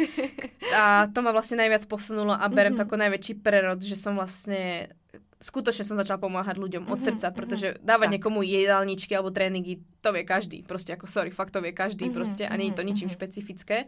A 0.69 1.09
to 1.13 1.21
ma 1.25 1.33
vlastne 1.33 1.61
najviac 1.61 1.89
posunulo 1.89 2.37
a 2.37 2.45
berem 2.53 2.77
uh-huh. 2.77 2.85
to 2.85 2.93
ako 2.93 2.97
najväčší 3.01 3.41
prerod, 3.41 3.81
že 3.81 3.97
som 3.97 4.13
vlastne 4.21 4.93
skutočne 5.39 5.87
som 5.87 5.95
začala 5.95 6.19
pomáhať 6.19 6.59
ľuďom 6.59 6.91
od 6.91 6.99
mhm, 6.99 7.05
srdca, 7.07 7.27
mhm. 7.31 7.35
pretože 7.35 7.69
dávať 7.83 8.09
tak. 8.11 8.15
niekomu 8.19 8.41
jedálničky 8.43 9.13
alebo 9.15 9.31
tréningy, 9.31 9.83
to 10.03 10.11
vie 10.11 10.27
každý. 10.27 10.67
Proste 10.67 10.95
ako, 10.95 11.07
sorry, 11.07 11.31
fakt 11.31 11.55
to 11.55 11.63
vie 11.63 11.75
každý 11.75 12.11
mm-hmm, 12.11 12.19
proste 12.19 12.45
a 12.47 12.55
nie 12.55 12.71
je 12.71 12.77
to 12.79 12.87
ničím 12.87 13.11
mm-hmm. 13.11 13.19
špecifické. 13.19 13.79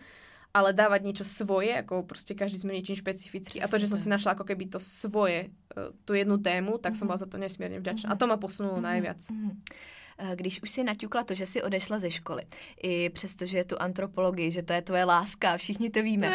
Ale 0.50 0.74
dávať 0.74 1.06
niečo 1.06 1.22
svoje, 1.22 1.70
ako 1.78 2.02
proste 2.02 2.34
každý 2.34 2.58
sme 2.58 2.74
niečím 2.74 2.98
špecifický. 2.98 3.62
A 3.62 3.70
to, 3.70 3.78
že 3.78 3.86
som 3.86 4.02
si 4.02 4.10
našla 4.10 4.34
ako 4.34 4.42
keby 4.42 4.66
to 4.66 4.82
svoje, 4.82 5.54
uh, 5.78 5.94
tú 6.02 6.18
jednu 6.18 6.42
tému, 6.42 6.82
tak 6.82 6.98
mm-hmm. 6.98 6.98
som 6.98 7.06
bola 7.06 7.22
za 7.22 7.30
to 7.30 7.38
nesmierne 7.38 7.78
vďačná. 7.78 8.10
A 8.10 8.18
to 8.18 8.26
ma 8.26 8.34
posunulo 8.34 8.82
mm-hmm. 8.82 8.90
najviac. 8.90 9.20
Mm-hmm. 9.30 9.54
Když 10.20 10.60
už 10.62 10.70
si 10.70 10.84
naťukla 10.84 11.24
to, 11.24 11.38
že 11.38 11.46
si 11.46 11.58
odešla 11.62 11.98
ze 11.98 12.10
školy, 12.10 12.42
i 12.82 13.08
přesto, 13.08 13.46
že 13.46 13.58
je 13.58 13.64
tu 13.64 13.76
antropologii, 13.80 14.50
že 14.50 14.62
to 14.62 14.72
je 14.72 14.82
tvoje 14.82 15.04
láska, 15.04 15.56
všichni 15.56 15.90
to 15.90 16.02
víme. 16.02 16.28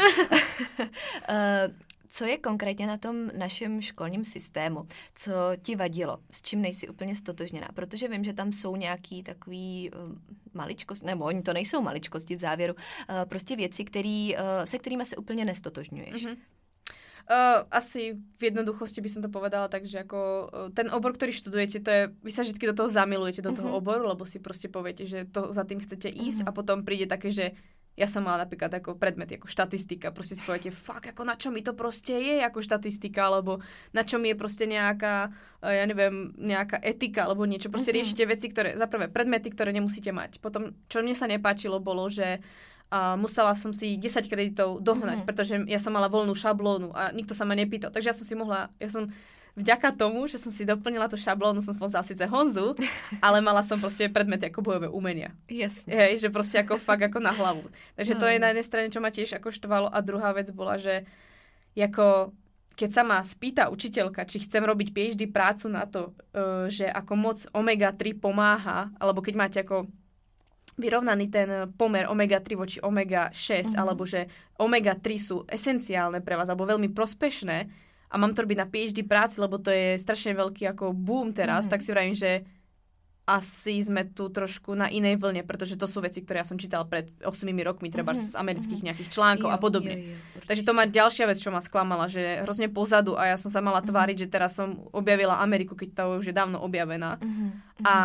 Co 2.15 2.25
je 2.25 2.37
konkrétně 2.37 2.87
na 2.87 2.97
tom 2.97 3.27
našem 3.37 3.81
školním 3.81 4.23
systému? 4.23 4.87
Co 5.15 5.31
ti 5.61 5.75
vadilo? 5.75 6.17
S 6.31 6.41
čím 6.41 6.61
nejsi 6.61 6.87
úplně 6.87 7.15
stotožněná? 7.15 7.67
Protože 7.73 8.07
vím, 8.07 8.23
že 8.23 8.33
tam 8.33 8.51
jsou 8.51 8.75
nějaký 8.75 9.23
takový 9.23 9.91
uh, 9.91 10.15
maličkosti, 10.53 11.05
nebo 11.05 11.25
oni 11.25 11.41
to 11.41 11.53
nejsou 11.53 11.81
maličkosti 11.81 12.35
v 12.35 12.39
závěru, 12.39 12.73
uh, 12.73 13.15
prostě 13.27 13.55
věci, 13.55 13.83
který, 13.83 14.35
uh, 14.35 14.41
se 14.63 14.79
kterými 14.79 15.05
se 15.05 15.15
úplně 15.15 15.45
nestotožňuješ. 15.45 16.25
Mm-hmm. 16.25 16.37
Uh, 17.31 17.67
asi 17.71 18.15
v 18.37 18.43
jednoduchosti 18.43 19.01
by 19.01 19.09
som 19.09 19.21
to 19.25 19.33
povedala 19.33 19.65
tak, 19.67 19.89
že 19.89 20.05
ako 20.05 20.45
uh, 20.45 20.69
ten 20.69 20.93
obor, 20.93 21.17
ktorý 21.17 21.33
študujete, 21.33 21.81
to 21.81 21.89
je, 21.89 22.01
vy 22.21 22.31
sa 22.31 22.45
vždy 22.45 22.69
do 22.69 22.77
toho 22.77 22.85
zamilujete, 22.85 23.41
do 23.41 23.49
toho 23.49 23.73
uh-huh. 23.73 23.81
oboru, 23.81 24.05
lebo 24.05 24.29
si 24.29 24.37
proste 24.37 24.69
poviete, 24.69 25.09
že 25.09 25.25
to 25.25 25.49
za 25.49 25.65
tým 25.65 25.81
chcete 25.81 26.05
ísť 26.05 26.45
uh-huh. 26.45 26.53
a 26.53 26.55
potom 26.55 26.85
príde 26.85 27.09
také, 27.09 27.33
že 27.33 27.57
ja 27.95 28.07
som 28.11 28.27
mala 28.27 28.43
napríklad 28.43 28.75
ako 28.75 28.99
predmet, 28.99 29.31
ako 29.31 29.47
štatistika, 29.47 30.11
proste 30.11 30.35
si 30.35 30.43
poviete, 30.43 30.71
fakt, 30.71 31.07
ako 31.15 31.23
na 31.23 31.39
čo 31.39 31.47
mi 31.47 31.63
to 31.63 31.71
proste 31.71 32.11
je, 32.11 32.43
ako 32.43 32.59
štatistika, 32.59 33.31
alebo 33.31 33.63
na 33.95 34.03
čo 34.03 34.19
mi 34.19 34.31
je 34.31 34.37
proste 34.37 34.67
nejaká, 34.67 35.31
ja 35.63 35.85
neviem, 35.87 36.35
nejaká 36.35 36.83
etika, 36.83 37.23
alebo 37.23 37.47
niečo, 37.47 37.71
proste 37.71 37.95
uh-huh. 37.95 38.03
riešite 38.03 38.23
veci, 38.27 38.51
ktoré, 38.51 38.75
za 38.75 38.91
prvé, 38.91 39.07
predmety, 39.07 39.47
ktoré 39.47 39.71
nemusíte 39.71 40.11
mať. 40.11 40.43
Potom, 40.43 40.75
čo 40.91 40.99
mne 40.99 41.15
sa 41.15 41.31
nepáčilo, 41.31 41.79
bolo, 41.79 42.11
že 42.11 42.43
a 42.93 43.17
musela 43.17 43.57
som 43.57 43.73
si 43.73 43.97
10 43.97 44.29
kreditov 44.29 44.77
dohnať, 44.77 45.25
mm-hmm. 45.25 45.27
pretože 45.27 45.57
ja 45.65 45.81
som 45.81 45.89
mala 45.89 46.05
voľnú 46.05 46.37
šablónu 46.37 46.93
a 46.93 47.09
nikto 47.17 47.33
sa 47.33 47.41
ma 47.41 47.57
nepýtal. 47.57 47.89
Takže 47.89 48.13
ja 48.13 48.15
som 48.15 48.25
si 48.29 48.37
mohla, 48.37 48.69
ja 48.77 48.89
som 48.93 49.09
vďaka 49.55 49.95
tomu, 49.95 50.27
že 50.27 50.35
som 50.35 50.51
si 50.51 50.67
doplnila 50.67 51.07
tú 51.07 51.15
šablónu, 51.15 51.63
som 51.63 51.71
spoznala 51.71 52.03
síce 52.03 52.27
Honzu, 52.27 52.75
ale 53.25 53.39
mala 53.39 53.63
som 53.63 53.79
proste 53.79 54.11
predmety 54.11 54.51
ako 54.51 54.61
bojové 54.61 54.87
umenia. 54.91 55.31
Jasne. 55.47 55.89
Hej, 55.89 56.27
že 56.27 56.29
proste 56.29 56.59
ako 56.59 56.75
fakt 56.75 57.07
ako 57.07 57.23
na 57.23 57.31
hlavu. 57.31 57.63
Takže 57.95 58.13
to 58.19 58.27
je 58.27 58.37
na 58.37 58.51
jednej 58.51 58.67
strane, 58.67 58.87
čo 58.91 58.99
ma 58.99 59.09
tiež 59.09 59.39
ako 59.39 59.49
štvalo 59.55 59.87
a 59.87 59.97
druhá 60.03 60.35
vec 60.35 60.51
bola, 60.51 60.75
že 60.75 61.07
ako 61.75 62.35
keď 62.75 62.89
sa 62.91 63.03
ma 63.07 63.23
spýta 63.23 63.71
učiteľka, 63.71 64.27
či 64.27 64.43
chcem 64.43 64.59
robiť 64.59 64.91
PhD 64.91 65.31
prácu 65.31 65.71
na 65.71 65.87
to, 65.87 66.11
e, 66.11 66.67
že 66.67 66.91
ako 66.91 67.13
moc 67.15 67.39
omega-3 67.55 68.19
pomáha, 68.19 68.91
alebo 68.99 69.23
keď 69.23 69.33
máte 69.39 69.57
ako 69.63 69.87
vyrovnaný 70.75 71.31
ten 71.31 71.71
pomer 71.79 72.03
omega-3 72.11 72.47
voči 72.59 72.77
omega-6, 72.83 73.71
mm-hmm. 73.71 73.79
alebo 73.79 74.03
že 74.03 74.27
omega-3 74.59 75.07
sú 75.15 75.47
esenciálne 75.47 76.19
pre 76.19 76.35
vás, 76.35 76.51
alebo 76.51 76.67
veľmi 76.67 76.91
prospešné 76.91 77.84
a 78.15 78.19
mám 78.19 78.31
to 78.31 78.47
robiť 78.47 78.57
na 78.63 78.67
PhD 78.71 79.03
práci, 79.03 79.43
lebo 79.43 79.59
to 79.59 79.75
je 79.75 79.99
strašne 79.99 80.31
veľký 80.31 80.71
ako 80.71 80.95
boom 80.95 81.35
teraz, 81.35 81.67
mm-hmm. 81.67 81.73
tak 81.75 81.83
si 81.83 81.91
vravím, 81.91 82.15
že 82.15 82.47
asi 83.25 83.81
sme 83.81 84.05
tu 84.05 84.29
trošku 84.29 84.77
na 84.77 84.85
inej 84.85 85.17
vlne, 85.17 85.41
pretože 85.41 85.81
to 85.81 85.89
sú 85.89 85.97
veci, 85.97 86.21
ktoré 86.21 86.45
ja 86.45 86.47
som 86.47 86.61
čítal 86.61 86.85
pred 86.85 87.09
8 87.25 87.41
rokmi, 87.65 87.89
treba 87.89 88.13
mm-hmm. 88.13 88.31
z 88.31 88.39
amerických 88.39 88.81
mhm. 88.81 88.87
nejakých 88.87 89.09
článkov 89.11 89.49
jo, 89.49 89.53
a 89.53 89.57
podobne. 89.57 89.95
Jo, 89.97 90.13
jo, 90.13 90.45
Takže 90.45 90.63
to 90.63 90.77
má 90.77 90.85
ďalšia 90.85 91.25
vec, 91.25 91.41
čo 91.41 91.49
ma 91.49 91.59
sklamala, 91.59 92.05
že 92.05 92.45
hrozne 92.45 92.69
pozadu 92.69 93.17
a 93.17 93.33
ja 93.33 93.37
som 93.41 93.49
sa 93.49 93.65
mala 93.65 93.81
mm-hmm. 93.81 93.91
tváriť, 93.91 94.17
že 94.23 94.31
teraz 94.31 94.53
som 94.55 94.87
objavila 94.93 95.41
Ameriku, 95.41 95.73
keď 95.73 95.89
to 95.91 96.03
už 96.21 96.25
je 96.29 96.37
dávno 96.37 96.61
objavená. 96.61 97.17
Mm-hmm. 97.17 97.49
A 97.83 97.95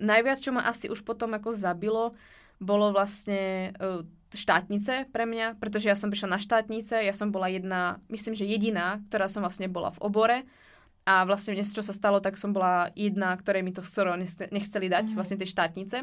najviac, 0.00 0.40
čo 0.40 0.56
ma 0.56 0.64
asi 0.64 0.88
už 0.88 1.04
potom 1.04 1.36
ako 1.36 1.52
zabilo, 1.52 2.16
bolo 2.60 2.92
vlastne 2.92 3.72
uh, 3.76 4.02
štátnice 4.36 5.08
pre 5.10 5.24
mňa, 5.24 5.56
pretože 5.56 5.88
ja 5.88 5.96
som 5.96 6.12
prišla 6.12 6.36
na 6.36 6.40
štátnice, 6.42 7.00
ja 7.00 7.14
som 7.16 7.32
bola 7.32 7.48
jedna, 7.48 8.02
myslím, 8.12 8.36
že 8.36 8.44
jediná, 8.44 9.00
ktorá 9.08 9.26
som 9.30 9.40
vlastne 9.40 9.70
bola 9.70 9.94
v 9.96 10.02
obore 10.04 10.38
a 11.06 11.22
vlastne 11.22 11.54
dnes, 11.54 11.70
čo 11.70 11.86
sa 11.86 11.94
stalo, 11.94 12.18
tak 12.18 12.34
som 12.34 12.50
bola 12.50 12.90
jedna, 12.98 13.32
ktorej 13.38 13.62
mi 13.62 13.70
to 13.70 13.80
skoro 13.80 14.18
nechceli 14.18 14.90
dať, 14.90 15.10
mm-hmm. 15.10 15.16
vlastne 15.16 15.38
tie 15.38 15.48
štátnice. 15.48 15.96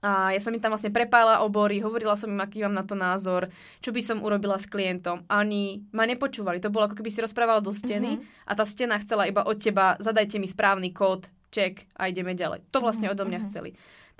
A 0.00 0.32
ja 0.32 0.40
som 0.40 0.54
im 0.56 0.62
tam 0.64 0.72
vlastne 0.72 0.88
prepála 0.88 1.44
obory, 1.44 1.84
hovorila 1.84 2.16
som 2.16 2.32
im, 2.32 2.40
aký 2.40 2.64
mám 2.64 2.72
na 2.72 2.88
to 2.88 2.96
názor, 2.96 3.52
čo 3.84 3.92
by 3.92 4.00
som 4.00 4.24
urobila 4.24 4.56
s 4.56 4.64
klientom. 4.64 5.28
A 5.28 5.44
oni 5.44 5.84
ma 5.92 6.08
nepočúvali. 6.08 6.56
To 6.64 6.72
bolo 6.72 6.88
ako 6.88 7.04
keby 7.04 7.12
si 7.12 7.20
rozprávala 7.20 7.60
do 7.60 7.68
steny 7.68 8.16
mm-hmm. 8.16 8.48
a 8.48 8.52
tá 8.56 8.64
stena 8.64 8.96
chcela 8.96 9.28
iba 9.28 9.44
od 9.44 9.60
teba, 9.60 10.00
zadajte 10.00 10.40
mi 10.40 10.48
správny 10.48 10.96
kód, 10.96 11.28
check 11.52 11.84
a 12.00 12.08
ideme 12.08 12.32
ďalej. 12.32 12.64
To 12.72 12.80
vlastne 12.80 13.12
mm-hmm. 13.12 13.20
odo 13.20 13.28
mňa 13.28 13.38
mm-hmm. 13.44 13.52
chceli. 13.52 13.70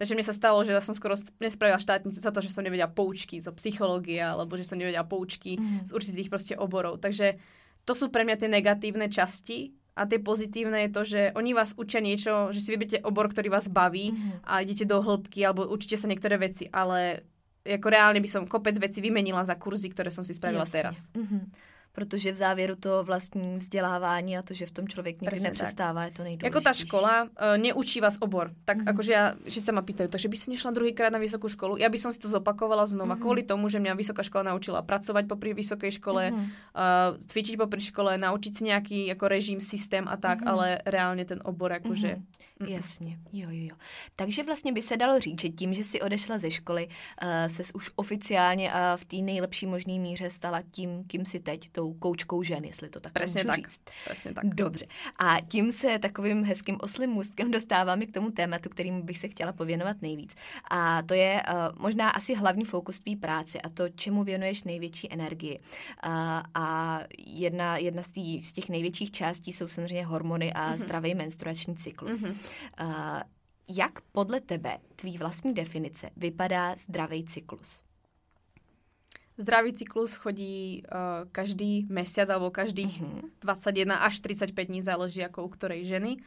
Takže 0.01 0.17
mne 0.17 0.25
sa 0.25 0.33
stalo, 0.33 0.65
že 0.65 0.73
ja 0.73 0.81
som 0.81 0.97
skoro 0.97 1.13
nespravila 1.45 1.77
štátnice 1.77 2.25
za 2.25 2.33
to, 2.33 2.41
že 2.41 2.49
som 2.49 2.65
nevedela 2.65 2.89
poučky 2.89 3.37
zo 3.37 3.53
psychológie 3.53 4.17
alebo 4.17 4.57
že 4.57 4.65
som 4.65 4.81
nevedela 4.81 5.05
poučky 5.05 5.61
mm-hmm. 5.61 5.85
z 5.85 5.91
určitých 5.93 6.33
proste 6.33 6.55
oborov. 6.57 7.05
Takže 7.05 7.37
to 7.85 7.93
sú 7.93 8.09
pre 8.09 8.25
mňa 8.25 8.41
tie 8.41 8.49
negatívne 8.49 9.13
časti 9.13 9.77
a 9.93 10.09
tie 10.09 10.17
pozitívne 10.17 10.89
je 10.89 10.91
to, 10.97 11.03
že 11.05 11.21
oni 11.37 11.53
vás 11.53 11.77
učia 11.77 12.01
niečo, 12.01 12.49
že 12.49 12.65
si 12.65 12.73
vyberiete 12.73 13.05
obor, 13.05 13.29
ktorý 13.29 13.53
vás 13.53 13.69
baví 13.69 14.17
mm-hmm. 14.17 14.49
a 14.49 14.65
idete 14.65 14.89
do 14.89 15.05
hĺbky 15.05 15.45
alebo 15.45 15.69
učíte 15.69 16.01
sa 16.01 16.09
niektoré 16.09 16.41
veci, 16.41 16.65
ale 16.73 17.29
ako 17.61 17.93
reálne 17.93 18.25
by 18.25 18.29
som 18.33 18.49
kopec 18.49 18.81
veci 18.81 19.05
vymenila 19.05 19.45
za 19.45 19.61
kurzy, 19.61 19.93
ktoré 19.93 20.09
som 20.09 20.25
si 20.25 20.33
spravila 20.33 20.65
Jasne. 20.65 20.77
teraz. 20.81 21.13
Mm-hmm 21.13 21.69
protože 22.01 22.33
v 22.33 22.39
závěru 22.41 22.81
to 22.81 23.05
vlastní 23.05 23.61
vzdělávání 23.61 24.41
a 24.41 24.43
to, 24.43 24.57
že 24.57 24.65
v 24.65 24.73
tom 24.73 24.89
člověk 24.89 25.21
nikdy 25.21 25.41
nepřestává, 25.41 26.09
je 26.09 26.11
to 26.17 26.23
nejdůležitější. 26.25 26.49
Jako 26.49 26.61
ta 26.65 26.73
škola 26.73 27.15
uh, 27.23 27.29
neučí 27.61 28.01
vás 28.01 28.17
obor. 28.25 28.57
Tak 28.65 28.81
mm-hmm. 28.81 28.89
akože 28.89 29.13
ja, 29.13 29.25
že 29.45 29.61
sa 29.61 29.77
ma 29.77 29.85
pýtajú, 29.85 30.09
takže 30.09 30.33
by 30.33 30.37
si 30.41 30.49
nešla 30.57 30.73
druhýkrát 30.73 31.13
na 31.13 31.21
vysokú 31.21 31.53
školu? 31.53 31.77
Ja 31.77 31.93
by 31.93 31.99
som 32.01 32.09
si 32.09 32.17
to 32.17 32.33
zopakovala 32.33 32.89
znova 32.89 33.21
mm-hmm. 33.21 33.21
kvôli 33.21 33.43
tomu, 33.45 33.69
že 33.69 33.77
mňa 33.77 33.93
vysoká 34.01 34.25
škola 34.25 34.57
naučila 34.57 34.81
pracovať 34.81 35.29
popri 35.29 35.53
vysokej 35.53 36.01
škole, 36.01 36.33
mm-hmm. 36.33 36.47
uh, 36.73 37.21
cvičiť 37.21 37.61
popri 37.61 37.85
škole, 37.85 38.17
naučiť 38.17 38.53
si 38.57 38.63
nejaký 38.65 38.99
ako 39.13 39.25
režim, 39.29 39.59
systém 39.61 40.09
a 40.09 40.17
tak, 40.17 40.41
mm-hmm. 40.41 40.53
ale 40.57 40.67
reálne 40.89 41.29
ten 41.29 41.45
obor 41.45 41.69
akože... 41.77 42.17
Mm-hmm. 42.17 42.39
Mm-mm. 42.41 42.49
Jasně, 42.66 43.18
jo, 43.33 43.49
jo, 43.51 43.66
jo. 43.70 43.77
Takže 44.16 44.42
vlastně 44.42 44.73
by 44.73 44.83
se 44.83 44.96
dalo 44.96 45.20
říct, 45.20 45.40
že 45.40 45.49
tím, 45.49 45.75
že 45.75 45.85
si 45.85 46.01
odešla 46.01 46.38
ze 46.38 46.51
školy, 46.51 46.88
uh, 46.88 47.29
ses 47.49 47.70
už 47.75 47.90
oficiálně 47.96 48.73
a 48.73 48.96
v 48.96 49.05
té 49.05 49.16
nejlepší 49.16 49.66
možné 49.66 49.99
míře 49.99 50.31
stala 50.31 50.62
tím, 50.70 51.05
kým 51.05 51.25
si 51.25 51.40
teď, 51.40 51.68
tou 51.70 51.92
koučkou 51.92 52.42
žen, 52.42 52.64
jestli 52.64 52.88
to 52.88 53.01
tak 53.01 53.12
Presně 53.12 53.44
tak, 53.44 53.57
říct. 53.57 53.81
Presně 54.05 54.35
tak. 54.35 54.44
Dobře. 54.44 54.87
A 55.18 55.40
tím 55.49 55.73
se 55.73 55.99
takovým 55.99 56.44
hezkým 56.44 56.77
oslým 56.81 57.11
můstkem 57.11 57.51
dostáváme 57.61 58.07
k 58.07 58.12
tomu 58.12 58.31
tématu, 58.31 58.68
kterým 58.68 59.03
bych 59.03 59.18
se 59.18 59.29
chtěla 59.29 59.53
pověnovat 59.53 59.96
nejvíc. 60.03 60.35
A 60.70 61.03
to 61.03 61.14
je 61.14 61.42
uh, 61.49 61.83
možná 61.83 62.11
asi 62.11 62.35
hlavní 62.35 62.64
fokus 62.64 63.01
tvý 63.01 63.16
práce 63.16 63.61
a 63.61 63.70
to, 63.70 63.88
čemu 63.88 64.25
věnuješ 64.25 64.64
největší 64.64 65.12
energii. 65.12 65.59
Uh, 66.07 66.12
a 66.55 67.01
jedna, 67.27 67.77
jedna 67.77 68.03
z, 68.03 68.11
tý, 68.11 68.42
z 68.42 68.53
těch 68.53 68.68
největších 68.68 69.11
částí 69.11 69.53
jsou 69.53 69.68
samozřejmě 69.68 70.05
hormony 70.07 70.53
a 70.53 70.73
mm-hmm. 70.73 70.79
zdravý 70.79 71.14
menstruační 71.14 71.77
cyklus. 71.77 72.18
Mm-hmm. 72.18 72.35
Jak 73.71 74.01
podle 74.13 74.41
tebe, 74.41 74.79
tvý 74.97 75.19
vlastní 75.19 75.55
definice, 75.55 76.11
vypadá 76.17 76.77
zdravý 76.77 77.25
cyklus? 77.25 77.85
Zdravý 79.37 79.73
cyklus 79.73 80.17
chodí 80.17 80.83
uh, 80.83 81.25
každý 81.33 81.87
mesiac 81.89 82.29
alebo 82.29 82.51
každých. 82.51 83.01
Mhm. 83.01 83.21
21 83.41 83.95
až 83.97 84.21
35 84.21 84.69
dní, 84.69 84.83
záleží 84.83 85.25
ako 85.25 85.45
u 85.45 85.49
ktorej 85.49 85.85
ženy. 85.85 86.21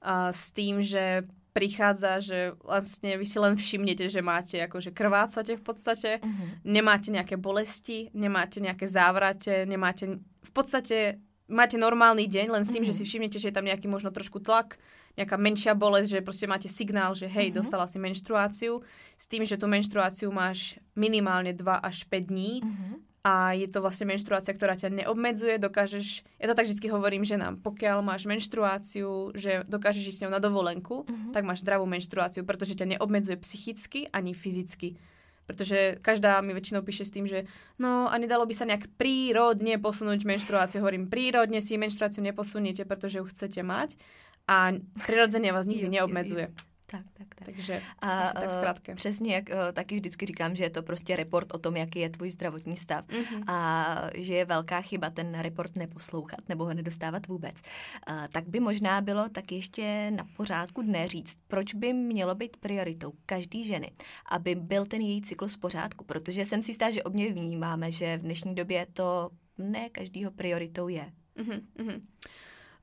Uh, 0.00 0.32
s 0.32 0.54
tým, 0.54 0.82
že 0.82 1.26
prichádza, 1.56 2.20
že 2.20 2.38
vlastne 2.60 3.16
vy 3.16 3.24
si 3.24 3.40
len 3.40 3.56
všimnete, 3.56 4.12
že 4.12 4.20
máte 4.20 4.60
akože 4.60 4.92
krvácate 4.92 5.56
v 5.56 5.64
podstate, 5.64 6.20
uh-huh. 6.20 6.48
nemáte 6.68 7.08
nejaké 7.08 7.40
bolesti, 7.40 8.12
nemáte 8.12 8.60
nejaké 8.60 8.84
závrate, 8.84 9.64
nemáte 9.64 10.20
v 10.20 10.52
podstate 10.52 11.16
máte 11.48 11.80
normálny 11.80 12.28
deň, 12.28 12.52
len 12.52 12.60
s 12.60 12.68
tým, 12.68 12.84
uh-huh. 12.84 12.92
že 12.92 13.00
si 13.00 13.08
všimnete, 13.08 13.40
že 13.40 13.48
je 13.48 13.56
tam 13.56 13.64
nejaký 13.64 13.88
možno 13.88 14.12
trošku 14.12 14.44
tlak, 14.44 14.76
nejaká 15.16 15.36
menšia 15.40 15.72
bolesť, 15.72 16.20
že 16.20 16.24
proste 16.24 16.46
máte 16.46 16.68
signál, 16.68 17.16
že 17.16 17.26
hej, 17.26 17.50
uh-huh. 17.50 17.64
dostala 17.64 17.88
si 17.88 17.96
menštruáciu, 17.96 18.84
s 19.16 19.24
tým, 19.24 19.48
že 19.48 19.56
tú 19.56 19.64
menštruáciu 19.66 20.28
máš 20.28 20.76
minimálne 20.92 21.56
2 21.56 21.64
až 21.80 22.04
5 22.04 22.30
dní 22.30 22.60
uh-huh. 22.60 22.94
a 23.24 23.56
je 23.56 23.66
to 23.72 23.80
vlastne 23.80 24.12
menštruácia, 24.12 24.52
ktorá 24.52 24.76
ťa 24.76 24.92
neobmedzuje, 24.92 25.56
dokážeš, 25.56 26.20
ja 26.36 26.46
to 26.52 26.54
tak 26.54 26.68
vždy 26.68 26.86
hovorím 26.92 27.24
ženám, 27.24 27.64
pokiaľ 27.64 28.04
máš 28.04 28.28
menštruáciu, 28.28 29.32
že 29.32 29.64
dokážeš 29.64 30.12
ísť 30.12 30.18
s 30.20 30.22
ňou 30.28 30.32
na 30.36 30.40
dovolenku, 30.40 31.08
uh-huh. 31.08 31.32
tak 31.32 31.48
máš 31.48 31.64
zdravú 31.64 31.88
menštruáciu, 31.88 32.44
pretože 32.44 32.76
ťa 32.76 32.96
neobmedzuje 32.96 33.40
psychicky 33.40 34.12
ani 34.12 34.36
fyzicky. 34.36 35.00
Pretože 35.46 36.02
každá 36.02 36.42
mi 36.42 36.50
väčšinou 36.50 36.82
píše 36.82 37.06
s 37.06 37.14
tým, 37.14 37.30
že 37.30 37.46
no 37.78 38.10
a 38.10 38.14
nedalo 38.18 38.42
by 38.50 38.50
sa 38.50 38.66
nejak 38.66 38.90
prírodne 38.98 39.78
posunúť 39.78 40.26
menštruáciu. 40.26 40.82
Hovorím, 40.82 41.06
prírodne 41.06 41.62
si 41.62 41.78
menštruáciu 41.78 42.18
neposuniete, 42.26 42.82
pretože 42.82 43.22
ju 43.22 43.24
chcete 43.30 43.62
mať 43.62 43.94
a 44.48 44.68
prirodzene 45.06 45.52
vás 45.52 45.66
nikdy 45.66 45.88
neobmedzuje. 45.88 46.48
Tak, 46.90 47.02
tak, 47.18 47.34
tak. 47.34 47.44
Takže 47.44 47.82
a, 47.98 48.20
asi 48.20 48.34
tak 48.34 48.52
zkrátke. 48.52 48.94
Přesně, 48.94 49.34
jak 49.34 49.48
uh, 49.48 49.54
taky 49.72 49.94
vždycky 49.94 50.26
říkám, 50.26 50.56
že 50.56 50.64
je 50.64 50.70
to 50.70 50.82
prostě 50.82 51.16
report 51.16 51.54
o 51.54 51.58
tom, 51.58 51.76
jaký 51.76 51.98
je 51.98 52.10
tvůj 52.10 52.30
zdravotní 52.30 52.76
stav 52.76 53.06
mm-hmm. 53.06 53.42
a 53.46 54.10
že 54.14 54.34
je 54.34 54.44
velká 54.44 54.80
chyba 54.80 55.10
ten 55.10 55.40
report 55.40 55.76
neposlouchat 55.76 56.48
nebo 56.48 56.64
ho 56.64 56.74
nedostávat 56.74 57.26
vůbec. 57.26 57.56
Uh, 58.10 58.26
tak 58.32 58.48
by 58.48 58.60
možná 58.60 59.00
bylo 59.00 59.28
tak 59.28 59.52
ještě 59.52 60.10
na 60.16 60.26
pořádku 60.36 60.82
dne 60.82 61.08
říct, 61.08 61.38
proč 61.48 61.74
by 61.74 61.92
mělo 61.92 62.34
být 62.34 62.56
prioritou 62.56 63.12
každý 63.26 63.64
ženy, 63.64 63.92
aby 64.30 64.54
byl 64.54 64.86
ten 64.86 65.00
její 65.00 65.22
cyklus 65.22 65.54
v 65.54 65.58
pořádku, 65.58 66.04
protože 66.04 66.46
jsem 66.46 66.62
si 66.62 66.70
jistá, 66.70 66.90
že 66.90 67.02
obně 67.02 67.32
vnímáme, 67.32 67.90
že 67.90 68.16
v 68.16 68.20
dnešní 68.20 68.54
době 68.54 68.86
to 68.92 69.30
ne 69.58 69.88
každýho 69.90 70.30
prioritou 70.30 70.88
je. 70.88 71.12
Mm-hmm. 71.36 72.00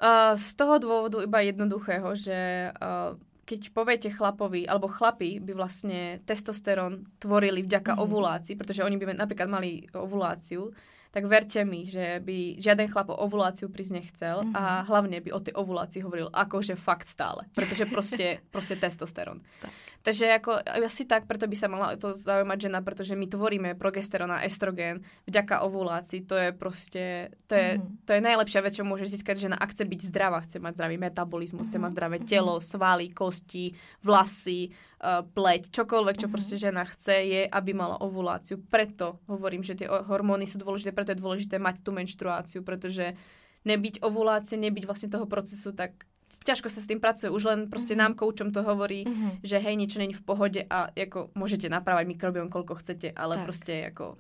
Uh, 0.02 0.34
z 0.36 0.48
toho 0.58 0.82
dôvodu 0.82 1.22
iba 1.24 1.40
jednoduchého, 1.46 2.12
že 2.18 2.72
uh, 2.76 3.14
keď 3.44 3.62
poviete 3.76 4.10
chlapovi, 4.10 4.64
alebo 4.64 4.88
chlapi 4.88 5.44
by 5.44 5.52
vlastne 5.52 6.24
testosterón 6.24 7.04
tvorili 7.20 7.62
vďaka 7.64 7.96
mm-hmm. 7.96 8.06
ovulácii, 8.08 8.56
pretože 8.56 8.84
oni 8.84 8.96
by 8.96 9.14
napríklad 9.14 9.52
mali 9.52 9.84
ovuláciu, 9.92 10.72
tak 11.14 11.30
verte 11.30 11.62
mi, 11.62 11.86
že 11.86 12.18
by 12.26 12.58
žiaden 12.58 12.90
chlap 12.90 13.14
o 13.14 13.20
ovuláciu 13.22 13.70
prísť 13.70 13.94
nechcel 14.02 14.42
mm-hmm. 14.42 14.58
a 14.58 14.64
mhm. 14.82 14.84
hlavne 14.90 15.18
by 15.22 15.30
o 15.30 15.40
tej 15.44 15.54
ovulácii 15.54 16.02
hovoril 16.02 16.28
akože 16.34 16.74
fakt 16.74 17.06
stále, 17.06 17.46
pretože 17.54 17.86
proste, 17.86 18.42
proste 18.50 18.80
testosterón. 18.80 19.46
Tak. 19.62 19.72
Takže 20.04 20.36
ako 20.36 20.60
asi 20.84 21.08
tak, 21.08 21.32
preto 21.32 21.48
by 21.48 21.56
sa 21.56 21.72
mala 21.72 21.96
to 21.96 22.12
zaujímať 22.12 22.68
žena, 22.68 22.84
pretože 22.84 23.16
my 23.16 23.24
tvoríme 23.24 23.80
progesterón 23.80 24.36
a 24.36 24.44
estrogen 24.44 25.00
vďaka 25.24 25.64
ovulácii. 25.64 26.28
To 26.28 26.36
je 26.36 26.50
proste, 26.52 27.32
to 27.48 27.56
je, 27.56 27.70
mm-hmm. 27.80 28.04
to 28.04 28.12
je 28.12 28.22
najlepšia 28.22 28.60
vec, 28.60 28.76
čo 28.76 28.84
môže 28.84 29.08
získať 29.08 29.48
žena, 29.48 29.56
ak 29.56 29.72
chce 29.72 29.88
byť 29.88 30.02
zdravá, 30.12 30.44
chce 30.44 30.60
mať 30.60 30.76
zdravý 30.76 31.00
metabolizmus, 31.00 31.72
mm-hmm. 31.72 31.80
chce 31.80 31.84
mať 31.88 31.88
mhm. 31.88 31.96
zdravé 31.96 32.18
telo, 32.28 32.56
svaly, 32.60 33.16
kosti, 33.16 33.72
vlasy, 34.04 34.76
uh, 35.00 35.24
pleť, 35.24 35.72
čokoľvek, 35.72 36.16
čo 36.20 36.28
mm-hmm. 36.28 36.36
proste 36.36 36.56
žena 36.60 36.84
chce, 36.84 37.16
je, 37.24 37.42
aby 37.48 37.72
mala 37.72 37.96
ovuláciu. 38.04 38.60
Preto 38.60 39.24
hovorím, 39.32 39.64
že 39.64 39.80
tie 39.80 39.88
hormóny 39.88 40.44
sú 40.44 40.60
dôležité, 40.60 40.92
preto 40.92 41.16
je 41.16 41.24
dôležité 41.24 41.64
mať 41.64 41.80
tú 41.80 41.96
menštruáciu, 41.96 42.60
pretože 42.60 43.16
nebyť 43.64 44.04
ovulácie, 44.04 44.60
nebyť 44.60 44.84
vlastne 44.84 45.08
toho 45.08 45.24
procesu, 45.32 45.72
tak 45.72 46.04
ťažko 46.42 46.72
sa 46.72 46.80
s 46.82 46.90
tým 46.90 46.98
pracuje. 46.98 47.30
Už 47.30 47.44
len 47.46 47.60
proste 47.70 47.94
mm-hmm. 47.94 48.16
nám 48.16 48.20
koučom 48.20 48.50
to 48.50 48.66
hovorí, 48.66 49.06
mm-hmm. 49.06 49.46
že 49.46 49.62
hej, 49.62 49.76
niečo 49.78 50.02
není 50.02 50.18
v 50.18 50.24
pohode 50.26 50.66
a 50.66 50.90
ako 50.90 51.36
môžete 51.38 51.70
napravať 51.70 52.10
mikrobiom, 52.10 52.50
koľko 52.50 52.82
chcete, 52.82 53.14
ale 53.14 53.38
tak. 53.38 53.46
proste 53.46 53.74
ako... 53.94 54.18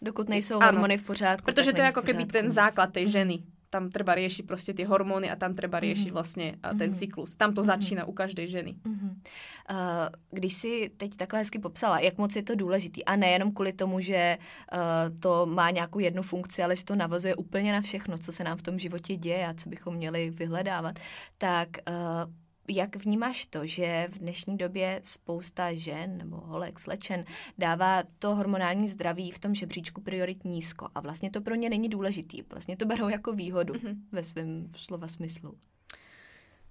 Dokud 0.00 0.32
nejsou 0.32 0.64
hormony 0.64 0.96
v 0.96 1.04
pořádku. 1.04 1.44
Protože 1.44 1.76
to 1.76 1.84
je 1.84 1.92
ako 1.92 2.02
keby 2.02 2.24
ten 2.24 2.48
základ 2.48 2.88
tej 2.88 3.12
ženy 3.20 3.44
tam 3.70 3.86
treba 3.90 4.18
riešiť 4.18 4.44
proste 4.46 4.74
tie 4.74 4.82
hormóny 4.82 5.30
a 5.30 5.38
tam 5.38 5.54
treba 5.54 5.78
riešiť 5.78 6.10
vlastne 6.10 6.58
ten 6.74 6.90
mhm. 6.90 6.98
cyklus. 6.98 7.38
Tam 7.38 7.54
to 7.54 7.62
mhm. 7.62 7.68
začína 7.70 8.02
u 8.04 8.12
každej 8.12 8.46
ženy. 8.50 8.72
Uh, 8.82 10.10
když 10.30 10.54
si 10.54 10.90
teď 10.96 11.16
takhle 11.16 11.38
hezky 11.38 11.58
popsala, 11.58 12.00
jak 12.00 12.18
moc 12.18 12.36
je 12.36 12.42
to 12.42 12.54
důležitý 12.54 13.04
a 13.04 13.16
nejenom 13.16 13.54
kvůli 13.54 13.72
tomu, 13.72 14.00
že 14.00 14.38
uh, 14.38 15.18
to 15.20 15.46
má 15.46 15.70
nějakou 15.70 15.98
jednu 15.98 16.22
funkci, 16.22 16.62
ale 16.62 16.76
že 16.76 16.84
to 16.84 16.96
navazuje 16.96 17.34
úplně 17.34 17.72
na 17.72 17.80
všechno, 17.80 18.18
co 18.18 18.32
se 18.32 18.44
nám 18.44 18.58
v 18.58 18.62
tom 18.62 18.78
životě 18.78 19.16
děje 19.16 19.46
a 19.46 19.54
co 19.54 19.68
bychom 19.68 19.94
měli 19.94 20.30
vyhledávat, 20.30 20.98
tak 21.38 21.68
uh, 21.88 22.32
jak 22.70 22.96
vnímáš 22.96 23.46
to, 23.46 23.66
že 23.66 24.08
v 24.10 24.18
dnešní 24.18 24.56
době 24.56 25.00
spousta 25.04 25.74
žen 25.74 26.18
nebo 26.18 26.36
holek, 26.36 26.78
slečen 26.78 27.24
dává 27.58 28.02
to 28.18 28.34
hormonální 28.34 28.88
zdraví 28.88 29.30
v 29.30 29.38
tom 29.38 29.54
žebříčku 29.54 30.00
priorit 30.00 30.44
nízko 30.44 30.88
a 30.94 31.00
vlastně 31.00 31.30
to 31.30 31.40
pro 31.40 31.54
ně 31.54 31.70
není 31.70 31.88
důležitý. 31.88 32.42
Vlastně 32.42 32.76
to 32.76 32.86
berou 32.86 33.08
jako 33.08 33.32
výhodu 33.32 33.74
mm-hmm. 33.74 33.96
ve 34.12 34.24
svém 34.24 34.68
slova 34.76 35.08
smyslu. 35.08 35.58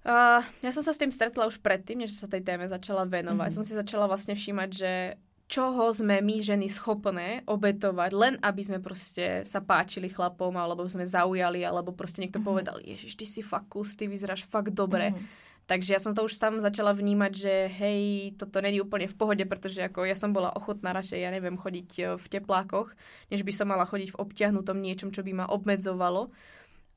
Uh, 0.00 0.40
ja 0.64 0.72
som 0.72 0.80
sa 0.80 0.96
s 0.96 1.00
tým 1.00 1.12
stretla 1.12 1.44
už 1.44 1.60
predtým, 1.60 2.00
než 2.00 2.16
sa 2.16 2.24
tej 2.24 2.40
téme 2.40 2.64
začala 2.64 3.04
venovať. 3.04 3.52
Mm-hmm. 3.52 3.58
Som 3.60 3.68
si 3.68 3.76
začala 3.76 4.08
vlastne 4.08 4.32
všímať, 4.32 4.68
že 4.72 5.20
čoho 5.44 5.92
sme 5.92 6.24
my 6.24 6.40
ženy 6.40 6.72
schopné 6.72 7.44
obetovať, 7.44 8.10
len 8.16 8.34
aby 8.40 8.62
sme 8.64 8.80
proste 8.80 9.44
sa 9.44 9.60
páčili 9.60 10.08
chlapom, 10.08 10.56
alebo 10.56 10.88
sme 10.88 11.04
zaujali, 11.04 11.60
alebo 11.68 11.92
proste 11.92 12.24
niekto 12.24 12.40
mm-hmm. 12.40 12.48
povedal, 12.48 12.80
ježiš, 12.80 13.12
ty 13.12 13.28
si 13.28 13.44
fakt 13.44 13.68
kus, 13.68 13.92
ty 13.92 14.08
vyzeráš 14.08 14.48
fakt 14.48 14.72
dobre. 14.72 15.12
Mm-hmm 15.12 15.49
takže 15.70 15.94
ja 15.94 16.02
som 16.02 16.18
to 16.18 16.26
už 16.26 16.34
tam 16.42 16.58
začala 16.58 16.90
vnímať, 16.90 17.30
že 17.30 17.54
hej, 17.70 18.34
toto 18.34 18.58
není 18.58 18.82
úplne 18.82 19.06
v 19.06 19.14
pohode, 19.14 19.46
pretože 19.46 19.78
ako 19.86 20.02
ja 20.02 20.18
som 20.18 20.34
bola 20.34 20.50
ochotná 20.50 20.90
radšej, 20.90 21.22
ja 21.22 21.30
neviem, 21.30 21.54
chodiť 21.54 21.90
e, 21.94 22.02
v 22.18 22.26
teplákoch, 22.26 22.90
než 23.30 23.46
by 23.46 23.52
som 23.54 23.70
mala 23.70 23.86
chodiť 23.86 24.10
v 24.10 24.18
obťahnutom 24.18 24.82
niečom, 24.82 25.14
čo 25.14 25.22
by 25.22 25.30
ma 25.30 25.46
obmedzovalo. 25.46 26.34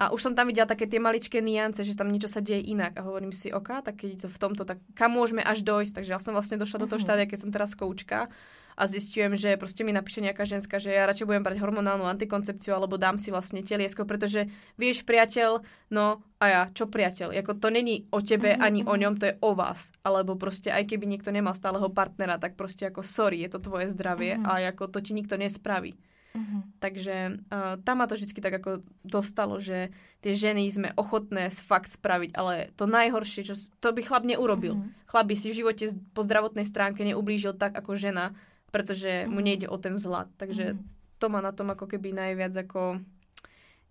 A 0.02 0.10
už 0.10 0.26
som 0.26 0.34
tam 0.34 0.50
videla 0.50 0.66
také 0.66 0.90
tie 0.90 0.98
maličké 0.98 1.38
niance, 1.38 1.86
že 1.86 1.94
tam 1.94 2.10
niečo 2.10 2.26
sa 2.26 2.42
deje 2.42 2.66
inak. 2.66 2.98
A 2.98 3.06
hovorím 3.06 3.30
si, 3.30 3.54
OK, 3.54 3.86
tak 3.86 4.02
keď 4.02 4.26
to 4.26 4.28
v 4.34 4.42
tomto, 4.42 4.66
tak 4.66 4.82
kam 4.98 5.14
môžeme 5.14 5.46
až 5.46 5.62
dojsť? 5.62 6.02
Takže 6.02 6.10
ja 6.10 6.18
som 6.18 6.34
vlastne 6.34 6.58
došla 6.58 6.82
do 6.82 6.90
toho 6.90 6.98
mhm. 6.98 7.06
štádia, 7.06 7.30
keď 7.30 7.40
som 7.46 7.54
teraz 7.54 7.78
koučka 7.78 8.34
a 8.74 8.84
zistujem, 8.90 9.38
že 9.38 9.56
proste 9.56 9.86
mi 9.86 9.94
napíše 9.94 10.22
nejaká 10.22 10.44
ženská, 10.44 10.82
že 10.82 10.94
ja 10.94 11.06
radšej 11.06 11.30
budem 11.30 11.46
brať 11.46 11.62
hormonálnu 11.62 12.06
antikoncepciu 12.10 12.74
alebo 12.74 12.98
dám 12.98 13.22
si 13.22 13.30
vlastne 13.30 13.62
teliesko, 13.62 14.06
pretože 14.06 14.50
vieš, 14.76 15.06
priateľ, 15.06 15.62
no 15.94 16.26
a 16.42 16.46
ja, 16.50 16.62
čo 16.76 16.90
priateľ? 16.90 17.32
Jako 17.32 17.54
to 17.62 17.72
není 17.72 18.04
o 18.12 18.20
tebe 18.20 18.52
mm-hmm. 18.52 18.66
ani 18.66 18.82
o 18.84 18.94
mhm. 18.94 19.00
ňom, 19.00 19.14
to 19.16 19.26
je 19.32 19.36
o 19.40 19.52
vás. 19.56 19.94
Alebo 20.04 20.36
proste 20.36 20.74
aj 20.74 20.90
keby 20.90 21.08
niekto 21.08 21.32
nemal 21.32 21.56
stáleho 21.56 21.88
partnera, 21.88 22.42
tak 22.42 22.60
proste 22.60 22.90
ako 22.90 23.06
sorry, 23.06 23.46
je 23.48 23.50
to 23.56 23.60
tvoje 23.64 23.88
zdravie 23.94 24.36
mm-hmm. 24.36 24.50
a 24.50 24.74
ako 24.76 24.92
to 24.92 25.00
ti 25.00 25.16
nikto 25.16 25.40
nespraví. 25.40 25.96
Mm-hmm. 26.34 26.62
Takže 26.82 27.16
uh, 27.30 27.78
tam 27.86 28.02
ma 28.02 28.10
to 28.10 28.18
vždy 28.18 28.42
tak 28.42 28.58
ako 28.58 28.82
dostalo, 29.06 29.62
že 29.62 29.94
tie 30.26 30.34
ženy 30.34 30.66
sme 30.66 30.90
ochotné 30.98 31.54
fakt 31.54 31.94
spraviť, 31.94 32.34
ale 32.34 32.74
to 32.74 32.90
najhoršie, 32.90 33.46
čo 33.46 33.54
to 33.78 33.94
by 33.94 34.02
chlap 34.02 34.26
neurobil. 34.26 34.82
Mm-hmm. 34.82 35.06
Chlap 35.14 35.30
by 35.30 35.36
si 35.38 35.54
v 35.54 35.62
živote 35.62 35.94
po 36.18 36.26
zdravotnej 36.26 36.66
stránke 36.66 37.06
neublížil 37.06 37.54
tak 37.54 37.78
ako 37.78 37.94
žena, 37.94 38.34
pretože 38.74 39.30
mu 39.30 39.38
mhm. 39.38 39.46
nejde 39.46 39.68
o 39.70 39.78
ten 39.78 39.94
zlat. 40.02 40.34
Takže 40.42 40.74
mm. 40.74 40.80
to 41.22 41.30
ma 41.30 41.46
na 41.46 41.54
tom 41.54 41.70
ako 41.70 41.86
keby 41.86 42.10
najviac 42.10 42.66
ako 42.66 42.98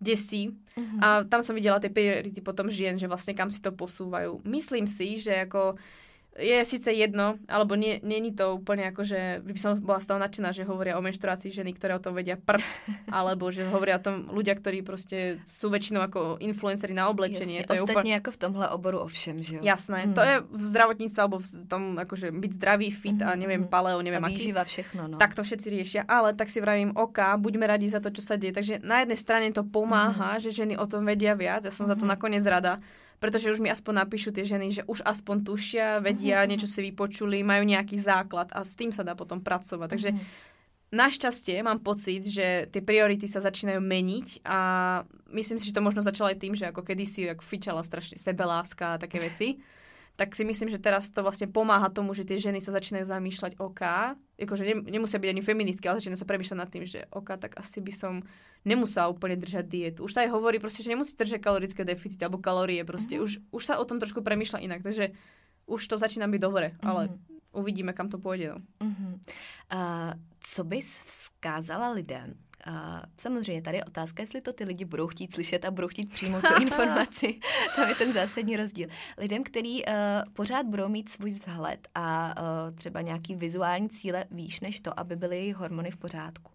desí. 0.03 0.51
Mm-hmm. 0.75 0.99
A 0.99 1.23
tam 1.31 1.47
som 1.47 1.55
videla 1.55 1.79
tie 1.79 1.87
priority 1.87 2.43
potom 2.43 2.67
žien, 2.67 2.99
že 2.99 3.07
vlastne 3.07 3.39
kam 3.39 3.47
si 3.47 3.63
to 3.63 3.71
posúvajú. 3.71 4.43
Myslím 4.43 4.91
si, 4.91 5.23
že 5.23 5.47
ako 5.47 5.79
je 6.41 6.65
síce 6.65 6.89
jedno, 6.89 7.37
alebo 7.45 7.77
nie, 7.77 8.01
nie 8.01 8.25
je 8.25 8.41
to 8.41 8.57
úplne 8.57 8.89
ako, 8.89 9.05
že 9.05 9.45
by 9.45 9.61
som 9.61 9.77
bola 9.85 10.01
z 10.01 10.09
toho 10.09 10.17
nadšená, 10.17 10.49
že 10.57 10.65
hovoria 10.65 10.97
o 10.97 11.05
menštruácii 11.05 11.53
ženy, 11.53 11.77
ktoré 11.77 11.93
o 11.93 12.01
tom 12.01 12.17
vedia 12.17 12.41
prd, 12.41 12.65
alebo 13.13 13.53
že 13.53 13.69
hovoria 13.69 14.01
o 14.01 14.05
tom 14.05 14.33
ľudia, 14.33 14.57
ktorí 14.57 14.81
proste 14.81 15.45
sú 15.45 15.69
väčšinou 15.69 16.01
ako 16.01 16.41
influenceri 16.41 16.97
na 16.97 17.13
oblečenie. 17.13 17.61
Jasne, 17.61 17.69
to 17.69 17.77
je 17.77 17.85
úplne 17.85 18.17
ako 18.17 18.31
v 18.33 18.39
tomhle 18.41 18.67
oboru 18.73 19.05
ovšem, 19.05 19.45
že 19.45 19.61
jo? 19.61 19.63
Jasné, 19.63 20.09
hmm. 20.09 20.17
to 20.17 20.23
je 20.25 20.35
v 20.41 20.65
zdravotníctve, 20.73 21.21
alebo 21.21 21.37
v 21.45 21.49
tom 21.69 21.83
akože 22.01 22.33
byť 22.33 22.53
zdravý, 22.57 22.89
fit 22.89 23.21
a 23.21 23.37
neviem, 23.37 23.69
paleo, 23.69 24.01
neviem 24.01 24.25
a 24.25 24.29
výživa 24.33 24.65
aký. 24.65 24.81
všechno, 24.81 25.13
no. 25.13 25.17
Tak 25.21 25.37
to 25.37 25.45
všetci 25.45 25.69
riešia, 25.69 26.03
ale 26.09 26.33
tak 26.33 26.49
si 26.49 26.65
vravím, 26.65 26.97
OK, 26.97 27.21
buďme 27.37 27.69
radi 27.69 27.93
za 27.93 28.01
to, 28.01 28.09
čo 28.09 28.25
sa 28.25 28.41
deje. 28.41 28.57
Takže 28.57 28.81
na 28.81 29.05
jednej 29.05 29.21
strane 29.21 29.53
to 29.53 29.69
pomáha, 29.69 30.41
hmm. 30.41 30.43
že 30.49 30.65
ženy 30.65 30.81
o 30.81 30.89
tom 30.89 31.05
vedia 31.05 31.37
viac, 31.37 31.69
ja 31.69 31.73
som 31.73 31.85
hmm. 31.85 31.93
za 31.93 31.97
to 32.01 32.09
nakoniec 32.09 32.45
rada, 32.49 32.81
pretože 33.23 33.55
už 33.55 33.63
mi 33.63 33.71
aspoň 33.71 34.03
napíšu 34.03 34.35
tie 34.35 34.43
ženy, 34.43 34.75
že 34.75 34.83
už 34.91 35.07
aspoň 35.07 35.47
tušia, 35.47 36.03
vedia, 36.03 36.43
uh-huh. 36.43 36.51
niečo 36.51 36.67
si 36.67 36.83
vypočuli, 36.83 37.47
majú 37.47 37.63
nejaký 37.63 37.95
základ 38.03 38.51
a 38.51 38.67
s 38.67 38.75
tým 38.75 38.91
sa 38.91 39.07
dá 39.07 39.15
potom 39.15 39.39
pracovať. 39.39 39.89
Takže 39.95 40.11
uh-huh. 40.11 40.51
Našťastie 40.93 41.65
mám 41.65 41.81
pocit, 41.81 42.21
že 42.29 42.69
tie 42.69 42.85
priority 42.85 43.25
sa 43.25 43.41
začínajú 43.41 43.81
meniť 43.81 44.45
a 44.45 44.61
myslím 45.33 45.57
si, 45.57 45.73
že 45.73 45.73
to 45.73 45.81
možno 45.81 46.05
začalo 46.05 46.29
aj 46.29 46.37
tým, 46.37 46.53
že 46.53 46.69
ako 46.69 46.85
kedysi 46.85 47.33
ako 47.33 47.41
fičala 47.41 47.81
strašne 47.81 48.21
sebeláska 48.21 48.93
a 48.93 49.01
také 49.01 49.17
veci, 49.17 49.57
tak 50.17 50.37
si 50.37 50.45
myslím, 50.45 50.69
že 50.69 50.77
teraz 50.77 51.09
to 51.09 51.25
vlastne 51.25 51.49
pomáha 51.49 51.89
tomu, 51.89 52.13
že 52.13 52.29
tie 52.29 52.37
ženy 52.37 52.61
sa 52.61 52.77
začínajú 52.77 53.09
zamýšľať 53.09 53.57
OK, 53.57 53.83
akože 54.37 54.63
nemusia 54.85 55.17
byť 55.17 55.31
ani 55.33 55.43
feministky, 55.43 55.89
ale 55.89 55.99
začínajú 55.99 56.21
sa 56.21 56.29
premýšľať 56.29 56.59
nad 56.61 56.69
tým, 56.69 56.85
že 56.85 57.09
OK, 57.11 57.41
tak 57.41 57.57
asi 57.57 57.81
by 57.81 57.93
som 57.93 58.15
nemusela 58.63 59.11
úplne 59.11 59.41
držať 59.41 59.65
dietu. 59.67 60.05
Už 60.05 60.13
sa 60.15 60.23
aj 60.23 60.31
hovorí 60.37 60.61
proste, 60.61 60.85
že 60.85 60.93
nemusí 60.93 61.17
držať 61.17 61.41
kalorické 61.41 61.83
deficity 61.83 62.23
alebo 62.23 62.39
kalórie 62.39 62.85
proste. 62.85 63.19
Uh-huh. 63.19 63.27
Už, 63.27 63.43
už 63.51 63.63
sa 63.65 63.81
o 63.81 63.85
tom 63.89 63.99
trošku 63.99 64.21
premýšľa 64.21 64.63
inak, 64.63 64.81
takže 64.85 65.17
už 65.67 65.81
to 65.81 65.97
začína 65.97 66.29
byť 66.29 66.41
dobre, 66.43 66.77
ale 66.85 67.09
uh-huh. 67.09 67.59
uvidíme, 67.59 67.97
kam 67.97 68.13
to 68.13 68.21
pôjde. 68.21 68.55
No. 68.55 68.59
Uh-huh. 68.85 69.13
Uh, 69.73 70.13
co 70.45 70.61
bys 70.65 70.87
vzkázala 71.09 71.97
lidem, 71.97 72.37
Uh, 72.67 73.01
samozřejmě 73.21 73.63
tady 73.63 73.77
je 73.77 73.85
otázka, 73.85 74.23
jestli 74.23 74.41
to 74.41 74.53
ty 74.53 74.65
lidi 74.65 74.85
budou 74.85 75.07
chtít 75.07 75.35
slyšet 75.35 75.65
a 75.65 75.71
budou 75.71 75.89
chtít 75.89 76.13
přijmout 76.13 76.43
tu 76.43 76.55
informaci. 76.63 77.41
Tam 77.77 77.89
je 77.89 77.95
ten 77.95 78.13
zásadní 78.13 78.57
rozdíl. 78.57 78.89
Lidem, 79.19 79.45
který 79.45 79.85
uh, 79.85 79.93
pořád 80.33 80.67
budou 80.67 80.89
mít 80.89 81.09
svůj 81.09 81.31
vzhled 81.31 81.89
a 81.95 82.35
uh, 82.43 82.75
třeba 82.75 83.01
nějaký 83.01 83.37
vizuální 83.37 83.89
cíle 83.89 84.25
výš 84.31 84.61
než 84.61 84.81
to, 84.81 85.01
aby 85.01 85.17
byly 85.17 85.37
jejich 85.37 85.57
hormony 85.57 85.91
v 85.91 85.97
pořádku. 85.97 86.53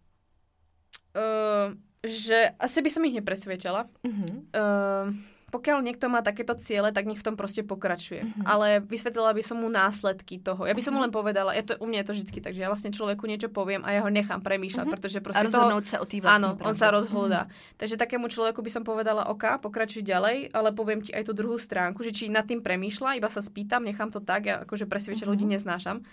Uh, 1.15 1.75
že 2.07 2.49
asi 2.59 2.81
by 2.81 2.89
som 2.89 3.03
ich 3.05 3.15
nepresviečala. 3.17 3.89
Uh-huh. 4.05 4.45
Uh, 4.53 5.13
pokiaľ 5.47 5.79
niekto 5.79 6.11
má 6.11 6.19
takéto 6.19 6.59
ciele, 6.59 6.91
tak 6.91 7.07
nech 7.07 7.23
v 7.23 7.23
tom 7.23 7.39
proste 7.39 7.63
pokračuje. 7.63 8.27
Uh-huh. 8.27 8.43
Ale 8.43 8.83
vysvetlila 8.83 9.31
by 9.31 9.39
som 9.39 9.63
mu 9.63 9.71
následky 9.71 10.43
toho. 10.43 10.67
Ja 10.67 10.75
by 10.75 10.83
som 10.83 10.91
mu 10.91 10.99
len 10.99 11.07
povedala, 11.07 11.55
ja 11.55 11.63
to, 11.63 11.79
u 11.79 11.87
mňa 11.87 12.03
je 12.03 12.07
to 12.11 12.13
vždy 12.19 12.39
tak, 12.43 12.51
že 12.51 12.67
ja 12.67 12.67
vlastne 12.67 12.91
človeku 12.91 13.23
niečo 13.23 13.47
poviem 13.47 13.79
a 13.87 13.95
ja 13.95 14.03
ho 14.03 14.11
nechám 14.11 14.43
premýšľať, 14.43 14.83
uh-huh. 14.83 14.91
pretože 14.99 15.23
proste 15.23 15.39
A 15.39 15.47
rozhodnúť 15.47 15.83
toho, 15.87 15.91
sa 15.95 15.97
o 16.03 16.05
tý 16.05 16.19
vlastne 16.19 16.51
Áno, 16.51 16.59
pravde. 16.59 16.67
on 16.67 16.75
sa 16.75 16.87
rozhodá. 16.91 17.41
Uh-huh. 17.47 17.79
Takže 17.79 17.95
takému 17.95 18.27
človeku 18.27 18.59
by 18.59 18.71
som 18.75 18.83
povedala, 18.83 19.31
OK, 19.31 19.47
pokračuj 19.63 20.03
ďalej, 20.03 20.51
ale 20.51 20.75
poviem 20.75 20.99
ti 20.99 21.15
aj 21.15 21.31
tú 21.31 21.31
druhú 21.31 21.55
stránku, 21.55 22.03
že 22.03 22.11
či 22.11 22.27
nad 22.27 22.43
tým 22.43 22.59
premýšľa, 22.59 23.15
iba 23.15 23.31
sa 23.31 23.39
spýtam, 23.39 23.87
nechám 23.87 24.11
to 24.11 24.19
tak, 24.19 24.51
ja 24.51 24.67
akože 24.67 24.83
presviečať 24.83 25.23
uh-huh. 25.23 25.31
ľudí 25.31 25.47
neznášam 25.47 26.03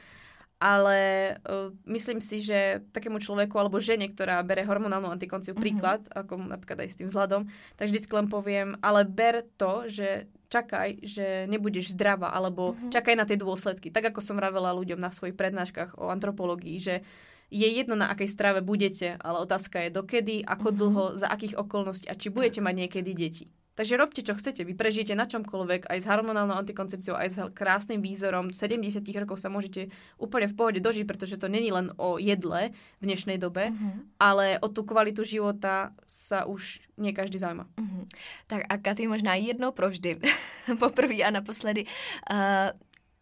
ale 0.64 0.98
uh, 1.44 1.68
myslím 1.84 2.24
si, 2.24 2.40
že 2.40 2.80
takému 2.96 3.20
človeku 3.20 3.52
alebo 3.60 3.76
žene, 3.76 4.08
ktorá 4.08 4.40
bere 4.40 4.64
hormonálnu 4.64 5.12
antikonciu, 5.12 5.52
mm-hmm. 5.52 5.60
príklad, 5.60 6.00
ako 6.08 6.40
napríklad 6.40 6.88
aj 6.88 6.88
s 6.88 6.98
tým 7.04 7.08
vzhľadom, 7.12 7.44
tak 7.76 7.92
vždycky 7.92 8.08
len 8.16 8.32
poviem, 8.32 8.72
ale 8.80 9.04
ber 9.04 9.44
to, 9.60 9.84
že 9.84 10.24
čakaj, 10.48 11.04
že 11.04 11.44
nebudeš 11.52 11.92
zdravá, 11.92 12.32
alebo 12.32 12.72
mm-hmm. 12.72 12.88
čakaj 12.96 13.12
na 13.12 13.28
tie 13.28 13.36
dôsledky. 13.36 13.92
Tak 13.92 14.16
ako 14.16 14.24
som 14.24 14.40
vravela 14.40 14.72
ľuďom 14.72 14.96
na 14.96 15.12
svojich 15.12 15.36
prednáškach 15.36 16.00
o 16.00 16.08
antropológii, 16.08 16.80
že 16.80 17.04
je 17.52 17.68
jedno, 17.68 17.92
na 17.92 18.08
akej 18.08 18.32
strave 18.32 18.64
budete, 18.64 19.20
ale 19.20 19.44
otázka 19.44 19.84
je 19.84 19.92
dokedy, 19.92 20.48
ako 20.48 20.72
mm-hmm. 20.72 20.80
dlho, 20.80 21.04
za 21.20 21.28
akých 21.28 21.60
okolností 21.60 22.08
a 22.08 22.16
či 22.16 22.32
budete 22.32 22.64
mať 22.64 22.88
niekedy 22.88 23.12
deti. 23.12 23.52
Takže 23.74 23.98
robte, 23.98 24.22
čo 24.22 24.38
chcete. 24.38 24.62
Vy 24.62 24.78
prežijete 24.78 25.18
na 25.18 25.26
čomkoľvek, 25.26 25.90
aj 25.90 25.98
s 25.98 26.06
hormonálnou 26.06 26.54
antikoncepciou, 26.54 27.18
aj 27.18 27.28
s 27.28 27.36
krásnym 27.58 27.98
výzorom. 27.98 28.54
70 28.54 29.02
rokov 29.18 29.42
sa 29.42 29.50
môžete 29.50 29.90
úplne 30.14 30.46
v 30.46 30.54
pohode 30.54 30.78
dožiť, 30.78 31.02
pretože 31.02 31.34
to 31.34 31.50
není 31.50 31.74
len 31.74 31.90
o 31.98 32.22
jedle 32.22 32.70
v 33.02 33.04
dnešnej 33.04 33.34
dobe, 33.42 33.74
uh-huh. 33.74 34.06
ale 34.22 34.62
o 34.62 34.70
tú 34.70 34.86
kvalitu 34.86 35.26
života 35.26 35.90
sa 36.06 36.46
už 36.46 36.86
nie 37.02 37.10
každý 37.10 37.42
zaujíma. 37.42 37.66
Uh-huh. 37.66 38.06
Tak 38.46 38.62
a 38.70 38.74
Katy 38.78 39.10
možná 39.10 39.34
jednou 39.34 39.74
provždy, 39.74 40.22
poprvé 40.82 41.26
a 41.26 41.34
naposledy, 41.34 41.90
uh, 42.30 42.70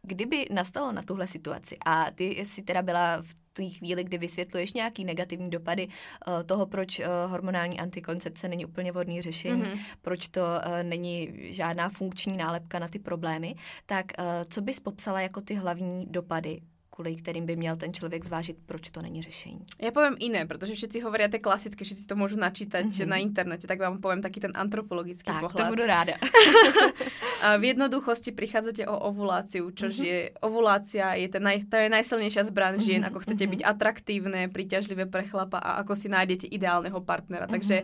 kdyby 0.03 0.53
nastalo 0.53 0.93
na 0.93 1.03
tuhle 1.03 1.27
situaci 1.27 1.81
a 1.81 2.11
ty 2.11 2.45
si 2.45 2.63
teda 2.63 2.83
byla 2.83 3.23
v 3.23 3.42
té 3.53 3.69
chvíli, 3.69 4.05
kdy 4.05 4.19
vysvětluješ 4.19 4.73
nějaký 4.73 5.05
negativní 5.05 5.51
dopady 5.51 5.89
uh, 5.89 6.43
toho, 6.43 6.67
proč 6.67 6.99
uh, 6.99 7.07
hormonální 7.27 7.81
antikoncepce 7.81 8.49
není 8.49 8.67
úplně 8.67 8.93
vhodný 8.93 9.23
řešení, 9.23 9.63
mm-hmm. 9.63 9.79
proč 10.03 10.29
to 10.29 10.41
uh, 10.41 10.83
není 10.83 11.33
žádná 11.35 11.89
funkční 11.89 12.37
nálepka 12.37 12.79
na 12.79 12.89
ty 12.89 12.99
problémy, 12.99 13.55
tak 13.87 14.07
co 14.49 14.61
bys 14.61 14.81
popsala 14.81 15.21
jako 15.21 15.41
ty 15.41 15.55
hlavní 15.55 16.07
dopady 16.07 16.61
kvůli 16.93 17.17
kterým 17.17 17.47
by 17.47 17.57
měl 17.57 17.77
ten 17.77 17.93
člověk 17.93 18.25
zvážit, 18.25 18.57
proč 18.67 18.91
to 18.91 19.03
není 19.03 19.23
řešení. 19.23 19.65
Já 19.81 19.91
povím 19.91 20.17
jiné, 20.21 20.47
protože 20.47 20.75
všichni 20.75 21.01
hovorí 21.01 21.25
ty 21.29 21.39
klasické, 21.39 21.85
všichni 21.85 22.05
to 22.05 22.17
můžu 22.17 22.37
načítať 22.37 22.87
mm-hmm. 22.87 23.09
na 23.09 23.17
internete, 23.17 23.67
tak 23.67 23.79
vám 23.79 24.01
povím 24.01 24.23
taky 24.23 24.41
ten 24.41 24.53
antropologický 24.55 25.33
tak, 25.33 25.41
pohľad. 25.41 25.65
to 25.65 25.71
budu 25.73 25.87
ráda. 25.87 26.15
v 27.59 27.65
jednoduchosti 27.65 28.33
prichádzate 28.33 28.87
o 28.87 28.99
ovuláciu, 29.09 29.71
čož 29.71 29.97
mm-hmm. 29.97 30.05
je, 30.05 30.31
ovulácia 30.45 31.15
je, 31.15 31.29
ten 31.33 31.43
naj, 31.43 31.65
to 31.65 31.77
je 31.81 31.89
najsilnejšia 31.89 32.45
zbraň 32.45 32.77
žien, 32.81 33.01
mm-hmm. 33.01 33.09
ako 33.09 33.19
chcete 33.25 33.41
mm-hmm. 33.41 33.53
byť 33.57 33.63
atraktívne, 33.65 34.41
príťažlivé 34.53 35.09
pre 35.09 35.25
chlapa 35.25 35.59
a 35.65 35.81
ako 35.81 35.97
si 35.97 36.13
nájdete 36.13 36.45
ideálneho 36.53 37.01
partnera. 37.01 37.49
Mm-hmm. 37.49 37.57
Takže 37.57 37.77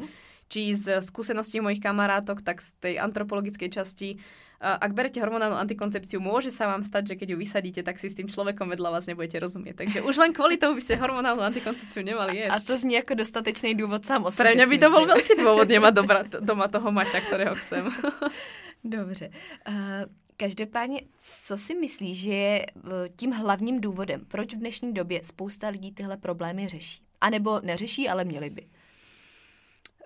či 0.53 0.77
z 0.77 1.01
skúseností 1.01 1.64
mojich 1.64 1.81
kamarátok, 1.81 2.44
tak 2.44 2.61
z 2.61 2.77
tej 2.81 2.94
antropologickej 3.01 3.68
časti 3.73 4.21
ak 4.59 4.90
berete 4.90 5.23
hormonálnu 5.23 5.55
antikoncepciu, 5.55 6.18
môže 6.18 6.51
sa 6.51 6.66
vám 6.66 6.83
stať, 6.83 7.14
že 7.14 7.18
keď 7.18 7.29
ju 7.35 7.37
vysadíte, 7.38 7.81
tak 7.87 7.94
si 8.03 8.11
s 8.11 8.18
tým 8.18 8.27
človekom 8.27 8.66
vedľa 8.75 8.90
vás 8.90 9.07
nebudete 9.07 9.38
rozumieť. 9.38 9.87
Takže 9.87 9.99
už 10.03 10.18
len 10.18 10.35
kvôli 10.35 10.59
tomu 10.59 10.75
by 10.79 10.83
ste 10.83 10.99
hormonálnu 10.99 11.47
antikoncepciu 11.47 12.03
nemali 12.03 12.42
jesť. 12.42 12.59
A 12.59 12.66
to 12.66 12.75
zní 12.75 12.99
ako 12.99 13.23
dostatočný 13.23 13.79
dôvod 13.79 14.03
sám 14.03 14.27
o 14.27 14.35
Pre 14.35 14.59
mňa 14.59 14.66
by 14.66 14.77
to 14.83 14.88
bol 14.90 15.05
veľký 15.07 15.33
dôvod 15.38 15.68
nemať 15.71 15.92
dobra, 16.03 16.21
doma 16.42 16.66
toho 16.66 16.90
mača, 16.90 17.23
ktorého 17.23 17.55
chcem. 17.55 17.87
Dobře. 18.85 19.31
Uh... 19.68 20.11
Každopádně, 20.40 21.01
co 21.18 21.57
si 21.57 21.75
myslíš, 21.75 22.18
že 22.18 22.35
je 22.35 22.66
e, 22.66 22.68
tím 23.16 23.33
hlavním 23.33 23.81
důvodem, 23.81 24.25
proč 24.29 24.55
v 24.55 24.59
dnešní 24.59 24.94
době 24.94 25.21
spousta 25.25 25.68
lidí 25.68 25.92
tyhle 25.92 26.16
problémy 26.16 26.68
řeší? 26.68 27.03
A 27.21 27.31
nebo 27.31 27.61
neřeší, 27.61 28.09
ale 28.09 28.25
měli 28.25 28.51
by? 28.51 28.62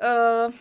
Uh, 0.02 0.52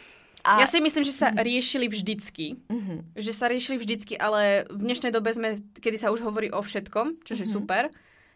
a... 0.41 0.61
Ja 0.61 0.67
si 0.67 0.81
myslím, 0.81 1.05
že 1.05 1.13
sa 1.13 1.29
mm-hmm. 1.29 1.45
riešili 1.45 1.85
vždycky. 1.85 2.45
Mm-hmm. 2.65 2.97
Že 3.17 3.31
sa 3.33 3.45
riešili 3.49 3.77
vždycky, 3.77 4.13
ale 4.17 4.65
v 4.69 4.81
dnešnej 4.81 5.13
dobe 5.13 5.29
sme, 5.33 5.61
kedy 5.77 5.97
sa 6.01 6.09
už 6.09 6.25
hovorí 6.25 6.49
o 6.49 6.61
všetkom, 6.61 7.21
čo 7.21 7.33
mm-hmm. 7.33 7.41
je 7.41 7.47
mhm. 7.47 7.53
super, 7.53 7.83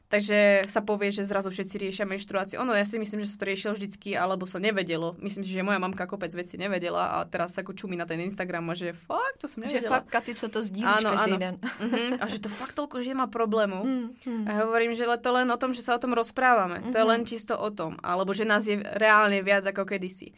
takže 0.06 0.70
sa 0.70 0.86
povie, 0.86 1.10
že 1.10 1.26
zrazu 1.26 1.50
všetci 1.50 1.76
riešia 1.82 2.06
menštruáciu. 2.06 2.62
Ono, 2.62 2.78
ja 2.78 2.86
si 2.86 3.02
myslím, 3.02 3.26
že 3.26 3.34
sa 3.34 3.42
to 3.42 3.50
riešilo 3.50 3.74
vždycky, 3.74 4.14
alebo 4.14 4.46
sa 4.46 4.62
nevedelo. 4.62 5.18
Myslím 5.18 5.42
si, 5.42 5.50
že 5.50 5.66
moja 5.66 5.82
mamka 5.82 6.06
kopec 6.06 6.30
veci 6.38 6.62
nevedela 6.62 7.18
a 7.18 7.26
teraz 7.26 7.58
sa 7.58 7.66
ako 7.66 7.74
čumí 7.74 7.98
na 7.98 8.06
ten 8.06 8.22
Instagram 8.22 8.70
a 8.70 8.78
že 8.78 8.94
fakt, 8.94 9.42
to 9.42 9.50
som 9.50 9.66
nevedela. 9.66 9.82
Že 9.82 9.94
fakt, 9.98 10.08
Katy, 10.14 10.32
co 10.38 10.46
to 10.54 10.60
sdílíš 10.62 11.02
áno, 11.02 11.10
každý 11.18 11.34
áno. 11.36 11.42
den. 11.42 11.56
Uh-huh. 11.58 12.22
A 12.22 12.26
že 12.30 12.38
to 12.38 12.50
fakt 12.54 12.78
toľko, 12.78 13.02
že 13.02 13.18
má 13.18 13.26
problémov. 13.26 13.82
Mm-hmm. 13.82 14.46
A 14.46 14.50
ja 14.54 14.60
hovorím, 14.70 14.94
že 14.94 15.10
to 15.26 15.30
len 15.34 15.50
o 15.50 15.58
tom, 15.58 15.74
že 15.74 15.82
sa 15.82 15.98
o 15.98 16.02
tom 16.02 16.14
rozprávame. 16.14 16.86
Mm-hmm. 16.86 16.94
To 16.94 16.98
je 17.02 17.06
mhm. 17.06 17.12
len 17.12 17.22
čisto 17.26 17.58
o 17.58 17.70
tom. 17.74 17.98
Alebo 18.06 18.30
že 18.38 18.46
nás 18.46 18.62
je 18.70 18.78
reálne 18.78 19.42
viac 19.42 19.66
ako 19.66 19.90
kedysi. 19.90 20.30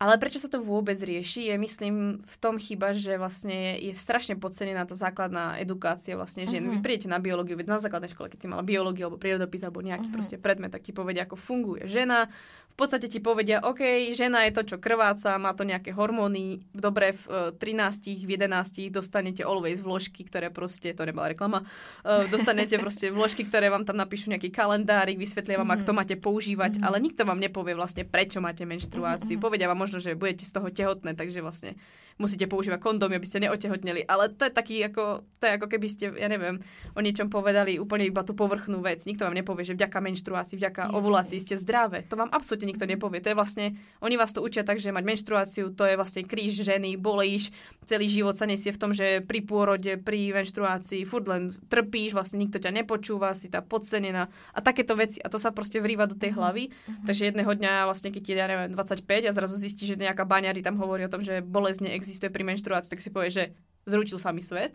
Ale 0.00 0.16
prečo 0.16 0.40
sa 0.40 0.48
to 0.48 0.64
vôbec 0.64 0.96
rieši, 0.96 1.52
je 1.52 1.60
myslím 1.60 2.24
v 2.24 2.36
tom 2.40 2.56
chyba, 2.56 2.96
že 2.96 3.20
vlastne 3.20 3.76
je, 3.76 3.92
strašne 3.92 4.32
podcenená 4.32 4.88
tá 4.88 4.96
základná 4.96 5.60
edukácia 5.60 6.16
vlastne 6.16 6.48
žien. 6.48 6.64
Uh-huh. 6.64 6.80
Vy 6.80 6.80
prídete 6.80 7.12
na 7.12 7.20
biológiu, 7.20 7.60
na 7.60 7.76
základnej 7.76 8.08
škole, 8.08 8.32
keď 8.32 8.38
si 8.40 8.48
mala 8.48 8.64
biológiu 8.64 9.12
alebo 9.12 9.20
prírodopis 9.20 9.60
alebo 9.60 9.84
nejaký 9.84 10.08
uh-huh. 10.08 10.16
proste 10.16 10.36
predmet, 10.40 10.72
tak 10.72 10.88
ti 10.88 10.96
povedia, 10.96 11.28
ako 11.28 11.36
funguje 11.36 11.84
žena, 11.84 12.32
v 12.70 12.76
podstate 12.78 13.12
ti 13.12 13.20
povedia, 13.20 13.60
OK, 13.60 14.12
žena 14.16 14.48
je 14.48 14.56
to, 14.56 14.62
čo 14.64 14.76
krváca, 14.80 15.36
má 15.36 15.52
to 15.52 15.68
nejaké 15.68 15.92
hormóny, 15.92 16.64
dobre, 16.72 17.12
v 17.12 17.52
13, 17.58 18.24
v 18.24 18.30
11 18.40 18.88
dostanete 18.88 19.44
always 19.44 19.84
vložky, 19.84 20.24
ktoré 20.24 20.48
proste, 20.48 20.96
to 20.96 21.04
nebola 21.04 21.34
reklama, 21.34 21.60
uh, 21.62 22.24
dostanete 22.32 22.80
proste 22.80 23.12
vložky, 23.16 23.44
ktoré 23.44 23.68
vám 23.68 23.84
tam 23.84 24.00
napíšu 24.00 24.32
nejaký 24.32 24.48
kalendárik, 24.48 25.20
vysvetlia 25.20 25.60
vám, 25.60 25.68
mm-hmm. 25.68 25.84
ako 25.84 25.88
to 25.92 25.98
máte 25.98 26.16
používať, 26.16 26.80
mm-hmm. 26.80 26.86
ale 26.88 26.96
nikto 27.04 27.22
vám 27.28 27.40
nepovie 27.42 27.76
vlastne, 27.76 28.08
prečo 28.08 28.40
máte 28.40 28.64
menštruáciu. 28.64 29.36
Mm-hmm. 29.36 29.44
Povedia 29.44 29.68
vám 29.68 29.80
možno, 29.80 30.00
že 30.00 30.16
budete 30.16 30.48
z 30.48 30.52
toho 30.56 30.72
tehotné, 30.72 31.12
takže 31.12 31.44
vlastne 31.44 31.76
musíte 32.20 32.44
používať 32.44 32.76
kondómy, 32.84 33.16
aby 33.16 33.24
ste 33.24 33.40
neotehotneli. 33.40 34.04
Ale 34.04 34.28
to 34.28 34.44
je 34.44 34.52
taký 34.52 34.84
ako, 34.84 35.24
to 35.40 35.44
je 35.48 35.52
ako 35.56 35.66
keby 35.72 35.86
ste, 35.88 36.04
ja 36.12 36.28
neviem, 36.28 36.60
o 36.92 37.00
niečom 37.00 37.32
povedali 37.32 37.80
úplne 37.80 38.04
iba 38.04 38.20
tú 38.20 38.36
povrchnú 38.36 38.84
vec. 38.84 39.00
Nikto 39.08 39.24
vám 39.24 39.32
nepovie, 39.32 39.64
že 39.64 39.72
vďaka 39.72 39.98
menštruácii, 40.04 40.60
vďaka 40.60 40.92
Jasne. 40.92 40.96
ovulácii 41.00 41.40
ste 41.40 41.56
zdravé. 41.56 42.04
To 42.12 42.20
vám 42.20 42.28
absolútne 42.28 42.68
nikto 42.68 42.84
nepovie. 42.84 43.24
To 43.24 43.32
je 43.32 43.36
vlastne, 43.40 43.80
oni 44.04 44.20
vás 44.20 44.36
to 44.36 44.44
učia 44.44 44.60
tak, 44.60 44.76
že 44.76 44.92
mať 44.92 45.04
menštruáciu, 45.08 45.72
to 45.72 45.88
je 45.88 45.96
vlastne 45.96 46.22
kríž 46.28 46.60
ženy, 46.60 47.00
bolíš, 47.00 47.48
celý 47.88 48.12
život 48.12 48.36
sa 48.36 48.44
nesie 48.44 48.68
v 48.68 48.78
tom, 48.78 48.92
že 48.92 49.24
pri 49.24 49.40
pôrode, 49.40 49.96
pri 49.96 50.36
menštruácii, 50.36 51.08
furt 51.08 51.24
len 51.24 51.56
trpíš, 51.72 52.12
vlastne 52.12 52.36
nikto 52.36 52.60
ťa 52.60 52.84
nepočúva, 52.84 53.32
si 53.32 53.48
tá 53.48 53.64
podcenená 53.64 54.28
a 54.52 54.58
takéto 54.60 54.92
veci. 54.92 55.16
A 55.24 55.32
to 55.32 55.40
sa 55.40 55.56
proste 55.56 55.80
vrýva 55.80 56.04
do 56.04 56.20
tej 56.20 56.30
mhm. 56.30 56.36
hlavy. 56.36 56.64
Uh-huh. 56.68 57.04
Takže 57.08 57.32
jedného 57.32 57.48
dňa 57.48 57.88
vlastne, 57.88 58.12
keď 58.12 58.22
je, 58.28 58.34
ja 58.36 58.46
neviem, 58.46 58.70
25 58.76 59.08
a 59.24 59.32
zrazu 59.32 59.56
zistí, 59.56 59.88
že 59.88 59.96
nejaká 59.96 60.28
baňari 60.28 60.60
tam 60.60 60.76
hovorí 60.76 61.08
o 61.08 61.12
tom, 61.12 61.24
že 61.24 61.40
bolesť 61.40 61.88
neexistuje 61.88 62.09
existuje 62.10 62.34
pri 62.34 62.42
menštruácii, 62.42 62.90
tak 62.90 62.98
si 62.98 63.14
povie, 63.14 63.30
že 63.30 63.44
zrútil 63.86 64.18
sa 64.18 64.34
mi 64.34 64.42
svet. 64.42 64.74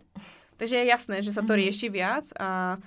Takže 0.56 0.80
je 0.80 0.86
jasné, 0.88 1.16
že 1.20 1.36
sa 1.36 1.44
to 1.44 1.52
mhm. 1.52 1.60
rieši 1.60 1.88
viac 1.92 2.24
a 2.40 2.80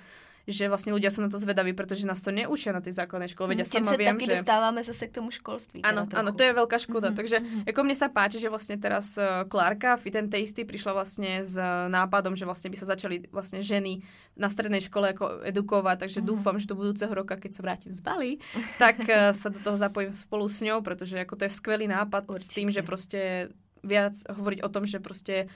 že 0.48 0.68
vlastně 0.68 0.92
ľudia 0.92 1.10
jsou 1.10 1.22
na 1.22 1.28
to 1.28 1.38
zvedaví, 1.38 1.72
protože 1.72 2.06
nás 2.06 2.20
to 2.20 2.30
neučia 2.30 2.72
na 2.72 2.80
té 2.80 2.92
základné 2.92 3.28
škole. 3.28 3.48
Veď 3.48 3.58
ja 3.58 3.64
Tím 3.64 3.84
sama 3.84 3.92
se 3.92 3.96
viem, 3.96 4.16
taky 4.16 4.26
že... 4.26 4.32
dostáváme 4.32 4.84
zase 4.84 5.06
k 5.06 5.12
tomu 5.12 5.30
školství. 5.30 5.82
Ano, 5.82 6.06
ano, 6.14 6.32
to 6.32 6.42
je 6.42 6.52
veľká 6.52 6.78
škoda. 6.78 7.08
Mm-hmm. 7.08 7.16
Takže 7.16 7.36
mm-hmm. 7.38 7.62
jako 7.66 7.80
mne 7.84 7.94
sa 7.94 8.08
páči, 8.08 8.40
že 8.40 8.48
vlastně 8.48 8.76
teraz 8.76 9.18
Klárka 9.48 9.96
Fit 9.96 10.16
and 10.16 10.30
Tasty 10.30 10.64
prišla 10.64 10.92
vlastně 10.92 11.44
s 11.44 11.54
nápadom, 11.88 12.36
že 12.36 12.44
vlastně 12.44 12.70
by 12.70 12.76
sa 12.76 12.86
začali 12.86 13.22
vlastně 13.32 13.62
ženy 13.62 14.02
na 14.36 14.48
strednej 14.48 14.80
škole 14.80 15.08
jako 15.08 15.30
edukovat, 15.42 15.98
takže 15.98 16.20
mm-hmm. 16.20 16.26
dúfam, 16.34 16.58
že 16.58 16.66
do 16.66 16.74
budúceho 16.74 17.14
roka, 17.14 17.36
keď 17.36 17.54
sa 17.54 17.62
vrátim 17.62 17.92
z 17.92 18.00
Bali, 18.00 18.38
tak 18.78 18.96
sa 19.32 19.48
do 19.48 19.60
toho 19.60 19.76
zapojím 19.76 20.16
spolu 20.16 20.48
s 20.48 20.60
ňou, 20.60 20.80
protože 20.80 21.16
jako 21.16 21.36
to 21.36 21.44
je 21.44 21.50
skvelý 21.50 21.86
nápad 21.88 22.24
Určite. 22.26 22.44
s 22.44 22.48
tým, 22.48 22.70
že 22.70 22.82
prostě 22.82 23.48
viac 23.82 24.12
hovoriť 24.30 24.62
o 24.62 24.68
tom, 24.68 24.86
že 24.86 25.00
prostě 25.00 25.46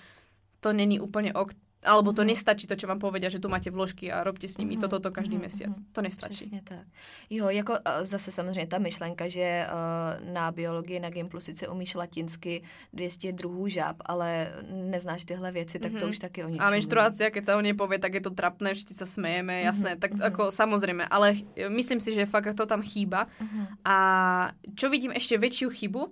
to 0.61 0.73
není 0.73 1.01
úplne 1.01 1.33
ok, 1.33 1.53
alebo 1.85 2.17
to 2.17 2.25
mm. 2.25 2.33
nestačí 2.33 2.65
to, 2.65 2.75
čo 2.75 2.89
vám 2.89 2.99
povedia, 2.99 3.29
že 3.29 3.39
tu 3.39 3.53
máte 3.53 3.69
vložky 3.69 4.09
a 4.09 4.25
robte 4.25 4.49
s 4.49 4.57
nimi 4.57 4.77
mm. 4.77 4.81
toto 4.81 4.99
to 4.99 5.13
každý 5.13 5.37
mm. 5.37 5.43
mesiac. 5.43 5.75
To 5.93 6.01
nestačí. 6.03 6.49
Přesně 6.49 6.61
tak. 6.65 6.89
Jo, 7.31 7.49
jako 7.49 7.75
zase 8.03 8.31
samozřejmě 8.31 8.67
ta 8.67 8.79
myšlenka, 8.79 9.29
že 9.29 9.67
uh, 9.69 10.33
na 10.33 10.53
biologii 10.53 11.01
na 11.01 11.11
Gimplu 11.11 11.41
sice 11.41 11.69
umíš 11.69 11.95
latinsky 11.95 12.63
200 12.93 13.33
druhů 13.33 13.69
žáb, 13.69 13.97
ale 14.05 14.53
neznáš 14.73 15.25
tyhle 15.25 15.53
věci, 15.53 15.79
tak 15.79 15.93
mm-hmm. 15.93 16.01
to 16.01 16.09
už 16.09 16.19
taky 16.19 16.45
o 16.45 16.49
ničom. 16.49 16.67
A 16.67 16.71
menštruácia, 16.71 17.31
keď 17.31 17.45
sa 17.45 17.57
o 17.57 17.63
nej 17.63 17.77
povie, 17.77 18.01
tak 18.01 18.17
je 18.17 18.23
to 18.25 18.33
trapné, 18.33 18.73
všetci 18.73 18.95
sa 18.97 19.07
smejeme, 19.07 19.61
jasné, 19.69 19.95
mm-hmm. 19.95 20.03
tak 20.03 20.11
mm-hmm. 20.17 20.29
ako 20.33 20.43
samozrejme, 20.49 21.05
ale 21.13 21.45
myslím 21.69 22.01
si, 22.01 22.17
že 22.17 22.25
fakt 22.25 22.57
to 22.57 22.65
tam 22.65 22.81
chýba. 22.81 23.29
Mm-hmm. 23.37 23.65
A 23.85 23.97
čo 24.73 24.89
vidím 24.89 25.13
ešte 25.13 25.37
väčšiu 25.37 25.69
chybu, 25.69 26.03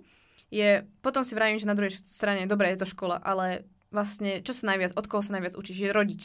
je, 0.53 0.85
potom 1.01 1.25
si 1.25 1.33
vravím, 1.33 1.57
že 1.57 1.65
na 1.65 1.73
druhej 1.73 1.97
strane, 1.97 2.45
dobre, 2.45 2.69
je 2.77 2.85
to 2.85 2.93
škola, 2.93 3.17
ale 3.17 3.65
vlastne, 3.89 4.45
čo 4.45 4.53
sa 4.53 4.69
najviac, 4.69 4.93
od 4.93 5.05
koho 5.09 5.25
sa 5.25 5.33
najviac 5.33 5.57
učíš, 5.57 5.89
je 5.89 5.89
rodič. 5.89 6.23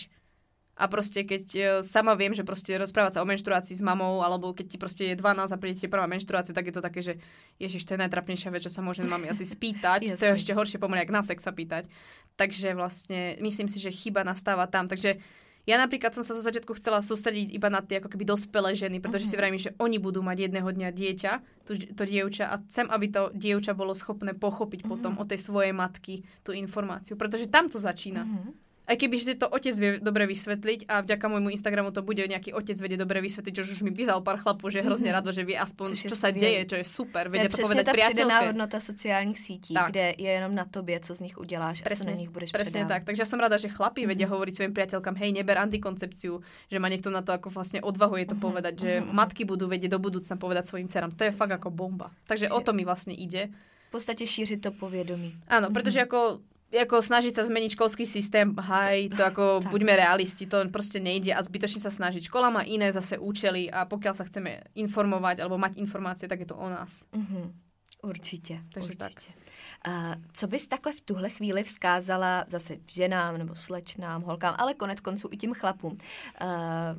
A 0.78 0.86
proste, 0.86 1.26
keď 1.26 1.44
uh, 1.58 1.64
sama 1.82 2.14
viem, 2.14 2.30
že 2.36 2.46
proste 2.46 2.70
rozprávať 2.78 3.18
sa 3.18 3.22
o 3.24 3.26
menštruácii 3.26 3.74
s 3.74 3.82
mamou, 3.82 4.22
alebo 4.22 4.54
keď 4.54 4.66
ti 4.70 4.78
proste 4.78 5.02
je 5.10 5.18
12 5.18 5.50
a 5.50 5.58
príde 5.58 5.82
ti 5.82 5.90
prvá 5.90 6.06
menštruácia, 6.06 6.54
tak 6.54 6.70
je 6.70 6.74
to 6.76 6.84
také, 6.84 7.00
že 7.02 7.18
ježiš, 7.58 7.82
to 7.82 7.98
je 7.98 8.02
najtrapnejšia 8.06 8.54
vec, 8.54 8.62
čo 8.62 8.70
sa 8.70 8.78
môže 8.78 9.02
mami 9.02 9.26
asi 9.26 9.42
spýtať. 9.42 10.06
to 10.20 10.22
je 10.22 10.38
ešte 10.38 10.54
horšie 10.54 10.78
pomaly, 10.78 11.02
ak 11.02 11.10
na 11.10 11.26
sex 11.26 11.42
sa 11.42 11.50
pýtať. 11.50 11.90
Takže 12.38 12.78
vlastne 12.78 13.34
myslím 13.42 13.66
si, 13.66 13.82
že 13.82 13.90
chyba 13.90 14.22
nastáva 14.22 14.70
tam. 14.70 14.86
Takže 14.86 15.18
ja 15.68 15.76
napríklad 15.76 16.16
som 16.16 16.24
sa 16.24 16.32
zo 16.32 16.40
začiatku 16.40 16.72
chcela 16.80 17.04
sústrediť 17.04 17.52
iba 17.52 17.68
na 17.68 17.84
tie 17.84 18.00
ako 18.00 18.08
keby 18.08 18.24
dospelé 18.24 18.72
ženy, 18.72 19.04
pretože 19.04 19.28
uh-huh. 19.28 19.32
si 19.32 19.36
mhm. 19.36 19.40
vravím, 19.44 19.60
že 19.60 19.74
oni 19.76 20.00
budú 20.00 20.24
mať 20.24 20.48
jedného 20.48 20.68
dňa 20.72 20.88
dieťa, 20.88 21.32
to, 21.68 21.76
to 21.76 22.02
dievča 22.08 22.48
a 22.48 22.56
chcem, 22.64 22.88
aby 22.88 23.06
to 23.12 23.28
dievča 23.36 23.76
bolo 23.76 23.92
schopné 23.92 24.32
pochopiť 24.32 24.88
uh-huh. 24.88 24.92
potom 24.96 25.20
od 25.20 25.28
tej 25.28 25.44
svojej 25.44 25.76
matky 25.76 26.24
tú 26.40 26.56
informáciu, 26.56 27.20
pretože 27.20 27.52
tam 27.52 27.68
to 27.68 27.76
začína. 27.76 28.24
Uh-huh. 28.24 28.56
Aj 28.88 28.96
keby 28.96 29.20
že 29.20 29.36
to 29.36 29.44
otec 29.52 29.76
vie 29.76 29.90
dobre 30.00 30.24
vysvetliť 30.24 30.88
a 30.88 31.04
vďaka 31.04 31.24
môjmu 31.28 31.52
Instagramu 31.52 31.92
to 31.92 32.00
bude 32.00 32.24
nejaký 32.24 32.56
otec 32.56 32.80
vedie 32.80 32.96
dobre 32.96 33.20
vysvetliť, 33.20 33.52
čo 33.52 33.62
už 33.68 33.84
mi 33.84 33.92
písal 33.92 34.24
pár 34.24 34.40
chlapov, 34.40 34.72
že 34.72 34.80
je 34.80 34.84
hrozne 34.88 35.12
mhm. 35.12 35.16
rado, 35.20 35.28
že 35.28 35.44
vie 35.44 35.60
aspoň, 35.60 35.92
čo 35.92 36.16
sa 36.16 36.32
deje, 36.32 36.64
čo 36.64 36.80
je 36.80 36.84
super, 36.88 37.28
vedia 37.28 37.52
to, 37.52 37.60
to 37.60 37.68
povedať 37.68 37.84
priateľke. 37.84 38.56
hodnota 38.56 38.80
sociálnych 38.80 39.36
sítí, 39.36 39.76
tak. 39.76 39.92
kde 39.92 40.16
je 40.16 40.30
jenom 40.32 40.56
na 40.56 40.64
tobě, 40.64 40.96
co 41.04 41.12
z 41.14 41.20
nich 41.20 41.36
uděláš 41.36 41.84
presne, 41.84 42.02
a 42.02 42.04
co 42.04 42.10
na 42.10 42.16
nich 42.16 42.30
budeš 42.32 42.48
Presne 42.56 42.88
tak, 42.88 43.04
takže 43.04 43.20
ja 43.22 43.28
som 43.28 43.36
rada, 43.36 43.60
že 43.60 43.68
chlapi 43.68 44.08
mm-hmm. 44.08 44.10
vedia 44.16 44.26
hovoriť 44.32 44.54
svojim 44.56 44.72
priateľkám, 44.72 45.14
hej, 45.20 45.30
neber 45.36 45.60
antikoncepciu, 45.60 46.40
že 46.72 46.76
má 46.80 46.88
niekto 46.88 47.12
na 47.12 47.20
to 47.20 47.36
ako 47.36 47.52
vlastne 47.52 47.84
odvahuje 47.84 48.24
to 48.24 48.32
mm-hmm. 48.32 48.40
povedať, 48.40 48.74
že 48.80 48.92
mm-hmm. 49.04 49.12
matky 49.12 49.44
budú 49.44 49.68
vedieť 49.68 49.92
do 49.92 50.00
budúcna 50.00 50.40
povedať 50.40 50.64
svojim 50.64 50.88
dcerám. 50.88 51.12
To 51.12 51.28
je 51.28 51.32
fakt 51.36 51.52
ako 51.52 51.68
bomba. 51.68 52.08
Takže 52.24 52.48
že... 52.48 52.52
o 52.56 52.60
to 52.64 52.72
mi 52.72 52.88
vlastne 52.88 53.12
ide. 53.12 53.52
V 53.88 54.00
podstate 54.00 54.26
šířit 54.26 54.60
to 54.60 54.70
povědomí. 54.72 55.36
Áno, 55.48 55.68
mm-hmm. 55.68 55.76
pretože 55.76 56.00
ako 56.00 56.40
ako 56.68 57.00
snažiť 57.00 57.32
sa 57.32 57.48
zmeniť 57.48 57.72
školský 57.72 58.04
systém, 58.04 58.52
haj, 58.52 59.16
to 59.16 59.22
ako 59.24 59.44
tak. 59.64 59.72
buďme 59.72 59.96
realisti, 59.96 60.44
to 60.44 60.60
proste 60.68 61.00
nejde 61.00 61.32
a 61.32 61.40
zbytočne 61.40 61.80
sa 61.80 61.88
snažiť. 61.88 62.28
Škola 62.28 62.52
má 62.52 62.62
iné 62.68 62.92
zase 62.92 63.16
účely 63.16 63.72
a 63.72 63.88
pokiaľ 63.88 64.14
sa 64.16 64.28
chceme 64.28 64.60
informovať 64.76 65.40
alebo 65.40 65.56
mať 65.56 65.80
informácie, 65.80 66.28
tak 66.28 66.44
je 66.44 66.48
to 66.52 66.56
o 66.56 66.68
nás. 66.68 67.08
Mm-hmm. 67.16 67.68
Určitě, 68.02 68.60
Takže 68.72 68.86
určitě. 68.86 69.30
Tak. 69.34 69.44
A 69.84 70.14
co 70.32 70.46
bys 70.46 70.66
takhle 70.66 70.92
v 70.92 71.00
tuhle 71.00 71.30
chvíli 71.30 71.62
vzkázala 71.62 72.44
zase 72.48 72.76
ženám 72.86 73.38
nebo 73.38 73.54
slečnám, 73.54 74.22
holkám, 74.22 74.54
ale 74.58 74.74
konec 74.74 75.00
konců 75.00 75.28
i 75.32 75.36
těm 75.36 75.54
chlapům, 75.54 75.96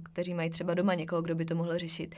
kteří 0.03 0.33
mají 0.33 0.49
třeba 0.49 0.73
doma 0.73 0.93
někoho, 0.93 1.21
kdo 1.21 1.35
by 1.35 1.45
to 1.45 1.55
mohl 1.55 1.77
řešit, 1.77 2.15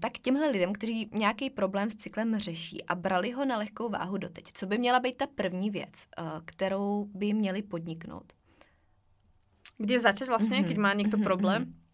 tak 0.00 0.12
těmhle 0.18 0.50
lidem, 0.50 0.72
kteří 0.72 1.10
nějaký 1.12 1.50
problém 1.50 1.90
s 1.90 1.94
cyklem 1.94 2.38
řeší 2.38 2.84
a 2.84 2.94
brali 2.94 3.32
ho 3.32 3.44
na 3.44 3.58
lehkou 3.58 3.88
váhu 3.88 4.18
doteď, 4.18 4.52
co 4.52 4.66
by 4.66 4.78
měla 4.78 5.00
být 5.00 5.16
ta 5.16 5.26
první 5.26 5.70
věc, 5.70 6.06
kterou 6.44 7.08
by 7.14 7.32
měli 7.32 7.62
podniknout? 7.62 8.32
Kde 9.78 9.98
začať 9.98 10.28
vlastně, 10.28 10.60
mm-hmm. 10.60 10.68
keď 10.68 10.76
má 10.76 10.92
někdo 10.92 11.16
mhm, 11.16 11.24
problém? 11.24 11.64
Mm-hmm. 11.64 11.87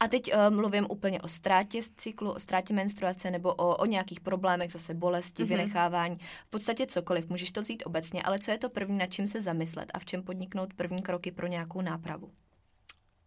A 0.00 0.08
teď 0.08 0.28
uh, 0.28 0.54
mluvím 0.54 0.86
úplně 0.90 1.20
o 1.20 1.28
ztrátě 1.28 1.82
z 1.82 1.90
cyklu, 1.96 2.32
o 2.32 2.40
ztrátě 2.40 2.74
menstruace 2.74 3.30
nebo 3.30 3.54
o, 3.54 3.76
o 3.76 3.86
nějakých 3.86 4.20
problémech, 4.20 4.72
zase 4.72 4.94
bolesti, 4.94 5.42
mm-hmm. 5.42 5.48
vynechávání. 5.48 6.16
V 6.46 6.50
podstatě 6.50 6.86
cokoliv. 6.86 7.28
Můžeš 7.28 7.52
to 7.52 7.62
vzít 7.62 7.82
obecně, 7.86 8.22
ale 8.22 8.38
co 8.38 8.50
je 8.50 8.58
to 8.58 8.68
první, 8.70 8.98
na 8.98 9.06
čím 9.06 9.28
se 9.28 9.40
zamyslet 9.40 9.90
a 9.94 9.98
v 9.98 10.04
čem 10.04 10.22
podniknout 10.22 10.74
první 10.74 11.02
kroky 11.02 11.32
pro 11.32 11.46
nějakou 11.46 11.80
nápravu? 11.80 12.30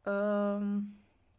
Um, 0.05 0.93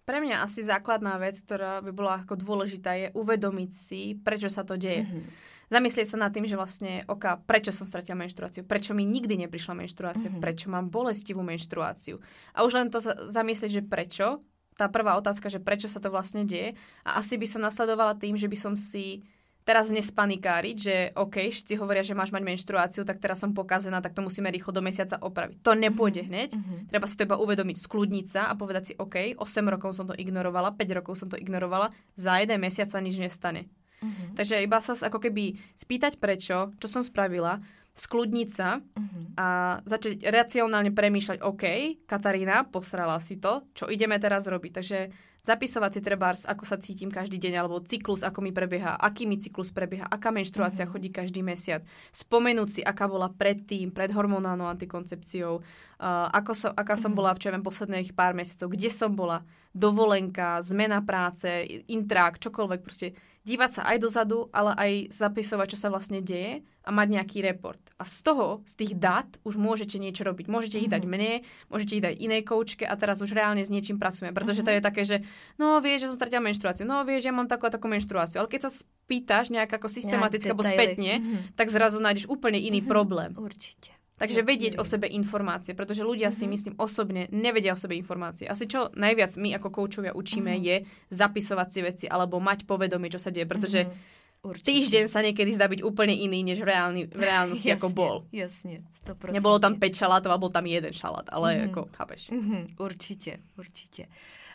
pre 0.05 0.19
mňa 0.19 0.43
asi 0.43 0.67
základná 0.67 1.23
vec, 1.23 1.39
ktorá 1.39 1.79
by 1.87 1.95
bola 1.95 2.19
ako 2.27 2.35
dôležitá, 2.35 2.99
je 2.99 3.09
uvedomiť 3.15 3.71
si, 3.71 4.19
prečo 4.19 4.51
sa 4.51 4.67
to 4.67 4.75
deje. 4.75 5.07
Mm-hmm. 5.07 5.23
Zamyslieť 5.71 6.07
sa 6.11 6.19
nad 6.19 6.35
tým, 6.35 6.51
že 6.51 6.59
vlastne, 6.59 7.07
oka, 7.07 7.39
prečo 7.47 7.71
som 7.71 7.87
stratila 7.87 8.19
menštruáciu, 8.19 8.67
prečo 8.67 8.91
mi 8.91 9.07
nikdy 9.07 9.47
neprišla 9.47 9.79
menštruácia, 9.79 10.27
mm-hmm. 10.27 10.43
prečo 10.43 10.67
mám 10.67 10.91
bolestivú 10.91 11.47
menštruáciu. 11.47 12.19
A 12.59 12.67
už 12.67 12.75
len 12.75 12.91
to 12.91 12.99
zamyslieť, 13.31 13.71
že 13.71 13.83
prečo 13.87 14.43
tá 14.81 14.89
prvá 14.89 15.21
otázka, 15.21 15.53
že 15.53 15.61
prečo 15.61 15.93
sa 15.93 16.01
to 16.01 16.09
vlastne 16.09 16.49
deje. 16.49 16.73
A 17.05 17.21
asi 17.21 17.37
by 17.37 17.45
som 17.45 17.61
nasledovala 17.61 18.17
tým, 18.17 18.41
že 18.41 18.49
by 18.49 18.57
som 18.57 18.73
si 18.73 19.21
teraz 19.69 19.93
nespanikáriť, 19.93 20.77
že 20.77 20.95
OK, 21.15 21.53
všetci 21.53 21.77
hovoria, 21.77 22.01
že 22.01 22.17
máš 22.17 22.33
mať 22.33 22.43
menštruáciu, 22.43 23.05
tak 23.05 23.21
teraz 23.21 23.45
som 23.45 23.53
pokazená, 23.53 24.01
tak 24.01 24.17
to 24.17 24.25
musíme 24.25 24.49
rýchlo 24.49 24.73
do 24.73 24.81
mesiaca 24.81 25.21
opraviť. 25.21 25.61
To 25.61 25.77
nepôjde 25.77 26.25
mm-hmm. 26.25 26.33
hneď. 26.33 26.51
Mm-hmm. 26.57 26.79
Treba 26.89 27.07
si 27.07 27.15
to 27.15 27.27
iba 27.29 27.37
uvedomiť, 27.37 27.77
skľudniť 27.85 28.27
sa 28.27 28.49
a 28.49 28.57
povedať 28.57 28.83
si 28.83 28.93
OK, 28.97 29.37
8 29.37 29.45
rokov 29.69 29.95
som 29.95 30.09
to 30.09 30.17
ignorovala, 30.17 30.75
5 30.75 30.99
rokov 30.99 31.21
som 31.21 31.29
to 31.29 31.37
ignorovala, 31.37 31.93
za 32.17 32.41
jeden 32.41 32.59
mesiac 32.59 32.89
sa 32.89 32.99
nič 33.05 33.21
nestane. 33.21 33.69
Mm-hmm. 34.01 34.33
Takže 34.33 34.65
iba 34.65 34.81
sa 34.81 34.97
ako 34.97 35.21
keby 35.21 35.61
spýtať 35.77 36.17
prečo, 36.17 36.73
čo 36.81 36.87
som 36.89 37.05
spravila, 37.05 37.61
skľudniť 38.01 38.49
sa 38.49 38.81
uh-huh. 38.81 39.37
a 39.37 39.47
začať 39.85 40.25
racionálne 40.25 40.89
premýšľať, 40.97 41.45
OK, 41.45 41.65
Katarína, 42.09 42.65
posrala 42.65 43.21
si 43.21 43.37
to, 43.37 43.69
čo 43.77 43.93
ideme 43.93 44.17
teraz 44.17 44.49
robiť. 44.49 44.73
Takže 44.73 44.99
zapisovať 45.45 45.91
si 45.93 46.01
trebárs, 46.01 46.43
ako 46.49 46.65
sa 46.65 46.81
cítim 46.81 47.13
každý 47.13 47.37
deň, 47.37 47.61
alebo 47.61 47.85
cyklus, 47.85 48.25
ako 48.25 48.41
mi 48.41 48.53
prebieha, 48.57 48.97
aký 48.97 49.29
mi 49.29 49.37
cyklus 49.37 49.69
prebieha, 49.69 50.09
aká 50.09 50.33
menštruácia 50.33 50.89
uh-huh. 50.89 50.97
chodí 50.97 51.13
každý 51.13 51.45
mesiac. 51.45 51.85
Spomenúť 52.17 52.69
si, 52.69 52.81
aká 52.81 53.05
bola 53.05 53.29
predtým, 53.29 53.93
pred 53.93 54.09
hormonálnou 54.17 54.65
antikoncepciou, 54.73 55.61
uh, 55.61 56.29
ako 56.33 56.53
som, 56.57 56.71
aká 56.73 56.97
som 56.97 57.13
uh-huh. 57.13 57.21
bola 57.21 57.37
v 57.37 57.43
čovem 57.45 57.61
posledných 57.61 58.17
pár 58.17 58.33
mesiacov, 58.33 58.73
kde 58.73 58.89
som 58.89 59.13
bola, 59.13 59.45
dovolenka, 59.71 60.59
zmena 60.67 60.99
práce, 60.99 61.47
intrak, 61.87 62.43
čokoľvek, 62.43 62.81
proste 62.83 63.15
dívať 63.47 63.71
sa 63.71 63.83
aj 63.93 63.97
dozadu, 64.03 64.51
ale 64.51 64.75
aj 64.75 64.93
zapisovať, 65.15 65.67
čo 65.77 65.79
sa 65.79 65.89
vlastne 65.95 66.19
deje 66.19 66.67
a 66.91 66.93
mať 66.93 67.23
nejaký 67.23 67.39
report. 67.47 67.79
A 67.95 68.03
z 68.03 68.27
toho, 68.27 68.67
z 68.67 68.75
tých 68.75 68.93
dát, 68.99 69.31
už 69.47 69.55
môžete 69.55 70.03
niečo 70.03 70.27
robiť. 70.27 70.51
Môžete 70.51 70.83
ich 70.83 70.91
dať 70.91 71.07
mm-hmm. 71.07 71.47
mne, 71.47 71.47
môžete 71.71 71.93
ich 71.95 72.03
dať 72.03 72.15
inej 72.19 72.43
koučke 72.43 72.83
a 72.83 72.99
teraz 72.99 73.23
už 73.23 73.31
reálne 73.31 73.63
s 73.63 73.71
niečím 73.71 74.03
pracujeme. 74.03 74.35
Pretože 74.35 74.67
to 74.67 74.75
je 74.75 74.83
také, 74.83 75.07
že 75.07 75.23
no 75.55 75.79
vieš, 75.79 76.03
že 76.03 76.07
som 76.11 76.19
stratila 76.19 76.43
menštruáciu, 76.43 76.83
no 76.83 77.07
vieš, 77.07 77.31
ja 77.31 77.33
mám 77.33 77.47
takú 77.47 77.71
a 77.71 77.73
takú 77.73 77.87
menštruáciu. 77.87 78.43
Ale 78.43 78.51
keď 78.51 78.67
sa 78.67 78.71
spýtaš 78.75 79.55
nejak 79.55 79.71
ako 79.71 79.87
systematicky 79.87 80.51
alebo 80.51 80.67
spätne, 80.67 81.23
mm-hmm. 81.23 81.55
tak 81.55 81.71
zrazu 81.71 82.03
nájdeš 82.03 82.27
úplne 82.27 82.59
iný 82.59 82.83
mm-hmm. 82.83 82.91
problém. 82.91 83.31
Určite. 83.39 83.95
Takže 84.21 84.45
vedieť 84.45 84.77
o 84.77 84.85
sebe 84.85 85.09
informácie, 85.09 85.73
pretože 85.73 86.05
ľudia 86.05 86.29
mm-hmm. 86.29 86.45
si, 86.45 86.45
mhm. 86.45 86.53
myslím, 86.53 86.75
osobne 86.77 87.23
nevedia 87.33 87.73
o 87.73 87.81
sebe 87.81 87.97
informácie. 87.97 88.45
Asi 88.45 88.69
čo 88.69 88.93
najviac 88.93 89.33
my 89.41 89.57
ako 89.57 89.69
koučovia 89.73 90.13
učíme 90.13 90.53
mm-hmm. 90.53 90.67
je 90.67 90.77
zapisovať 91.09 91.69
si 91.73 91.81
veci 91.81 92.05
alebo 92.05 92.37
mať 92.37 92.69
povedomie, 92.69 93.09
čo 93.09 93.17
sa 93.17 93.33
deje, 93.33 93.49
pretože 93.49 93.89
mm-hmm. 93.89 94.20
Týždeň 94.41 95.05
sa 95.05 95.21
niekedy 95.21 95.53
zdá 95.53 95.69
byť 95.69 95.85
úplne 95.85 96.17
iný, 96.17 96.41
než 96.41 96.65
v, 96.65 96.73
reálny, 96.73 97.03
v 97.13 97.23
reálnosti 97.23 97.69
jasne, 97.69 97.81
ako 97.81 97.89
bol. 97.93 98.17
Jasne, 98.33 98.81
100%. 99.05 99.37
Nebolo 99.37 99.61
tam 99.61 99.77
5 99.77 100.01
šalátov, 100.01 100.31
a 100.33 100.41
bol 100.41 100.49
tam 100.49 100.65
jeden 100.65 100.93
šalát, 100.97 101.29
ale 101.29 101.49
mm-hmm. 101.53 101.67
ako, 101.69 101.81
chápeš. 101.93 102.21
Mm-hmm. 102.33 102.63
Určite, 102.81 103.33
určite. 103.61 104.03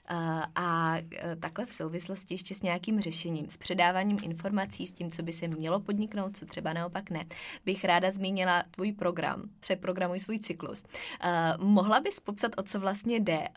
Eh, 0.10 0.42
a 0.56 0.98
eh, 0.98 1.36
takhle 1.36 1.66
v 1.66 1.74
souvislosti 1.74 2.34
ještě 2.34 2.56
s 2.56 2.62
nějakým 2.62 3.02
řešením, 3.02 3.50
s 3.50 3.58
předáváním 3.58 4.20
informací, 4.24 4.88
s 4.88 4.92
tím, 4.92 5.12
co 5.12 5.24
by 5.24 5.34
se 5.34 5.48
mělo 5.48 5.80
podniknout, 5.80 6.38
co 6.38 6.46
třeba 6.46 6.74
naopak 6.74 7.10
ne, 7.10 7.26
bych 7.66 7.86
ráda 7.86 8.12
zmínila 8.12 8.64
tvůj 8.72 8.92
program, 8.92 9.44
přeprogramuj 9.60 10.20
svůj 10.20 10.40
cyklus. 10.40 10.84
Uh, 10.84 11.66
mohla 11.66 12.00
bys 12.00 12.20
popsat, 12.20 12.52
o 12.58 12.64
co 12.64 12.80
vlastně 12.80 13.20
jde, 13.20 13.48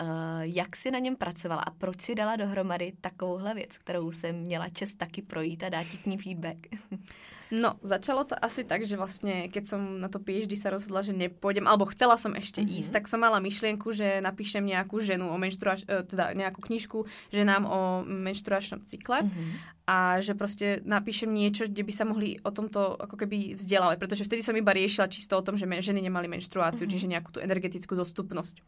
jak 0.40 0.76
jsi 0.76 0.90
na 0.90 0.98
něm 0.98 1.16
pracovala 1.16 1.62
a 1.62 1.70
proč 1.70 2.00
si 2.00 2.14
dala 2.14 2.36
dohromady 2.36 2.92
takovouhle 3.00 3.54
věc, 3.54 3.78
kterou 3.78 4.12
jsem 4.12 4.36
měla 4.36 4.68
čest 4.68 4.94
taky 4.94 5.22
projít 5.22 5.62
a 5.62 5.68
dát 5.68 5.84
ti 5.84 5.96
k 5.96 6.06
ní 6.06 6.18
feedback? 6.18 6.58
No, 7.48 7.80
začalo 7.80 8.28
to 8.28 8.36
asi 8.36 8.64
tak, 8.64 8.84
že 8.84 9.00
vlastne, 9.00 9.48
keď 9.48 9.64
som 9.64 9.80
na 10.00 10.12
to 10.12 10.20
PhD 10.20 10.52
sa 10.52 10.68
rozhodla, 10.68 11.00
že 11.00 11.16
nepôjdem, 11.16 11.64
alebo 11.64 11.88
chcela 11.88 12.20
som 12.20 12.36
ešte 12.36 12.60
mm-hmm. 12.60 12.78
ísť, 12.84 12.90
tak 12.92 13.04
som 13.08 13.24
mala 13.24 13.40
myšlienku, 13.40 13.88
že 13.92 14.20
napíšem 14.20 14.60
nejakú 14.64 15.00
ženu 15.00 15.32
o 15.32 15.36
menštruač, 15.40 15.88
e, 15.88 16.04
teda 16.04 16.36
nejakú 16.36 16.60
knižku 16.60 17.08
ženám 17.32 17.64
o 17.64 17.80
menštruačnom 18.04 18.84
cykle. 18.84 19.24
Mm-hmm 19.24 19.76
a 19.88 20.20
že 20.20 20.36
proste 20.36 20.84
napíšem 20.84 21.32
niečo, 21.32 21.64
kde 21.64 21.80
by 21.80 21.92
sa 21.96 22.04
mohli 22.04 22.36
o 22.44 22.52
tomto 22.52 23.00
ako 23.00 23.24
keby 23.24 23.56
vzdelávať, 23.56 23.96
pretože 23.96 24.28
vtedy 24.28 24.44
som 24.44 24.52
iba 24.52 24.76
riešila 24.76 25.08
čisto 25.08 25.32
o 25.32 25.40
tom, 25.40 25.56
že 25.56 25.64
ženy 25.64 26.04
nemali 26.04 26.28
menštruáciu, 26.28 26.84
mm-hmm. 26.84 26.92
čiže 26.92 27.08
nejakú 27.08 27.32
tú 27.32 27.40
energetickú 27.40 27.96
dostupnosť. 27.96 28.60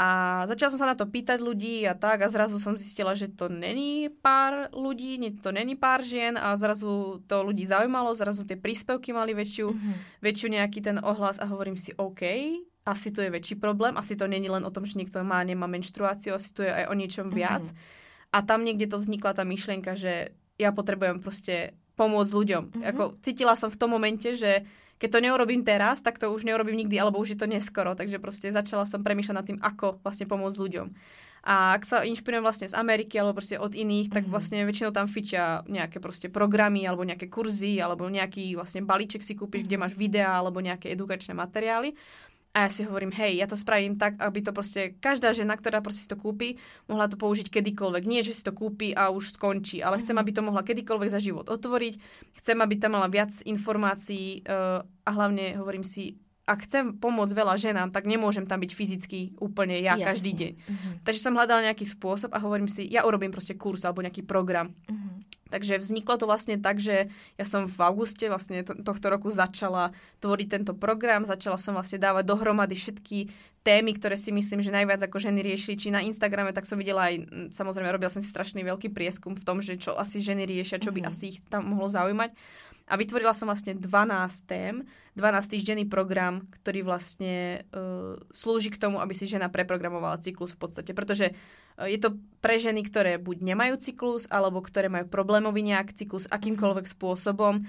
A 0.00 0.08
začala 0.48 0.72
som 0.72 0.80
sa 0.80 0.88
na 0.88 0.96
to 0.96 1.04
pýtať 1.04 1.44
ľudí 1.44 1.84
a 1.84 1.92
tak 1.92 2.24
a 2.24 2.32
zrazu 2.32 2.56
som 2.56 2.72
zistila, 2.72 3.12
že 3.12 3.28
to 3.28 3.52
není 3.52 4.08
pár 4.08 4.72
ľudí, 4.72 5.20
to 5.44 5.52
není 5.52 5.76
pár 5.76 6.00
žien 6.00 6.40
a 6.40 6.56
zrazu 6.56 7.20
to 7.28 7.44
ľudí 7.44 7.68
zaujímalo, 7.68 8.16
zrazu 8.16 8.48
tie 8.48 8.56
príspevky 8.56 9.12
mali 9.12 9.36
väčšiu, 9.36 9.68
mm-hmm. 9.68 10.24
väčšiu 10.24 10.48
nejaký 10.56 10.80
ten 10.80 10.96
ohlas 11.04 11.36
a 11.36 11.44
hovorím 11.44 11.76
si 11.76 11.92
OK, 12.00 12.24
asi 12.88 13.12
to 13.12 13.20
je 13.20 13.28
väčší 13.28 13.60
problém, 13.60 13.92
asi 14.00 14.16
to 14.16 14.24
není 14.24 14.48
len 14.48 14.64
o 14.64 14.72
tom, 14.72 14.88
že 14.88 14.96
niekto 14.96 15.20
má, 15.20 15.44
nemá 15.44 15.68
menštruáciu, 15.68 16.32
asi 16.32 16.48
to 16.56 16.64
je 16.64 16.72
aj 16.72 16.88
o 16.88 16.96
niečom 16.96 17.28
mhm. 17.28 17.36
viac. 17.36 17.64
Mm-hmm. 17.68 18.32
A 18.32 18.38
tam 18.40 18.64
niekde 18.64 18.88
to 18.88 18.96
vznikla 18.96 19.36
tá 19.36 19.44
myšlienka, 19.44 20.00
že 20.00 20.32
ja 20.56 20.72
potrebujem 20.72 21.20
proste 21.20 21.76
pomôcť 22.00 22.32
ľuďom. 22.32 22.62
Mm-hmm. 22.72 22.88
Ako, 22.96 23.20
cítila 23.20 23.52
som 23.52 23.68
v 23.68 23.76
tom 23.76 23.92
momente, 23.92 24.32
že 24.32 24.64
keď 25.00 25.08
to 25.16 25.24
neurobím 25.24 25.64
teraz, 25.64 26.04
tak 26.04 26.20
to 26.20 26.28
už 26.28 26.44
neurobím 26.44 26.84
nikdy, 26.84 27.00
alebo 27.00 27.16
už 27.16 27.32
je 27.34 27.38
to 27.40 27.48
neskoro. 27.48 27.96
Takže 27.96 28.20
proste 28.20 28.52
začala 28.52 28.84
som 28.84 29.00
premýšľať 29.00 29.36
nad 29.36 29.46
tým, 29.48 29.58
ako 29.64 30.04
vlastne 30.04 30.28
pomôcť 30.28 30.60
ľuďom. 30.60 30.86
A 31.40 31.72
ak 31.72 31.88
sa 31.88 32.04
inšpirujem 32.04 32.44
vlastne 32.44 32.68
z 32.68 32.76
Ameriky 32.76 33.16
alebo 33.16 33.40
proste 33.40 33.56
od 33.56 33.72
iných, 33.72 34.12
tak 34.12 34.28
mm-hmm. 34.28 34.32
vlastne 34.36 34.60
väčšinou 34.68 34.92
tam 34.92 35.08
fičia 35.08 35.64
nejaké 35.64 35.96
proste 35.96 36.28
programy 36.28 36.84
alebo 36.84 37.00
nejaké 37.00 37.32
kurzy 37.32 37.80
alebo 37.80 38.04
nejaký 38.12 38.60
vlastne 38.60 38.84
balíček 38.84 39.24
si 39.24 39.32
kúpiš, 39.32 39.64
mm-hmm. 39.64 39.72
kde 39.72 39.80
máš 39.80 39.94
videá 39.96 40.36
alebo 40.36 40.60
nejaké 40.60 40.92
edukačné 40.92 41.32
materiály. 41.32 41.96
A 42.50 42.66
ja 42.66 42.68
si 42.70 42.82
hovorím, 42.82 43.14
hej, 43.14 43.38
ja 43.38 43.46
to 43.46 43.54
spravím 43.54 43.94
tak, 43.94 44.18
aby 44.18 44.42
to 44.42 44.50
proste 44.50 44.98
každá 44.98 45.30
žena, 45.30 45.54
ktorá 45.54 45.78
proste 45.78 46.02
si 46.02 46.10
to 46.10 46.18
kúpi, 46.18 46.58
mohla 46.90 47.06
to 47.06 47.14
použiť 47.14 47.46
kedykoľvek. 47.46 48.10
Nie, 48.10 48.26
že 48.26 48.34
si 48.34 48.42
to 48.42 48.50
kúpi 48.50 48.90
a 48.90 49.14
už 49.14 49.38
skončí, 49.38 49.78
ale 49.78 50.02
chcem, 50.02 50.18
mhm. 50.18 50.22
aby 50.22 50.30
to 50.34 50.42
mohla 50.42 50.66
kedykoľvek 50.66 51.14
za 51.14 51.22
život 51.22 51.46
otvoriť. 51.46 51.94
Chcem, 52.42 52.58
aby 52.58 52.74
tam 52.74 52.98
mala 52.98 53.06
viac 53.06 53.30
informácií 53.46 54.42
uh, 54.50 54.82
a 54.82 55.10
hlavne 55.14 55.62
hovorím 55.62 55.86
si, 55.86 56.18
ak 56.50 56.66
chcem 56.66 56.98
pomôcť 56.98 57.30
veľa 57.30 57.54
ženám, 57.54 57.94
tak 57.94 58.10
nemôžem 58.10 58.42
tam 58.42 58.58
byť 58.58 58.74
fyzicky 58.74 59.20
úplne 59.38 59.78
ja 59.78 59.94
Jasne. 59.94 60.06
každý 60.10 60.32
deň. 60.34 60.52
Uh-huh. 60.58 60.92
Takže 61.06 61.22
som 61.22 61.38
hľadala 61.38 61.70
nejaký 61.70 61.86
spôsob 61.86 62.34
a 62.34 62.42
hovorím 62.42 62.66
si, 62.66 62.90
ja 62.90 63.06
urobím 63.06 63.30
proste 63.30 63.54
kurz 63.54 63.86
alebo 63.86 64.02
nejaký 64.02 64.26
program. 64.26 64.74
Uh-huh. 64.90 65.22
Takže 65.50 65.82
vzniklo 65.82 66.16
to 66.16 66.30
vlastne 66.30 66.56
tak, 66.62 66.78
že 66.78 67.10
ja 67.36 67.44
som 67.44 67.66
v 67.66 67.78
auguste 67.82 68.30
vlastne 68.30 68.62
to, 68.62 68.78
tohto 68.78 69.06
roku 69.10 69.28
začala 69.28 69.90
tvoriť 70.22 70.48
tento 70.48 70.72
program, 70.78 71.26
začala 71.26 71.58
som 71.58 71.74
vlastne 71.74 71.98
dávať 71.98 72.24
dohromady 72.24 72.78
všetky 72.78 73.28
témy, 73.60 73.92
ktoré 73.98 74.16
si 74.16 74.32
myslím, 74.32 74.64
že 74.64 74.72
najviac 74.72 75.04
ako 75.04 75.20
ženy 75.20 75.44
riešili, 75.44 75.76
či 75.76 75.92
na 75.92 76.00
Instagrame, 76.00 76.56
tak 76.56 76.64
som 76.64 76.80
videla 76.80 77.12
aj, 77.12 77.28
samozrejme, 77.52 77.92
robila 77.92 78.08
som 78.08 78.24
si 78.24 78.32
strašný 78.32 78.64
veľký 78.64 78.88
prieskum 78.94 79.36
v 79.36 79.44
tom, 79.44 79.60
že 79.60 79.76
čo 79.76 79.92
asi 79.98 80.16
ženy 80.16 80.48
riešia, 80.48 80.80
čo 80.80 80.94
by 80.94 81.04
mm-hmm. 81.04 81.12
asi 81.12 81.24
ich 81.36 81.38
tam 81.52 81.68
mohlo 81.68 81.90
zaujímať. 81.90 82.32
A 82.90 82.98
vytvorila 82.98 83.30
som 83.30 83.46
vlastne 83.46 83.78
12 83.78 84.50
tém, 84.50 84.82
12 85.14 85.46
týždenný 85.46 85.84
program, 85.86 86.50
ktorý 86.58 86.82
vlastne 86.82 87.62
uh, 87.70 88.18
slúži 88.34 88.74
k 88.74 88.82
tomu, 88.82 88.98
aby 88.98 89.14
si 89.14 89.30
žena 89.30 89.46
preprogramovala 89.46 90.18
cyklus 90.18 90.58
v 90.58 90.66
podstate. 90.66 90.90
Pretože 90.90 91.30
je 91.88 91.98
to 92.00 92.20
pre 92.40 92.56
ženy, 92.56 92.84
ktoré 92.84 93.20
buď 93.20 93.44
nemajú 93.52 93.76
cyklus, 93.80 94.24
alebo 94.32 94.64
ktoré 94.64 94.88
majú 94.88 95.08
problémový 95.08 95.60
nejak 95.60 95.92
cyklus 95.92 96.24
akýmkoľvek 96.28 96.88
spôsobom. 96.88 97.68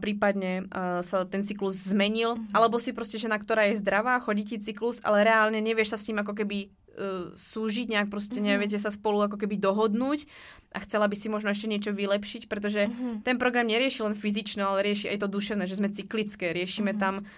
prípadne 0.00 0.66
sa 1.04 1.28
ten 1.28 1.44
cyklus 1.44 1.76
zmenil, 1.92 2.34
mm-hmm. 2.34 2.56
alebo 2.56 2.80
si 2.80 2.96
proste 2.96 3.20
žena, 3.20 3.36
ktorá 3.36 3.68
je 3.70 3.78
zdravá, 3.78 4.18
chodí 4.18 4.42
ti 4.42 4.56
cyklus, 4.56 5.04
ale 5.04 5.22
reálne 5.22 5.60
nevieš 5.60 5.94
sa 5.94 5.98
s 6.00 6.08
ním 6.08 6.24
ako 6.24 6.32
keby 6.32 6.72
uh, 6.96 7.36
súžiť, 7.36 7.92
nejak 7.92 8.08
proste 8.08 8.40
mm-hmm. 8.40 8.56
neviete 8.56 8.78
sa 8.80 8.88
spolu 8.90 9.22
ako 9.22 9.36
keby 9.36 9.60
dohodnúť 9.60 10.24
a 10.72 10.80
chcela 10.82 11.06
by 11.06 11.16
si 11.16 11.28
možno 11.28 11.52
ešte 11.52 11.68
niečo 11.70 11.92
vylepšiť, 11.92 12.48
pretože 12.48 12.88
mm-hmm. 12.88 13.22
ten 13.22 13.36
program 13.36 13.68
nerieši 13.68 14.00
len 14.00 14.16
fyzično, 14.16 14.64
ale 14.64 14.90
rieši 14.90 15.12
aj 15.12 15.22
to 15.22 15.28
duševné, 15.28 15.68
že 15.68 15.78
sme 15.78 15.92
cyklické, 15.92 16.56
riešime 16.56 16.96
mm-hmm. 16.96 17.04
tam 17.04 17.28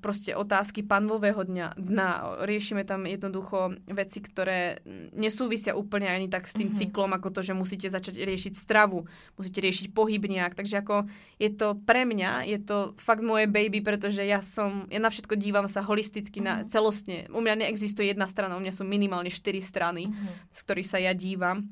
proste 0.00 0.32
otázky 0.32 0.80
panvového 0.80 1.44
dňa, 1.44 1.76
dna, 1.76 2.10
riešime 2.48 2.88
tam 2.88 3.04
jednoducho 3.04 3.76
veci, 3.84 4.24
ktoré 4.24 4.80
nesúvisia 5.12 5.76
úplne 5.76 6.08
ani 6.08 6.32
tak 6.32 6.48
s 6.48 6.56
tým 6.56 6.72
mm-hmm. 6.72 6.80
cyklom, 6.88 7.10
ako 7.12 7.28
to, 7.28 7.40
že 7.44 7.52
musíte 7.52 7.88
začať 7.92 8.24
riešiť 8.24 8.52
stravu, 8.56 9.04
musíte 9.36 9.60
riešiť 9.60 9.92
pohyb 9.92 10.24
nejak, 10.24 10.56
takže 10.56 10.80
ako 10.80 11.04
je 11.36 11.50
to 11.52 11.76
pre 11.84 12.08
mňa, 12.08 12.48
je 12.48 12.58
to 12.64 12.96
fakt 12.96 13.20
moje 13.20 13.44
baby, 13.44 13.84
pretože 13.84 14.24
ja 14.24 14.40
som, 14.40 14.88
ja 14.88 14.98
na 14.98 15.12
všetko 15.12 15.36
dívam 15.36 15.68
sa 15.68 15.84
holisticky, 15.84 16.40
mm-hmm. 16.40 16.48
na 16.48 16.64
mhm. 16.64 16.68
celostne, 16.72 17.16
u 17.28 17.40
mňa 17.44 17.68
neexistuje 17.68 18.08
jedna 18.08 18.24
strana, 18.24 18.56
u 18.56 18.62
mňa 18.64 18.72
sú 18.72 18.88
minimálne 18.88 19.28
štyri 19.28 19.60
strany, 19.60 20.08
mm-hmm. 20.08 20.48
z 20.48 20.58
ktorých 20.64 20.88
sa 20.88 20.96
ja 20.96 21.12
dívam 21.12 21.68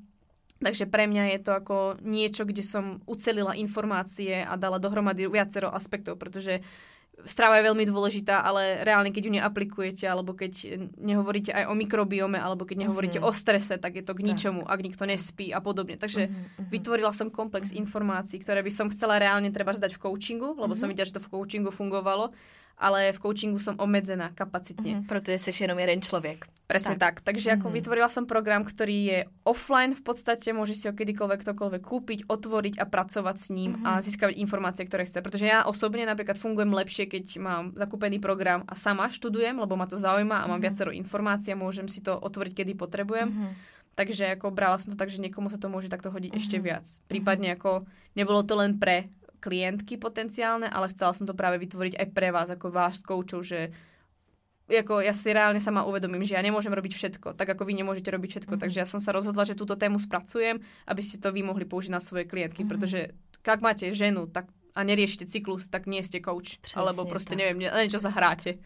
Takže 0.61 0.93
pre 0.93 1.09
mňa 1.09 1.25
je 1.33 1.41
to 1.41 1.53
ako 1.57 1.77
niečo, 2.05 2.45
kde 2.45 2.61
som 2.61 3.01
ucelila 3.09 3.57
informácie 3.57 4.45
a 4.45 4.61
dala 4.61 4.77
dohromady 4.77 5.25
viacero 5.25 5.73
aspektov, 5.73 6.21
pretože 6.21 6.61
strava 7.25 7.61
je 7.61 7.67
veľmi 7.69 7.85
dôležitá, 7.89 8.41
ale 8.45 8.85
reálne, 8.85 9.11
keď 9.13 9.23
ju 9.27 9.33
neaplikujete, 9.41 10.05
alebo 10.09 10.33
keď 10.33 10.85
nehovoríte 10.97 11.53
aj 11.53 11.69
o 11.69 11.75
mikrobiome, 11.75 12.37
alebo 12.37 12.69
keď 12.69 12.87
nehovoríte 12.87 13.19
uh-huh. 13.21 13.33
o 13.33 13.37
strese, 13.37 13.77
tak 13.77 14.01
je 14.01 14.05
to 14.05 14.17
k 14.17 14.25
ničomu, 14.25 14.65
tak. 14.65 14.73
ak 14.73 14.81
nikto 14.85 15.05
nespí 15.05 15.53
a 15.53 15.61
podobne. 15.65 15.97
Takže 15.97 16.29
uh-huh. 16.29 16.69
vytvorila 16.71 17.13
som 17.13 17.33
komplex 17.33 17.71
uh-huh. 17.71 17.83
informácií, 17.83 18.41
ktoré 18.41 18.65
by 18.65 18.73
som 18.73 18.87
chcela 18.89 19.21
reálne 19.21 19.49
treba 19.53 19.77
zdať 19.77 19.97
v 19.97 20.03
coachingu, 20.11 20.57
lebo 20.57 20.73
uh-huh. 20.73 20.79
som 20.79 20.89
videla, 20.89 21.09
že 21.09 21.17
to 21.17 21.25
v 21.25 21.31
coachingu 21.33 21.71
fungovalo 21.73 22.33
ale 22.81 23.13
v 23.13 23.21
coachingu 23.21 23.61
som 23.61 23.77
obmedzená 23.77 24.33
kapacitne. 24.33 25.05
Mm-hmm, 25.05 25.07
protože 25.07 25.39
jsi 25.39 25.63
jenom 25.63 25.79
jeden 25.79 26.01
človek. 26.03 26.49
Presne 26.65 26.97
tak. 26.97 27.21
tak. 27.21 27.35
Takže 27.35 27.51
mm-hmm. 27.51 27.61
ako 27.61 27.69
vytvorila 27.77 28.09
som 28.09 28.25
program, 28.25 28.65
ktorý 28.65 28.99
je 29.05 29.19
offline 29.45 29.93
v 29.93 30.01
podstate, 30.01 30.55
môže 30.57 30.73
si 30.79 30.89
ho 30.89 30.97
kedykoľvek 30.97 31.45
ktokoľvek 31.45 31.83
kúpiť, 31.83 32.19
otvoriť 32.31 32.75
a 32.81 32.89
pracovať 32.89 33.37
s 33.37 33.47
ním 33.53 33.77
mm-hmm. 33.77 33.91
a 33.91 34.01
získavať 34.01 34.35
informácie, 34.41 34.89
ktoré 34.89 35.05
chce. 35.05 35.21
Pretože 35.21 35.51
ja 35.51 35.69
osobne 35.69 36.09
napríklad 36.09 36.41
fungujem 36.41 36.73
lepšie, 36.73 37.05
keď 37.11 37.25
mám 37.37 37.65
zakúpený 37.77 38.17
program 38.23 38.65
a 38.65 38.73
sama 38.79 39.13
študujem, 39.13 39.61
lebo 39.61 39.77
ma 39.77 39.85
to 39.85 40.01
zaujíma 40.01 40.41
a 40.41 40.49
mám 40.49 40.57
mm-hmm. 40.57 40.65
viacero 40.65 40.91
informácií 40.95 41.53
a 41.53 41.61
môžem 41.61 41.85
si 41.85 42.01
to 42.01 42.17
otvoriť, 42.17 42.65
kedy 42.65 42.73
potrebujem. 42.79 43.29
Mm-hmm. 43.29 43.53
Takže 43.99 44.39
ako 44.39 44.55
brala 44.55 44.81
som 44.81 44.95
to 44.95 44.97
tak, 44.97 45.13
že 45.13 45.21
niekomu 45.21 45.53
sa 45.53 45.61
to 45.61 45.69
môže 45.69 45.93
takto 45.93 46.09
hodiť 46.09 46.33
mm-hmm. 46.33 46.41
ešte 46.47 46.57
viac. 46.63 46.87
Prípadne 47.11 47.59
ako 47.59 47.85
nebolo 48.17 48.41
to 48.47 48.57
len 48.57 48.81
pre 48.81 49.13
klientky 49.41 49.97
potenciálne, 49.97 50.69
ale 50.69 50.93
chcela 50.93 51.17
som 51.17 51.25
to 51.25 51.33
práve 51.33 51.59
vytvoriť 51.65 51.97
aj 51.97 52.07
pre 52.13 52.29
vás, 52.31 52.49
ako 52.53 52.69
váš 52.69 53.01
koučov, 53.01 53.43
že 53.43 53.73
ako 54.71 55.03
ja 55.03 55.11
si 55.11 55.35
reálne 55.35 55.59
sama 55.59 55.83
uvedomím, 55.83 56.23
že 56.23 56.39
ja 56.39 56.43
nemôžem 56.45 56.71
robiť 56.71 56.95
všetko, 56.95 57.35
tak 57.35 57.51
ako 57.51 57.67
vy 57.67 57.83
nemôžete 57.83 58.07
robiť 58.07 58.31
všetko. 58.39 58.55
Mm-hmm. 58.55 58.63
Takže 58.63 58.79
ja 58.79 58.87
som 58.87 59.03
sa 59.03 59.11
rozhodla, 59.11 59.43
že 59.43 59.59
túto 59.59 59.75
tému 59.75 59.99
spracujem, 59.99 60.63
aby 60.87 61.03
ste 61.03 61.19
to 61.19 61.35
vy 61.35 61.43
mohli 61.43 61.67
použiť 61.67 61.91
na 61.91 61.99
svoje 61.99 62.31
klientky, 62.31 62.63
mm-hmm. 62.63 62.71
pretože 62.71 63.11
ak 63.43 63.65
máte 63.65 63.91
ženu 63.91 64.31
tak, 64.31 64.47
a 64.71 64.87
neriešite 64.87 65.27
cyklus, 65.27 65.67
tak 65.67 65.91
nie 65.91 65.99
ste 66.07 66.23
coach. 66.23 66.63
Presne, 66.63 66.79
alebo 66.79 67.03
proste 67.03 67.35
tak. 67.35 67.43
neviem, 67.43 67.67
niečo 67.67 67.99
sa 67.99 68.15
hráte. 68.15 68.63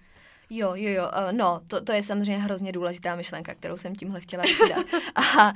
Jo, 0.55 0.73
jo, 0.75 0.91
jo. 0.91 1.03
Uh, 1.03 1.33
no, 1.33 1.61
to, 1.67 1.85
to 1.85 1.93
je 1.93 2.03
samozřejmě 2.03 2.39
hrozně 2.39 2.73
důležitá 2.73 3.17
myšlenka, 3.17 3.55
kterou 3.55 3.77
jsem 3.77 3.95
tímhle 3.95 4.21
chtěla 4.21 4.43
přidat. 4.43 4.87
A 5.15 5.53
uh, 5.53 5.55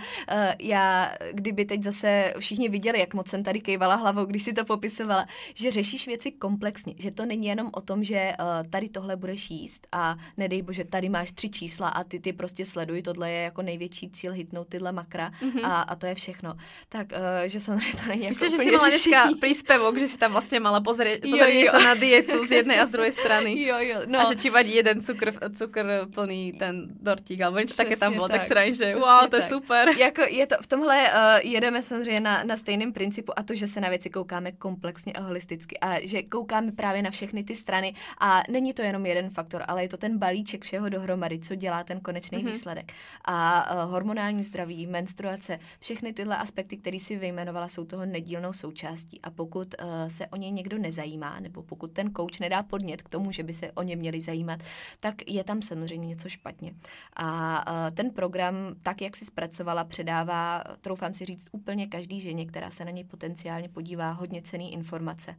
já, 0.58 1.12
kdyby 1.32 1.64
teď 1.64 1.82
zase 1.82 2.34
všichni 2.38 2.68
viděli, 2.68 3.00
jak 3.00 3.14
moc 3.14 3.28
jsem 3.28 3.42
tady 3.42 3.60
kejvala 3.60 3.94
hlavou, 3.94 4.24
když 4.24 4.42
si 4.42 4.52
to 4.52 4.64
popisovala, 4.64 5.26
že 5.54 5.70
řešíš 5.70 6.06
věci 6.06 6.32
komplexně, 6.32 6.94
že 6.98 7.10
to 7.10 7.26
není 7.26 7.46
jenom 7.46 7.70
o 7.72 7.80
tom, 7.80 8.04
že 8.04 8.32
uh, 8.40 8.70
tady 8.70 8.88
tohle 8.88 9.16
budeš 9.16 9.50
jíst 9.50 9.86
a 9.92 10.16
nedej 10.36 10.62
bože, 10.62 10.84
tady 10.84 11.08
máš 11.08 11.32
tři 11.32 11.50
čísla 11.50 11.88
a 11.88 12.04
ty 12.04 12.20
ty 12.20 12.32
prostě 12.32 12.66
sleduj, 12.66 13.02
tohle 13.02 13.30
je 13.30 13.42
jako 13.42 13.62
největší 13.62 14.10
cíl 14.10 14.32
hitnout 14.32 14.68
tyhle 14.68 14.92
makra 14.92 15.30
mm-hmm. 15.30 15.66
a, 15.66 15.80
a 15.82 15.94
to 15.96 16.06
je 16.06 16.14
všechno. 16.14 16.54
Tak, 16.88 17.06
že 17.46 17.60
samozřejmě 17.60 17.98
to 18.04 18.08
není 18.08 18.28
Myslím, 18.28 18.52
jako 18.52 18.62
že 18.62 18.70
si 18.70 18.76
mala 18.76 18.88
dneska 18.88 19.28
príspevok, 19.40 19.98
že 19.98 20.06
si 20.06 20.18
tam 20.18 20.32
vlastně 20.32 20.60
mala 20.60 20.80
pozrieť, 20.80 21.20
pozrieť 21.22 21.70
sa 21.70 21.80
na 21.84 21.94
dietu 21.94 22.46
z 22.46 22.50
jednej 22.62 22.80
a 22.80 22.86
z 22.86 22.90
druhej 22.90 23.12
strany. 23.12 23.50
Jo, 23.68 23.76
jo, 23.80 23.98
no. 24.06 24.20
A 24.20 24.24
že 24.32 24.40
či 24.40 24.48
vadí 24.50 24.72
jeden 24.88 25.02
cukr, 25.04 25.28
cukr 25.54 26.08
plný 26.14 26.52
ten 26.56 26.88
dortík, 26.96 27.40
alebo 27.44 27.60
niečo 27.60 27.76
také 27.76 27.96
tam 28.00 28.16
bolo, 28.16 28.28
tak, 28.28 28.40
tak 28.40 28.56
rádi, 28.56 28.72
že 28.74 28.96
wow, 28.96 29.28
to 29.28 29.36
je 29.36 29.44
tak. 29.44 29.52
super. 29.52 29.84
Jako 29.92 30.22
je 30.30 30.46
to, 30.46 30.56
v 30.60 30.66
tomhle 30.66 30.96
uh, 31.04 31.40
jedeme 31.42 31.82
samozřejmě 31.82 32.20
na, 32.20 32.42
na 32.42 32.56
stejném 32.56 32.92
principu 32.92 33.32
a 33.36 33.42
to, 33.42 33.54
že 33.54 33.66
se 33.66 33.80
na 33.80 33.88
věci 33.88 34.10
koukáme 34.10 34.52
komplexně 34.52 35.12
a 35.12 35.20
holisticky 35.20 35.78
a 35.78 36.06
že 36.06 36.22
koukáme 36.22 36.72
právě 36.72 37.02
na 37.02 37.10
všechny 37.10 37.44
ty 37.44 37.54
strany 37.54 37.94
a 38.18 38.42
není 38.50 38.72
to 38.72 38.82
jenom 38.82 39.06
jeden 39.06 39.30
faktor, 39.30 39.62
ale 39.68 39.82
je 39.82 39.88
to 39.88 39.96
ten 39.96 40.18
balíček 40.18 40.64
všeho 40.64 40.88
dohromady, 40.88 41.38
co 41.38 41.54
dělá 41.54 41.84
ten 41.84 42.00
konečný 42.00 42.38
mm-hmm. 42.38 42.46
výsledek. 42.46 42.92
A 43.24 43.38
uh, 43.84 43.92
hormonální 43.92 44.44
zdraví, 44.44 44.86
menstruace, 44.86 45.58
všechny 45.80 46.12
tyhle 46.12 46.36
aspekty, 46.36 46.76
které 46.76 46.98
si 46.98 47.16
vyjmenovala, 47.16 47.68
jsou 47.68 47.84
toho 47.84 48.06
nedílnou 48.06 48.52
součástí 48.52 49.20
a 49.22 49.30
pokud 49.30 49.74
uh, 49.82 50.08
se 50.08 50.26
o 50.26 50.36
ně 50.36 50.50
někdo 50.50 50.78
nezajímá, 50.78 51.40
nebo 51.40 51.62
pokud 51.62 51.92
ten 51.92 52.10
kouč 52.10 52.38
nedá 52.38 52.62
podnět 52.62 53.02
k 53.02 53.08
tomu, 53.08 53.32
že 53.32 53.42
by 53.42 53.52
se 53.52 53.72
o 53.72 53.82
ně 53.82 53.96
měli 53.96 54.20
zajímat, 54.20 54.60
tak 55.00 55.14
je 55.30 55.44
tam 55.44 55.62
samozřejmě 55.62 56.08
něco 56.08 56.28
špatně. 56.28 56.74
A 57.16 57.64
ten 57.94 58.10
program, 58.10 58.54
tak 58.82 59.02
jak 59.02 59.16
si 59.16 59.24
zpracovala, 59.24 59.84
předává, 59.84 60.64
troufám 60.80 61.14
si 61.14 61.24
říct, 61.24 61.46
úplně 61.52 61.86
každý 61.86 62.20
ženě, 62.20 62.46
která 62.46 62.70
se 62.70 62.84
na 62.84 62.90
něj 62.90 63.04
potenciálně 63.04 63.68
podívá, 63.68 64.10
hodně 64.10 64.42
cený 64.42 64.72
informace. 64.72 65.36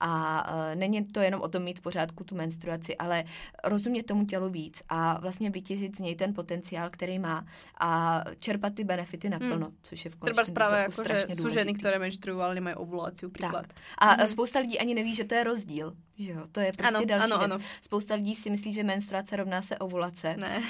A 0.00 0.44
není 0.74 1.04
to 1.04 1.20
jenom 1.20 1.40
o 1.40 1.48
tom 1.48 1.62
mít 1.62 1.78
v 1.78 1.82
pořádku 1.82 2.24
tu 2.24 2.34
menstruaci, 2.34 2.96
ale 2.96 3.24
rozumět 3.64 4.02
tomu 4.02 4.26
tělu 4.26 4.50
víc 4.50 4.82
a 4.88 5.20
vlastně 5.20 5.50
vytěžit 5.50 5.96
z 5.96 6.00
něj 6.00 6.14
ten 6.14 6.34
potenciál, 6.34 6.90
který 6.90 7.18
má 7.18 7.46
a 7.80 8.24
čerpat 8.38 8.74
ty 8.74 8.84
benefity 8.84 9.28
naplno, 9.28 9.66
hmm. 9.66 9.76
což 9.82 10.04
je 10.04 10.10
v 10.10 10.16
konečném 10.16 10.44
Třeba 10.44 10.76
jako, 10.78 11.04
že 11.04 11.34
jsou 11.34 11.48
ženy, 11.48 11.74
které 11.74 11.98
menstruují, 11.98 12.42
ale 12.42 12.54
nemají 12.54 12.76
ovulaci, 12.76 13.28
příklad. 13.28 13.66
Tak. 13.66 13.76
A 13.98 14.10
hmm. 14.10 14.28
spousta 14.28 14.58
lidí 14.58 14.78
ani 14.78 14.94
neví, 14.94 15.14
že 15.14 15.24
to 15.24 15.34
je 15.34 15.44
rozdíl. 15.44 15.96
Že 16.22 16.32
jo, 16.32 16.42
to 16.52 16.60
je 16.60 16.72
prostě 16.78 16.96
ano, 16.96 17.06
další 17.06 17.32
ano, 17.32 17.38
věc. 17.38 17.52
Ano. 17.52 17.64
Spousta 17.82 18.14
lidí 18.14 18.34
si 18.34 18.50
myslí, 18.50 18.72
že 18.72 18.82
menstruace 18.82 19.36
rovná 19.36 19.62
se 19.62 19.78
ovulace. 19.78 20.36
Ne. 20.40 20.62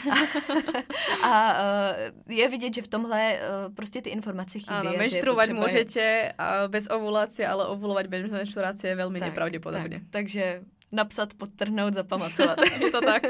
a, 1.22 1.50
a 1.50 1.92
uh, 1.92 2.36
je 2.36 2.48
vidět, 2.48 2.74
že 2.74 2.82
v 2.82 2.88
tomhle 2.88 3.38
uh, 3.38 3.74
prostě 3.74 4.02
ty 4.02 4.10
informace 4.10 4.58
chybí. 4.58 4.70
Ano, 4.74 4.92
menstruovat 4.98 5.48
můžete 5.48 6.32
a 6.38 6.68
bez 6.68 6.88
ovulace, 6.90 7.46
ale 7.46 7.66
ovulovat 7.66 8.06
bez 8.06 8.30
menstruace 8.30 8.88
je 8.88 8.94
velmi 8.94 9.20
tak, 9.20 9.28
nepravděpodobně. 9.28 9.98
Tak, 9.98 10.08
takže 10.10 10.62
napsat, 10.92 11.34
podtrhnout, 11.34 11.94
zapamatovat. 11.94 12.58
je 12.80 12.90
to 12.90 13.00
tak. 13.00 13.22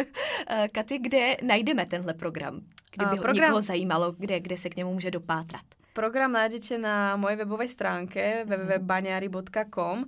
Eh, 0.47 0.69
Katy, 0.73 0.99
kde 0.99 1.37
najdeme 1.43 1.87
tenhle 1.87 2.15
program? 2.15 2.61
Kdyby 2.91 3.11
ho 3.11 3.23
program... 3.23 3.45
někoho 3.45 3.63
zajímalo, 3.63 4.13
kde, 4.19 4.41
kde 4.41 4.57
se 4.57 4.71
k 4.71 4.77
němu 4.77 4.93
může 4.93 5.11
dopátrat? 5.11 5.63
Program 5.93 6.33
nájdete 6.33 6.79
na 6.79 7.17
mojej 7.17 7.37
webovej 7.37 7.69
stránke 7.69 8.45
www.baňari.com 8.45 10.05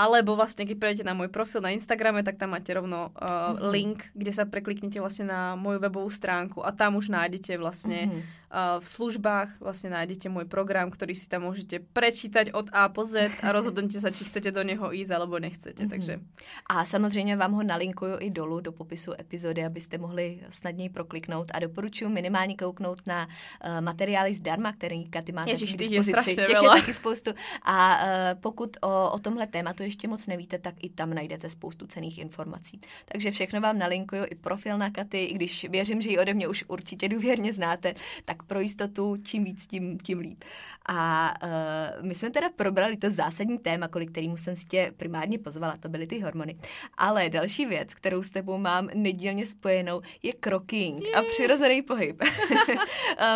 alebo 0.00 0.32
vlastne, 0.32 0.64
keď 0.64 0.76
prejdete 0.80 1.04
na 1.04 1.12
môj 1.12 1.28
profil 1.28 1.60
na 1.60 1.76
Instagrame, 1.76 2.24
tak 2.24 2.40
tam 2.40 2.56
máte 2.56 2.72
rovno 2.72 3.12
uh, 3.12 3.52
mm-hmm. 3.52 3.68
link, 3.68 3.98
kde 4.16 4.32
sa 4.32 4.48
prekliknete 4.48 4.96
vlastne 4.96 5.28
na 5.28 5.52
moju 5.60 5.76
webovú 5.84 6.08
stránku 6.08 6.64
a 6.64 6.72
tam 6.72 6.96
už 6.96 7.12
nájdete 7.12 7.60
vlastne 7.60 8.08
mm-hmm 8.08 8.39
v 8.80 8.82
službách 8.82 9.62
vlastne 9.62 9.94
nájdete 9.94 10.26
môj 10.26 10.50
program, 10.50 10.90
ktorý 10.90 11.14
si 11.14 11.30
tam 11.30 11.46
môžete 11.46 11.86
prečítať 11.94 12.50
od 12.50 12.66
A 12.74 12.90
po 12.90 13.06
Z 13.06 13.30
a 13.46 13.54
rozhodnete 13.54 14.02
sa, 14.02 14.10
či 14.10 14.26
chcete 14.26 14.50
do 14.50 14.66
neho 14.66 14.90
ísť 14.90 15.14
alebo 15.14 15.38
nechcete. 15.38 15.78
Mm-hmm. 15.78 15.94
Takže. 15.94 16.18
A 16.66 16.84
samozřejmě 16.84 17.36
vám 17.36 17.52
ho 17.52 17.62
nalinkuju 17.62 18.16
i 18.18 18.30
dolů 18.30 18.60
do 18.60 18.72
popisu 18.72 19.12
epizody, 19.20 19.64
abyste 19.64 19.98
mohli 19.98 20.42
snadněji 20.50 20.88
prokliknout 20.88 21.50
a 21.54 21.58
doporučuji 21.58 22.08
minimálně 22.10 22.56
kouknout 22.56 23.06
na 23.06 23.26
uh, 23.26 23.80
materiály 23.80 24.34
zdarma, 24.34 24.72
který 24.72 25.06
Katy 25.06 25.32
máte 25.32 25.50
Ježiš, 25.50 25.74
k 25.74 25.78
dispozici. 25.78 26.30
Je 26.30 26.36
těch 26.36 26.62
je 26.62 26.68
taky 26.68 26.94
spoustu. 26.94 27.30
A 27.62 28.02
uh, 28.02 28.40
pokud 28.40 28.76
o, 28.82 29.10
o 29.10 29.18
tomhle 29.18 29.46
tématu 29.46 29.82
ještě 29.82 30.08
moc 30.08 30.26
nevíte, 30.26 30.58
tak 30.58 30.74
i 30.82 30.90
tam 30.90 31.14
najdete 31.14 31.48
spoustu 31.48 31.86
cených 31.86 32.18
informací. 32.18 32.80
Takže 33.12 33.30
všechno 33.30 33.60
vám 33.60 33.78
nalinkuju, 33.78 34.24
i 34.30 34.34
profil 34.34 34.78
na 34.78 34.90
Katy, 34.90 35.24
i 35.24 35.34
když 35.34 35.70
věřím, 35.70 36.02
že 36.02 36.10
ji 36.10 36.18
ode 36.18 36.34
mě 36.34 36.48
už 36.48 36.64
určitě 36.68 37.08
důvěrně 37.08 37.52
znáte, 37.52 37.94
tak 38.24 38.39
pro 38.42 38.60
jistotu 38.60 39.16
čím 39.22 39.44
víc, 39.44 39.66
tím, 39.66 39.98
tím 39.98 40.18
líp. 40.18 40.44
A 40.86 41.34
uh, 41.42 42.06
my 42.06 42.14
jsme 42.14 42.30
teda 42.30 42.50
probrali 42.56 42.96
to 42.96 43.10
zásadní 43.10 43.58
téma, 43.58 43.88
kvůli 43.88 44.06
kterému 44.06 44.36
jsem 44.36 44.56
si 44.56 44.64
tě 44.64 44.92
primárně 44.96 45.38
pozvala, 45.38 45.76
to 45.76 45.88
byly 45.88 46.06
ty 46.06 46.20
hormony. 46.20 46.56
Ale 46.96 47.30
další 47.30 47.66
věc, 47.66 47.94
kterou 47.94 48.22
s 48.22 48.30
tebou 48.30 48.58
mám 48.58 48.88
nedílně 48.94 49.46
spojenou, 49.46 50.00
je 50.22 50.32
kroking 50.32 51.04
a 51.14 51.22
přirozený 51.22 51.82
pohyb. 51.82 52.22
uh, 52.22 52.28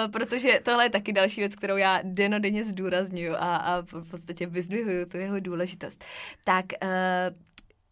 protože 0.13 0.61
tohle 0.63 0.85
je 0.85 0.91
taky 0.91 1.13
další 1.13 1.41
věc, 1.41 1.57
kterou 1.57 1.77
já 1.77 2.01
denodenně 2.03 2.65
zdůraznuju 2.65 3.33
a, 3.35 3.57
a 3.57 3.83
v 3.83 4.11
podstatě 4.11 4.47
vyzdvihuju 4.47 5.07
tu 5.07 5.17
jeho 5.17 5.41
důležitost. 5.41 6.05
Tak 6.45 6.65
uh, 6.83 6.89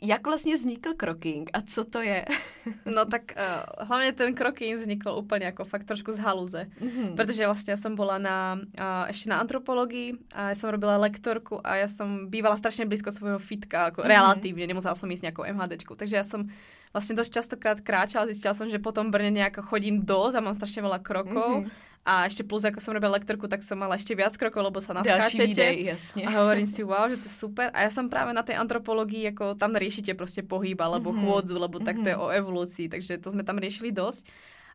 jak 0.02 0.26
vlastně 0.26 0.54
vznikl 0.54 0.94
kroking 0.96 1.50
a 1.52 1.60
co 1.60 1.84
to 1.84 2.00
je? 2.00 2.24
no 2.96 3.04
tak 3.04 3.22
uh, 3.36 3.86
hlavně 3.86 4.12
ten 4.12 4.34
kroking 4.34 4.76
vznikl 4.76 5.08
úplně 5.08 5.46
jako 5.46 5.64
fakt 5.64 5.84
trošku 5.84 6.12
z 6.12 6.18
haluze, 6.18 6.66
mm-hmm. 6.80 7.14
protože 7.14 7.46
vlastně 7.46 7.70
já 7.70 7.76
jsem 7.76 7.94
byla 7.94 8.18
na, 8.18 8.58
uh, 8.80 9.06
ještě 9.06 9.30
na 9.30 9.38
antropologii 9.38 10.14
a 10.34 10.48
já 10.48 10.54
jsem 10.54 10.70
robila 10.70 10.96
lektorku 10.96 11.66
a 11.66 11.76
já 11.76 11.88
jsem 11.88 12.30
bývala 12.30 12.56
strašně 12.56 12.86
blízko 12.86 13.10
svojho 13.10 13.38
fitka, 13.38 13.84
jako 13.84 14.00
mm-hmm. 14.00 14.08
relativně, 14.08 14.66
nemusela 14.66 14.94
jsem 14.94 15.10
jít 15.10 15.22
nějakou 15.22 15.44
MHDčku, 15.52 15.94
takže 15.94 16.16
já 16.16 16.24
jsem 16.24 16.48
vlastně 16.92 17.16
dost 17.16 17.32
častokrát 17.32 17.80
kráčala, 17.80 18.26
zjistila 18.26 18.54
jsem, 18.54 18.70
že 18.70 18.78
potom 18.78 19.10
Brně 19.10 19.30
nějak 19.30 19.56
chodím 19.56 20.06
dost 20.06 20.34
a 20.34 20.40
mám 20.40 20.54
strašně 20.54 20.82
veľa 20.82 20.98
krokov. 20.98 21.64
Mm-hmm. 21.64 21.70
A 22.02 22.26
ešte 22.26 22.42
plus, 22.42 22.66
ako 22.66 22.82
som 22.82 22.90
robila 22.90 23.14
lektorku, 23.14 23.46
tak 23.46 23.62
som 23.62 23.78
mala 23.78 23.94
ešte 23.94 24.18
viac 24.18 24.34
krokov, 24.34 24.66
lebo 24.66 24.82
sa 24.82 24.90
naskáčete. 24.90 25.86
Jasne. 25.86 26.26
A 26.26 26.34
hovorím 26.42 26.66
si, 26.66 26.82
wow, 26.82 27.06
že 27.06 27.14
to 27.14 27.30
je 27.30 27.34
super. 27.38 27.70
A 27.70 27.86
ja 27.86 27.90
som 27.94 28.10
práve 28.10 28.34
na 28.34 28.42
tej 28.42 28.58
antropológii, 28.58 29.30
ako 29.30 29.54
tam 29.54 29.78
riešite 29.78 30.18
proste 30.18 30.42
pohyb 30.42 30.74
alebo 30.82 31.14
mm-hmm. 31.14 31.22
chôdzu, 31.22 31.54
lebo 31.62 31.78
mm-hmm. 31.78 31.86
tak 31.86 32.02
to 32.02 32.08
je 32.10 32.18
mhm. 32.18 32.22
o 32.26 32.26
evolúcii, 32.34 32.86
takže 32.90 33.22
to 33.22 33.30
sme 33.30 33.46
tam 33.46 33.62
riešili 33.62 33.94
dosť. 33.94 34.26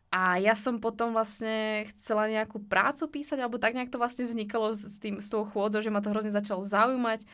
A 0.08 0.40
ja 0.40 0.56
som 0.56 0.80
potom 0.80 1.12
vlastne 1.12 1.84
chcela 1.92 2.32
nejakú 2.32 2.64
prácu 2.64 3.12
písať, 3.12 3.44
alebo 3.44 3.60
tak 3.60 3.76
nejak 3.76 3.92
to 3.92 4.00
vlastne 4.00 4.24
vznikalo 4.24 4.72
s, 4.72 4.96
tým, 5.04 5.20
s 5.20 5.28
tou 5.28 5.44
chôdzou, 5.44 5.84
že 5.84 5.92
ma 5.92 6.00
to 6.00 6.16
hrozne 6.16 6.32
začalo 6.32 6.64
zaujímať. 6.64 7.28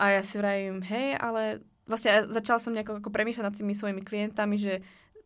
A 0.00 0.16
ja 0.16 0.22
si 0.24 0.40
vravím, 0.40 0.80
hej, 0.80 1.20
ale 1.20 1.60
vlastne 1.84 2.08
ja 2.16 2.20
začala 2.24 2.64
som 2.64 2.72
nejako 2.72 3.04
ako 3.04 3.12
premýšľať 3.12 3.44
nad 3.44 3.54
tými 3.54 3.76
svojimi 3.76 4.00
klientami, 4.00 4.56
že 4.56 4.80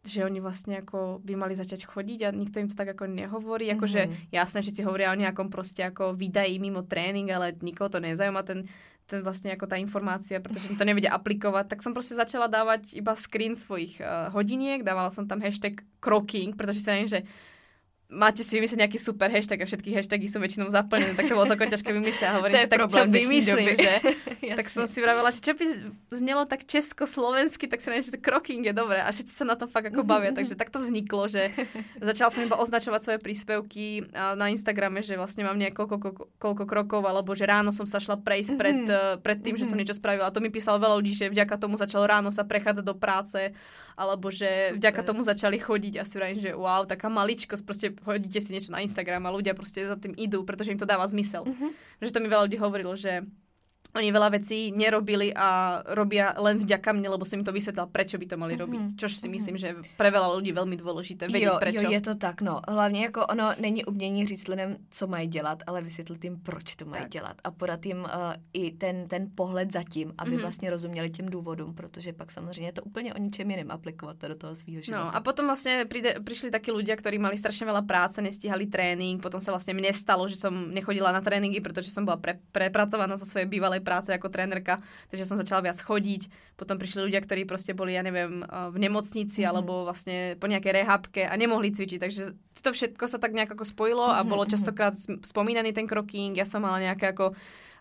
že 0.08 0.24
oni 0.24 0.40
vlastne 0.40 0.80
ako 0.80 1.20
by 1.20 1.36
mali 1.36 1.52
začať 1.52 1.84
chodiť 1.84 2.20
a 2.24 2.28
nikto 2.32 2.64
im 2.64 2.68
to 2.72 2.74
tak 2.74 2.96
ako 2.96 3.04
nehovorí. 3.06 3.68
Mm-hmm. 3.68 3.78
Akože 3.78 4.00
jasné, 4.32 4.64
si 4.64 4.80
hovoria 4.80 5.12
o 5.12 5.20
nejakom 5.20 5.52
proste 5.52 5.84
ako 5.84 6.16
vydají 6.16 6.56
mimo 6.56 6.82
tréning, 6.88 7.28
ale 7.28 7.52
nikoho 7.60 7.92
to 7.92 8.00
nezaujíma 8.00 8.42
ten, 8.42 8.64
ten 9.04 9.20
vlastne 9.20 9.52
ako 9.52 9.68
tá 9.68 9.76
informácia, 9.76 10.40
pretože 10.40 10.72
to 10.72 10.88
nevedia 10.88 11.12
aplikovať. 11.12 11.76
Tak 11.76 11.84
som 11.84 11.92
proste 11.92 12.16
začala 12.16 12.48
dávať 12.48 12.96
iba 12.96 13.12
screen 13.12 13.52
svojich 13.52 14.00
uh, 14.00 14.32
hodiniek, 14.32 14.80
dávala 14.80 15.12
som 15.12 15.28
tam 15.28 15.44
hashtag 15.44 15.84
croking, 16.00 16.56
pretože 16.56 16.80
si 16.80 16.88
neviem, 16.88 17.12
že 17.12 17.20
máte 18.08 18.40
si 18.40 18.56
vymyslieť 18.56 18.88
nejaký 18.88 18.98
super 18.98 19.28
hashtag 19.28 19.60
a 19.60 19.68
všetky 19.68 19.92
hashtagy 19.92 20.32
sú 20.32 20.40
väčšinou 20.40 20.72
zaplnené, 20.72 21.12
tak 21.12 21.26
to 21.30 21.36
bolo 21.36 21.44
celkom 21.44 21.68
ťažké 21.68 21.90
vymyslieť. 21.92 22.28
A 22.28 22.32
hovorím 22.40 22.54
to 22.56 22.64
si, 22.64 22.72
tak 22.72 22.80
čo 22.88 23.02
vymyslím, 23.04 23.76
že? 23.76 23.94
tak 24.58 24.66
som 24.72 24.84
si 24.88 24.98
vravela, 25.04 25.28
že 25.28 25.44
čo 25.44 25.52
by 25.52 25.64
znelo 26.16 26.48
tak 26.48 26.64
československy, 26.64 27.68
tak 27.68 27.84
si 27.84 27.92
neviem, 27.92 28.04
že 28.08 28.16
to 28.16 28.20
kroking 28.20 28.64
je 28.64 28.72
dobré 28.72 29.04
a 29.04 29.12
všetci 29.12 29.32
sa 29.36 29.44
na 29.44 29.60
to 29.60 29.68
fakt 29.68 29.92
ako 29.92 30.08
bavia. 30.08 30.32
Takže 30.32 30.56
tak 30.56 30.72
to 30.72 30.80
vzniklo, 30.80 31.28
že 31.28 31.52
začala 32.08 32.32
som 32.32 32.40
iba 32.40 32.56
označovať 32.56 33.00
svoje 33.04 33.18
príspevky 33.20 34.08
na 34.12 34.48
Instagrame, 34.48 35.04
že 35.04 35.20
vlastne 35.20 35.44
mám 35.44 35.60
niekoľko 35.60 36.00
koľko, 36.00 36.24
koľko 36.40 36.64
krokov, 36.64 37.02
alebo 37.04 37.36
že 37.36 37.44
ráno 37.44 37.76
som 37.76 37.84
sa 37.84 38.00
šla 38.00 38.24
prejsť 38.24 38.52
pred, 38.56 38.88
mm-hmm. 38.88 39.20
pred 39.20 39.38
tým, 39.44 39.60
že 39.60 39.68
som 39.68 39.76
niečo 39.76 39.96
spravila. 39.96 40.32
A 40.32 40.34
to 40.34 40.40
mi 40.40 40.48
písalo 40.48 40.80
veľa 40.80 40.96
ľudí, 40.96 41.12
že 41.12 41.28
vďaka 41.28 41.60
tomu 41.60 41.76
začalo 41.76 42.08
ráno 42.08 42.32
sa 42.32 42.48
prechádzať 42.48 42.84
do 42.84 42.96
práce 42.96 43.52
alebo 43.98 44.30
že 44.30 44.70
Super. 44.70 44.78
vďaka 44.78 45.00
tomu 45.02 45.26
začali 45.26 45.58
chodiť 45.58 45.98
a 45.98 46.06
si 46.06 46.14
vrajím, 46.14 46.38
že 46.38 46.54
wow, 46.54 46.86
taká 46.86 47.10
maličkosť, 47.10 47.62
proste 47.66 47.86
hodíte 48.06 48.38
si 48.38 48.54
niečo 48.54 48.70
na 48.70 48.78
Instagram 48.78 49.26
a 49.26 49.34
ľudia 49.34 49.58
proste 49.58 49.82
za 49.82 49.98
tým 49.98 50.14
idú, 50.14 50.46
pretože 50.46 50.70
im 50.70 50.78
to 50.78 50.86
dáva 50.86 51.02
zmysel. 51.10 51.42
Uh-huh. 51.42 51.74
Že 51.98 52.14
to 52.14 52.22
mi 52.22 52.30
veľa 52.30 52.46
ľudí 52.46 52.58
hovorilo, 52.62 52.94
že 52.94 53.26
oni 53.98 54.14
veľa 54.14 54.28
vecí 54.30 54.70
nerobili 54.70 55.34
a 55.34 55.80
robia 55.96 56.30
len 56.38 56.60
vďaka 56.60 56.94
mne, 56.94 57.08
lebo 57.18 57.24
som 57.26 57.40
im 57.40 57.46
to 57.46 57.56
vysvetlila, 57.56 57.90
prečo 57.90 58.20
by 58.20 58.26
to 58.30 58.36
mali 58.36 58.54
robiť. 58.54 58.80
Mm-hmm. 58.80 58.98
Čož 59.00 59.12
si 59.18 59.26
mhm. 59.26 59.34
myslím, 59.34 59.56
že 59.58 59.68
pre 59.98 60.12
veľa 60.12 60.38
ľudí 60.38 60.52
veľmi 60.54 60.76
dôležité 60.78 61.26
vedieť 61.26 61.56
jo, 61.56 61.58
prečo. 61.58 61.86
Jo, 61.88 61.90
je 61.90 62.02
to 62.04 62.14
tak, 62.14 62.40
no. 62.40 62.60
Hlavně 62.68 63.02
jako 63.02 63.26
ono 63.26 63.50
není 63.60 63.84
umění 63.84 64.26
říct 64.26 64.48
lidem, 64.48 64.76
co 64.90 65.06
mají 65.06 65.28
dělat, 65.28 65.62
ale 65.66 65.82
vysvětlit 65.82 66.24
jim, 66.24 66.36
proč 66.40 66.76
to 66.76 66.84
mají 66.84 67.02
tak. 67.02 67.10
dělat 67.10 67.36
a 67.44 67.50
podat 67.50 67.86
jim 67.86 67.98
uh, 67.98 68.06
i 68.52 68.70
ten, 68.70 69.08
ten 69.08 69.26
pohled 69.34 69.72
zatím, 69.72 70.12
aby 70.18 70.30
mm-hmm. 70.30 70.40
vlastně 70.40 70.70
rozuměli 70.70 71.10
těm 71.10 71.26
důvodům, 71.28 71.74
protože 71.74 72.12
pak 72.12 72.30
samozřejmě 72.32 72.68
je 72.68 72.72
to 72.72 72.82
úplně 72.82 73.14
o 73.14 73.18
ničem 73.18 73.50
jiném 73.50 73.70
aplikovat 73.70 74.16
to 74.18 74.28
do 74.28 74.34
toho 74.34 74.56
svého 74.56 74.80
života. 74.80 75.04
No 75.04 75.16
a 75.16 75.20
potom 75.20 75.46
vlastně 75.46 75.84
príde, 75.88 76.14
prišli 76.24 76.50
takí 76.50 76.70
ľudia, 76.70 76.96
ktorí 76.96 77.18
mali 77.18 77.38
strašne 77.38 77.66
veľa 77.66 77.82
práce, 77.82 78.20
nestíhali 78.20 78.66
tréning, 78.66 79.22
potom 79.22 79.40
sa 79.40 79.50
vlastne 79.50 79.74
mne 79.74 79.92
stalo, 79.92 80.28
že 80.28 80.36
som 80.36 80.52
nechodila 80.52 81.12
na 81.12 81.20
tréningy, 81.20 81.60
pretože 81.60 81.90
som 81.90 82.04
bola 82.04 82.16
pre, 82.20 82.36
prepracovaná 82.52 83.16
zo 83.16 83.24
svojej 83.24 83.48
bývalej 83.68 83.84
práce 83.84 84.10
ako 84.10 84.32
tréner 84.32 84.48
trenérka, 84.48 84.80
takže 85.12 85.28
som 85.28 85.36
začala 85.36 85.68
viac 85.68 85.76
chodiť. 85.76 86.32
Potom 86.56 86.80
prišli 86.80 87.04
ľudia, 87.04 87.20
ktorí 87.20 87.44
proste 87.44 87.76
boli, 87.76 87.92
ja 87.92 88.00
neviem, 88.00 88.40
v 88.48 88.76
nemocnici 88.80 89.44
mm-hmm. 89.44 89.50
alebo 89.52 89.84
vlastne 89.84 90.40
po 90.40 90.48
nejakej 90.48 90.72
rehabke 90.72 91.22
a 91.28 91.36
nemohli 91.36 91.68
cvičiť. 91.68 92.00
Takže 92.00 92.22
to 92.64 92.70
všetko 92.72 93.04
sa 93.04 93.20
tak 93.20 93.36
nejako 93.36 93.60
spojilo 93.68 94.08
a 94.08 94.24
mm-hmm. 94.24 94.30
bolo 94.32 94.44
mhm. 94.48 94.50
častokrát 94.56 94.94
spomínaný 95.22 95.76
ten 95.76 95.84
kroking. 95.84 96.32
Ja 96.32 96.48
som 96.48 96.64
mala 96.64 96.80
nejaké 96.80 97.12
ako 97.12 97.36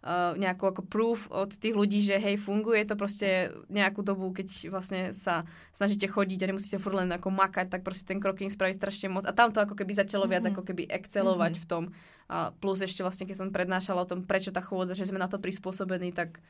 Uh, 0.05 0.37
nejakú 0.37 0.69
ako 0.69 0.81
proof 0.85 1.25
od 1.33 1.49
tých 1.51 1.73
ľudí, 1.73 2.05
že 2.05 2.21
hej, 2.21 2.37
funguje 2.37 2.85
to 2.85 2.93
proste 2.93 3.49
nejakú 3.67 4.05
dobu, 4.05 4.29
keď 4.29 4.69
vlastne 4.69 5.09
sa 5.09 5.43
snažíte 5.73 6.05
chodiť 6.05 6.39
a 6.45 6.49
nemusíte 6.53 6.77
furt 6.77 7.01
len 7.01 7.09
ako 7.09 7.33
makať, 7.33 7.67
tak 7.73 7.81
proste 7.81 8.05
ten 8.05 8.21
kroking 8.21 8.53
spraví 8.53 8.77
strašne 8.77 9.09
moc. 9.09 9.25
A 9.25 9.33
tam 9.33 9.49
to 9.49 9.57
ako 9.57 9.73
keby 9.73 9.97
začalo 9.97 10.29
viac 10.29 10.45
mm-hmm. 10.45 10.57
ako 10.57 10.63
keby 10.69 10.83
excelovať 10.85 11.57
mm-hmm. 11.57 11.65
v 11.65 11.69
tom. 11.69 11.83
A 12.29 12.51
plus 12.53 12.83
ešte 12.83 13.01
vlastne, 13.01 13.25
keď 13.25 13.37
som 13.41 13.49
prednášala 13.49 14.03
o 14.03 14.09
tom, 14.09 14.21
prečo 14.21 14.53
tá 14.53 14.61
chôdza, 14.61 14.93
že 14.93 15.07
sme 15.07 15.17
na 15.17 15.31
to 15.31 15.41
prispôsobení, 15.41 16.13
tak 16.13 16.43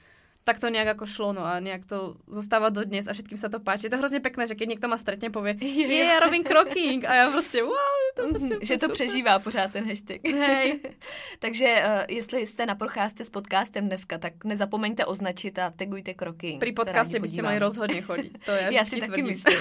tak 0.47 0.63
to 0.63 0.71
nejak 0.71 0.95
ako 0.95 1.03
šlo, 1.03 1.29
no 1.35 1.43
a 1.43 1.59
nejak 1.59 1.83
to 1.83 2.15
zostáva 2.31 2.71
do 2.71 2.79
dnes 2.79 3.03
a 3.03 3.11
všetkým 3.11 3.35
sa 3.35 3.51
to 3.51 3.59
páči. 3.59 3.91
Je 3.91 3.93
to 3.93 3.99
hrozne 3.99 4.23
pekné, 4.23 4.47
že 4.47 4.55
keď 4.55 4.67
niekto 4.71 4.87
ma 4.87 4.95
stretne, 4.95 5.27
povie, 5.27 5.59
je, 5.59 5.91
ja 5.91 6.23
robím 6.23 6.47
kroking 6.47 7.03
a 7.03 7.13
ja 7.13 7.25
prostě, 7.27 7.67
wow, 7.67 7.99
to 8.15 8.23
mhm, 8.23 8.31
prostě 8.31 8.55
Že 8.61 8.77
to 8.77 8.85
super. 8.85 8.93
přežívá 8.95 9.39
pořád 9.39 9.71
ten 9.71 9.83
hashtag. 9.87 10.23
Hej. 10.23 10.79
Takže 11.39 11.83
uh, 11.85 12.15
jestli 12.15 12.47
jste 12.47 12.65
na 12.65 12.75
procházce 12.75 13.25
s 13.25 13.29
podcastem 13.29 13.87
dneska, 13.87 14.17
tak 14.17 14.45
nezapomeňte 14.45 15.05
označit 15.05 15.59
a 15.59 15.69
tagujte 15.69 16.13
kroky. 16.13 16.57
Pri 16.59 16.71
podcaste 16.71 17.19
byste 17.19 17.41
měli 17.41 17.59
rozhodně 17.59 18.01
chodit. 18.01 18.37
To 18.45 18.51
já, 18.51 18.69
já 18.79 18.85
si 18.85 18.99
taky 18.99 19.23
myslím. 19.23 19.59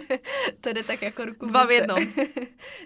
to 0.60 0.72
jde 0.72 0.82
tak 0.82 1.02
jako 1.02 1.24
ruku 1.24 1.46
Dva 1.46 1.66
v 1.66 1.70
jednom. 1.70 1.98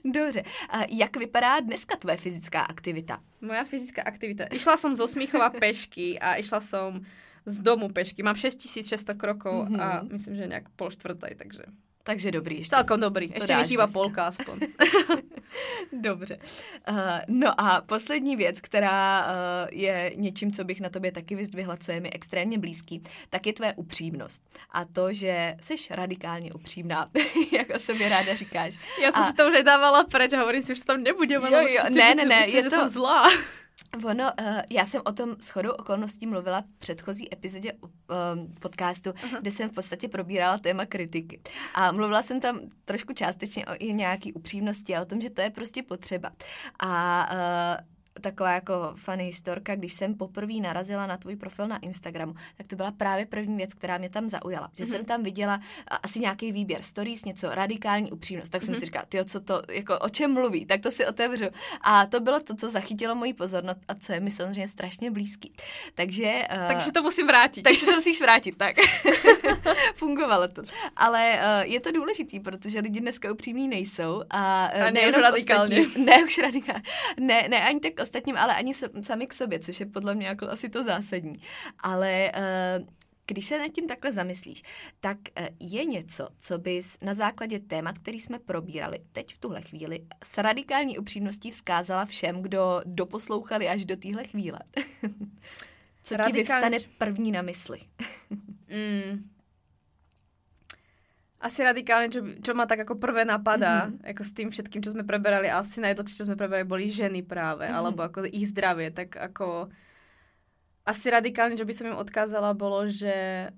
Dobře. 0.05 0.43
A 0.69 0.81
jak 0.89 1.17
vypadá 1.17 1.61
dneska 1.61 1.97
tvoje 1.97 2.17
fyzická 2.17 2.61
aktivita? 2.61 3.21
Moja 3.45 3.65
fyzická 3.69 4.03
aktivita. 4.03 4.49
Išla 4.49 4.81
som 4.81 4.97
zo 4.97 5.05
Smíchova 5.05 5.53
pešky 5.53 6.17
a 6.17 6.41
išla 6.41 6.65
som 6.65 7.05
z 7.47 7.61
domu 7.61 7.89
pešky. 7.89 8.23
Mám 8.23 8.37
6600 8.37 9.17
krokov 9.17 9.69
mm-hmm. 9.69 9.83
a 9.83 10.03
myslím, 10.13 10.37
že 10.37 10.47
nejak 10.47 10.69
pol 10.77 10.91
štvrtaj, 10.91 11.35
takže... 11.35 11.63
Takže 12.05 12.33
dobrý. 12.33 12.59
Ještě. 12.59 12.77
Celkom 12.77 13.01
dobrý. 13.01 13.29
To 13.29 13.35
ještě 13.35 13.57
mi 13.57 13.65
chýba 13.65 13.87
polka 13.87 14.27
aspoň. 14.27 14.61
Dobře. 15.93 16.39
Uh, 16.89 16.97
no 17.29 17.61
a 17.61 17.81
poslední 17.81 18.37
věc, 18.37 18.61
která 18.61 19.27
uh, 19.27 19.33
je 19.71 20.13
něčím, 20.17 20.53
co 20.53 20.65
bych 20.65 20.81
na 20.81 20.89
tobě 20.89 21.13
taky 21.13 21.35
vyzdvihla, 21.35 21.77
co 21.77 21.93
je 21.93 22.01
mi 22.01 22.11
extrémně 22.11 22.59
blízký, 22.59 23.03
tak 23.31 23.47
je 23.47 23.53
tvoje 23.53 23.75
upřímnost. 23.77 24.43
A 24.71 24.85
to, 24.85 25.13
že 25.13 25.57
jsi 25.63 25.75
radikálně 25.91 26.53
upřímná, 26.53 27.11
jak 27.53 27.71
o 27.75 27.79
sobě 27.79 28.09
ráda 28.09 28.35
říkáš. 28.35 28.75
Já 29.03 29.13
jsem 29.13 29.23
a... 29.23 29.27
si 29.27 29.35
to 29.35 29.49
už 29.49 29.53
nedávala 29.53 30.05
preč, 30.05 30.33
hovorím 30.33 30.63
si, 30.63 30.75
že 30.75 30.85
tam 30.85 31.03
nebudeme. 31.03 31.53
Jo, 31.53 31.61
jo, 31.61 31.83
ne, 31.91 32.15
ne, 32.15 32.25
ne, 32.25 32.49
je 32.49 32.63
to... 32.63 32.71
jsem 32.71 32.89
zlá. 32.89 33.29
Ono, 34.05 34.25
uh, 34.25 34.61
já 34.71 34.87
jsem 34.87 35.03
o 35.05 35.13
tom 35.13 35.37
shodou 35.41 35.71
okolností 35.71 36.27
mluvila 36.27 36.61
v 36.61 36.79
předchozí 36.79 37.35
epizodě 37.35 37.73
uh, 37.73 37.89
podcastu, 38.61 39.11
uh-huh. 39.11 39.41
kde 39.41 39.51
jsem 39.51 39.71
v 39.71 39.73
podstatě 39.73 40.09
probírala 40.09 40.59
téma 40.59 40.87
kritiky. 40.87 41.41
A 41.75 41.93
mluvila 41.93 42.23
jsem 42.23 42.41
tam 42.41 42.61
trošku 42.85 43.13
částečně 43.13 43.67
o 43.67 43.71
i 43.79 43.93
nějaký 43.93 44.33
upřímnosti 44.33 44.97
a 44.97 45.03
o 45.03 45.05
tom, 45.05 45.21
že 45.21 45.31
to 45.31 45.41
je 45.41 45.51
prostě 45.51 45.83
potřeba. 45.83 46.31
A 46.81 47.29
uh, 47.33 47.94
taková 48.21 48.53
jako 48.53 48.93
funny 48.95 49.25
historka, 49.25 49.75
když 49.75 49.93
jsem 49.93 50.15
poprvé 50.15 50.55
narazila 50.55 51.07
na 51.07 51.17
tvůj 51.17 51.37
profil 51.37 51.69
na 51.69 51.79
Instagramu, 51.79 52.35
tak 52.57 52.67
to 52.67 52.77
byla 52.77 52.91
právě 52.91 53.27
první 53.27 53.57
věc, 53.57 53.75
která 53.75 53.99
mě 53.99 54.11
tam 54.11 54.29
zaujala. 54.29 54.71
Že 54.73 54.85
mm-hmm. 54.85 54.91
jsem 54.91 55.05
tam 55.05 55.23
viděla 55.23 55.61
asi 56.03 56.21
nějaký 56.21 56.53
výběr 56.53 56.83
stories, 56.83 57.25
něco 57.25 57.51
radikální 57.51 58.13
upřímnost. 58.13 58.53
Tak 58.53 58.63
mm-hmm. 58.63 58.65
jsem 58.65 58.73
mhm. 58.73 58.81
si 58.81 58.87
říkala, 58.87 59.05
ty 59.09 59.25
co 59.25 59.41
to, 59.41 59.63
jako 59.71 59.99
o 59.99 60.09
čem 60.09 60.35
mluví, 60.35 60.67
tak 60.67 60.81
to 60.81 60.91
si 60.91 61.07
otevřu. 61.07 61.45
A 61.81 62.07
to 62.07 62.21
bylo 62.21 62.41
to, 62.41 62.55
co 62.55 62.71
zachytilo 62.71 63.15
moji 63.15 63.35
pozornost 63.35 63.79
a 63.89 63.95
co 63.95 64.13
je 64.13 64.21
mi 64.21 64.31
samozřejmě 64.31 64.69
strašně 64.69 65.11
blízký. 65.11 65.53
Takže... 65.95 66.43
Uh, 66.63 66.67
takže 66.69 66.93
to 66.93 67.03
musím 67.03 67.27
vrátit. 67.27 67.63
Takže 67.63 67.87
to 67.87 67.93
musíš 67.93 68.21
vrátit, 68.21 68.57
tak. 68.57 68.77
Fungovalo 69.95 70.49
to. 70.49 70.63
Ale 70.97 71.39
uh, 71.39 71.73
je 71.73 71.81
to 71.81 71.93
důležitý, 71.93 72.41
protože 72.41 72.81
lidi 72.81 73.01
dneska 73.01 73.33
upřímní 73.33 73.69
nejsou. 73.69 74.23
A, 74.31 74.71
uh, 74.77 74.83
a 74.83 74.91
ne 74.91 75.09
už 75.09 75.17
radikálně. 75.17 75.81
Ostatní, 75.81 76.05
ne 76.05 76.25
už 76.25 76.39
radikálně. 76.39 76.83
Ne, 77.21 77.49
ne 77.49 77.63
ani 77.63 77.81
tak 77.81 78.04
ostatním, 78.05 78.37
ale 78.37 78.55
ani 78.55 78.75
so, 78.75 79.03
sami 79.03 79.27
k 79.27 79.33
sobě, 79.33 79.59
což 79.59 79.81
je 79.81 79.87
podle 79.87 80.15
mě 80.15 80.27
jako 80.27 80.49
asi 80.49 80.69
to 80.69 80.85
zásadní. 80.85 81.37
Ale 81.79 82.33
uh, 82.81 82.87
když 83.27 83.47
se 83.47 83.59
nad 83.59 83.69
tím 83.69 83.89
takhle 83.89 84.13
zamyslíš, 84.13 84.63
tak 85.01 85.19
eh, 85.37 85.49
je 85.61 85.85
něco, 85.85 86.29
co 86.39 86.59
bys 86.59 86.97
na 87.03 87.15
základě 87.15 87.59
témat, 87.59 87.99
který 87.99 88.21
jsme 88.21 88.39
probírali 88.39 88.99
teď 89.13 89.35
v 89.35 89.39
tuhle 89.39 89.63
chvíli, 89.63 90.07
s 90.25 90.39
radikální 90.39 90.99
upřímností 90.99 91.51
vzkázala 91.51 92.05
všem, 92.05 92.43
kdo 92.43 92.83
doposlouchali 92.85 93.69
až 93.69 93.85
do 93.85 93.97
téhle 93.97 94.25
chvíle? 94.25 94.59
co 96.05 96.17
Radikálně... 96.17 96.33
ti 96.33 96.39
vyvstane 96.39 96.79
první 96.99 97.33
na 97.33 97.43
mysli? 97.43 97.79
mm, 98.69 99.31
asi 101.45 101.61
radikálne, 101.61 102.09
čo, 102.09 102.25
čo 102.41 102.57
ma 102.57 102.65
tak 102.65 102.89
ako 102.89 102.97
prvé 102.97 103.29
napadá, 103.29 103.93
mm-hmm. 103.93 104.17
ako 104.17 104.23
s 104.25 104.33
tým 104.33 104.49
všetkým, 104.49 104.81
čo 104.81 104.97
sme 104.97 105.05
preberali, 105.05 105.53
asi 105.53 105.85
najdlhšie, 105.85 106.25
čo 106.25 106.27
sme 106.27 106.41
preberali, 106.41 106.65
boli 106.65 106.89
ženy 106.89 107.21
práve, 107.21 107.69
mm-hmm. 107.69 107.79
alebo 107.85 108.01
ako 108.01 108.25
ich 108.25 108.49
zdravie, 108.49 108.89
tak 108.89 109.13
ako 109.13 109.69
asi 110.89 111.07
radikálne, 111.13 111.61
čo 111.61 111.69
by 111.69 111.75
som 111.77 111.93
im 111.93 112.01
odkázala, 112.01 112.57
bolo, 112.57 112.89
že 112.89 113.49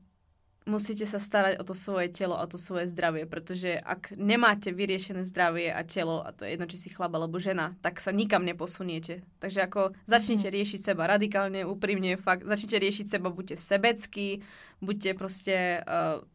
musíte 0.66 1.06
sa 1.06 1.22
starať 1.22 1.62
o 1.62 1.64
to 1.64 1.78
svoje 1.78 2.10
telo 2.10 2.34
a 2.34 2.50
to 2.50 2.58
svoje 2.58 2.90
zdravie, 2.90 3.22
pretože 3.30 3.78
ak 3.78 4.18
nemáte 4.18 4.74
vyriešené 4.74 5.22
zdravie 5.22 5.70
a 5.70 5.86
telo, 5.86 6.26
a 6.26 6.34
to 6.34 6.42
je 6.42 6.58
jedno, 6.58 6.66
či 6.66 6.74
si 6.76 6.90
chlap 6.90 7.14
alebo 7.14 7.38
žena, 7.38 7.78
tak 7.86 8.02
sa 8.02 8.10
nikam 8.10 8.42
neposuniete. 8.42 9.22
Takže 9.38 9.62
ako 9.62 9.94
začnite 10.10 10.50
mhm. 10.50 10.54
riešiť 10.58 10.80
seba 10.82 11.06
radikálne, 11.06 11.62
úprimne, 11.62 12.18
fakt, 12.18 12.42
začnite 12.42 12.82
riešiť 12.82 13.06
seba, 13.06 13.30
buďte 13.30 13.54
sebeckí, 13.54 14.42
buďte 14.82 15.10
proste, 15.14 15.86
uh, 15.86 16.26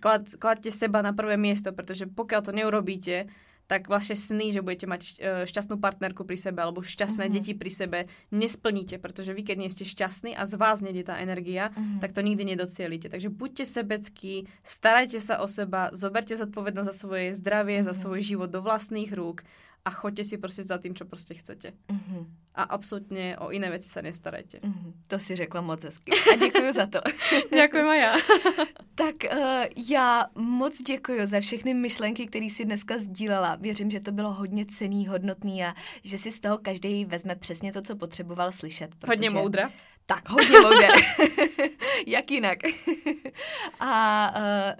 klad, 0.00 0.26
kladte 0.38 0.70
seba 0.70 1.02
na 1.02 1.14
prvé 1.14 1.38
miesto, 1.38 1.70
pretože 1.70 2.10
pokiaľ 2.10 2.40
to 2.42 2.52
neurobíte, 2.52 3.30
tak 3.70 3.86
vlastne 3.86 4.18
sny, 4.18 4.50
že 4.50 4.66
budete 4.66 4.90
mať 4.90 5.02
e, 5.06 5.12
šťastnú 5.46 5.78
partnerku 5.78 6.26
pri 6.26 6.34
sebe 6.34 6.58
alebo 6.58 6.82
šťastné 6.82 7.30
mm-hmm. 7.30 7.38
deti 7.38 7.54
pri 7.54 7.70
sebe, 7.70 7.98
nesplníte, 8.34 8.98
pretože 8.98 9.30
vy, 9.30 9.46
keď 9.46 9.56
nie 9.62 9.70
ste 9.70 9.86
šťastní 9.86 10.34
a 10.34 10.42
z 10.42 10.58
vás 10.58 10.82
nejde 10.82 11.06
tá 11.06 11.22
energia, 11.22 11.70
mm-hmm. 11.70 12.02
tak 12.02 12.10
to 12.10 12.26
nikdy 12.26 12.42
nedocielite. 12.42 13.06
Takže 13.06 13.30
buďte 13.30 13.70
sebeckí, 13.70 14.50
starajte 14.66 15.22
sa 15.22 15.38
o 15.38 15.46
seba, 15.46 15.94
zoberte 15.94 16.34
zodpovednosť 16.34 16.88
za 16.90 16.96
svoje 16.98 17.26
zdravie, 17.30 17.78
mm-hmm. 17.78 17.94
za 17.94 17.94
svoj 17.94 18.18
život 18.26 18.50
do 18.50 18.58
vlastných 18.58 19.14
rúk 19.14 19.46
a 19.84 19.90
choďte 19.90 20.24
si 20.24 20.38
prostě 20.38 20.62
za 20.62 20.78
tým, 20.78 20.94
čo 20.94 21.04
prostě 21.04 21.34
chcete. 21.34 21.72
Mm-hmm. 21.88 22.26
A 22.54 22.62
absolutně 22.62 23.36
o 23.38 23.50
iné 23.50 23.70
věci 23.70 23.88
se 23.88 24.02
nestarajte. 24.02 24.58
Mm-hmm. 24.58 24.92
To 25.06 25.18
si 25.18 25.36
řekla 25.36 25.60
moc 25.60 25.84
hezky. 25.84 26.12
A 26.32 26.36
děkuji 26.36 26.72
za 26.72 26.86
to. 26.86 27.00
Děkuji 27.54 27.82
a 27.82 27.94
já. 27.94 28.16
tak 28.94 29.14
uh, 29.32 29.38
já 29.88 30.26
moc 30.34 30.82
děkuji 30.82 31.26
za 31.26 31.40
všechny 31.40 31.74
myšlenky, 31.74 32.26
které 32.26 32.48
si 32.50 32.64
dneska 32.64 32.98
sdílela. 32.98 33.56
Věřím, 33.56 33.90
že 33.90 34.00
to 34.00 34.12
bylo 34.12 34.32
hodně 34.32 34.66
cený, 34.66 35.06
hodnotný 35.06 35.64
a 35.64 35.74
že 36.02 36.18
si 36.18 36.32
z 36.32 36.40
toho 36.40 36.58
každý 36.58 37.04
vezme 37.04 37.36
přesně 37.36 37.72
to, 37.72 37.82
co 37.82 37.96
potřeboval 37.96 38.52
slyšet. 38.52 38.90
Hodně 39.06 39.30
moudra. 39.30 39.70
Tak, 40.10 40.28
hodně 40.28 40.60
moudra. 40.60 40.88
Jak 42.06 42.30
jinak. 42.30 42.58
a 43.80 44.32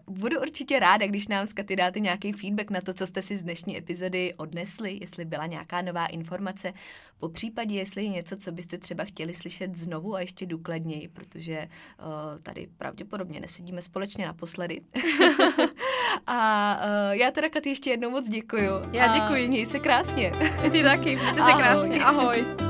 uh, 0.08 0.14
budu 0.16 0.40
určitě 0.40 0.78
ráda, 0.78 1.06
když 1.06 1.28
nám 1.28 1.46
z 1.46 1.52
Katy 1.52 1.76
dáte 1.76 2.00
nějaký 2.00 2.32
feedback 2.32 2.70
na 2.70 2.80
to, 2.80 2.94
co 2.94 3.06
jste 3.06 3.22
si 3.22 3.36
z 3.36 3.42
dnešní 3.42 3.78
epizody 3.78 4.34
odnesli, 4.34 4.98
jestli 5.00 5.24
byla 5.24 5.46
nějaká 5.46 5.82
nová 5.82 6.06
informace, 6.06 6.72
po 7.18 7.28
případě, 7.28 7.74
jestli 7.74 8.02
je 8.02 8.08
něco, 8.08 8.36
co 8.36 8.52
byste 8.52 8.78
třeba 8.78 9.04
chtěli 9.04 9.34
slyšet 9.34 9.76
znovu 9.76 10.14
a 10.14 10.20
ještě 10.20 10.46
důkladněji, 10.46 11.08
protože 11.08 11.68
uh, 11.98 12.38
tady 12.42 12.68
pravděpodobně 12.78 13.40
nesedíme 13.40 13.82
společně 13.82 14.26
naposledy. 14.26 14.80
a 16.26 16.80
uh, 16.84 17.12
já 17.12 17.30
teda 17.30 17.48
Katy 17.48 17.68
ještě 17.68 17.90
jednou 17.90 18.10
moc 18.10 18.28
děkuju. 18.28 18.72
Já 18.92 19.18
děkuji. 19.18 19.48
Měj 19.48 19.66
se 19.66 19.78
krásně. 19.78 20.32
Ty 20.72 20.82
taky, 20.82 21.16
mějte 21.16 21.42
se 21.42 21.52
krásně. 21.52 22.04
Ahoj. 22.04 22.69